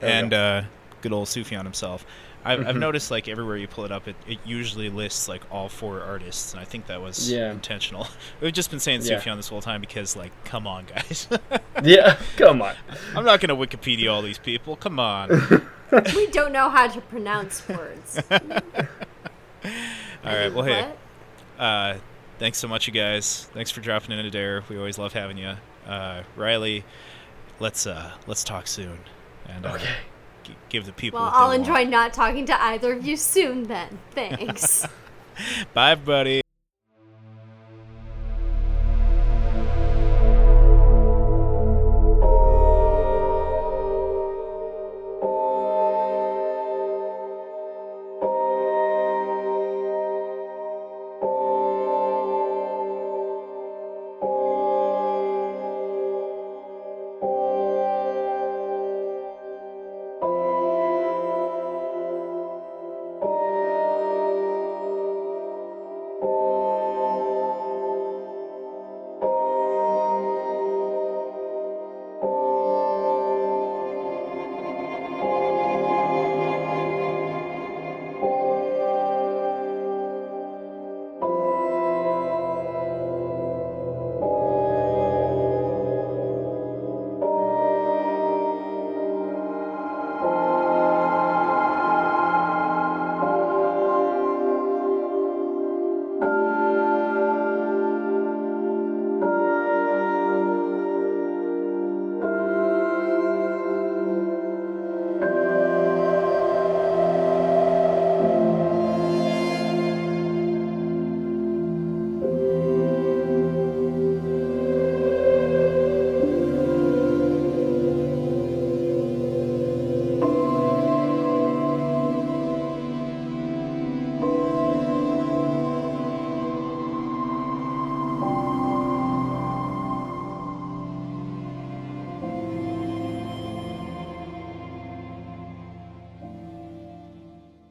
[0.00, 0.36] There and go.
[0.38, 0.64] uh,
[1.02, 2.06] good old Sufjan himself.
[2.46, 2.80] I've, I've Mhm.
[2.80, 6.52] noticed like everywhere you pull it up, it, it usually lists like all four artists,
[6.52, 7.50] and I think that was Yeah.
[7.50, 8.06] intentional.
[8.40, 9.18] We've just been saying Yeah.
[9.18, 11.26] Sufjan this whole time because like, come on, guys.
[11.82, 12.16] yeah.
[12.36, 12.74] Come on.
[13.16, 14.76] I'm not gonna Wikipedia all these people.
[14.76, 15.68] Come on.
[15.90, 18.20] We don't know how to pronounce words.
[18.30, 18.38] all
[20.24, 20.52] right.
[20.52, 20.92] Well, hey.
[21.58, 21.98] Uh,
[22.38, 23.44] thanks so much, you guys.
[23.54, 24.64] Thanks for dropping in today.
[24.68, 25.54] We always love having you,
[25.86, 26.84] uh, Riley.
[27.60, 28.98] Let's uh, let's talk soon,
[29.48, 29.94] and uh, Okay.
[30.42, 31.20] g- give the people.
[31.20, 31.60] Well, what they I'll want.
[31.60, 33.98] enjoy not talking to either of you soon then.
[34.12, 34.86] Thanks.
[35.74, 36.42] Bye, everybody.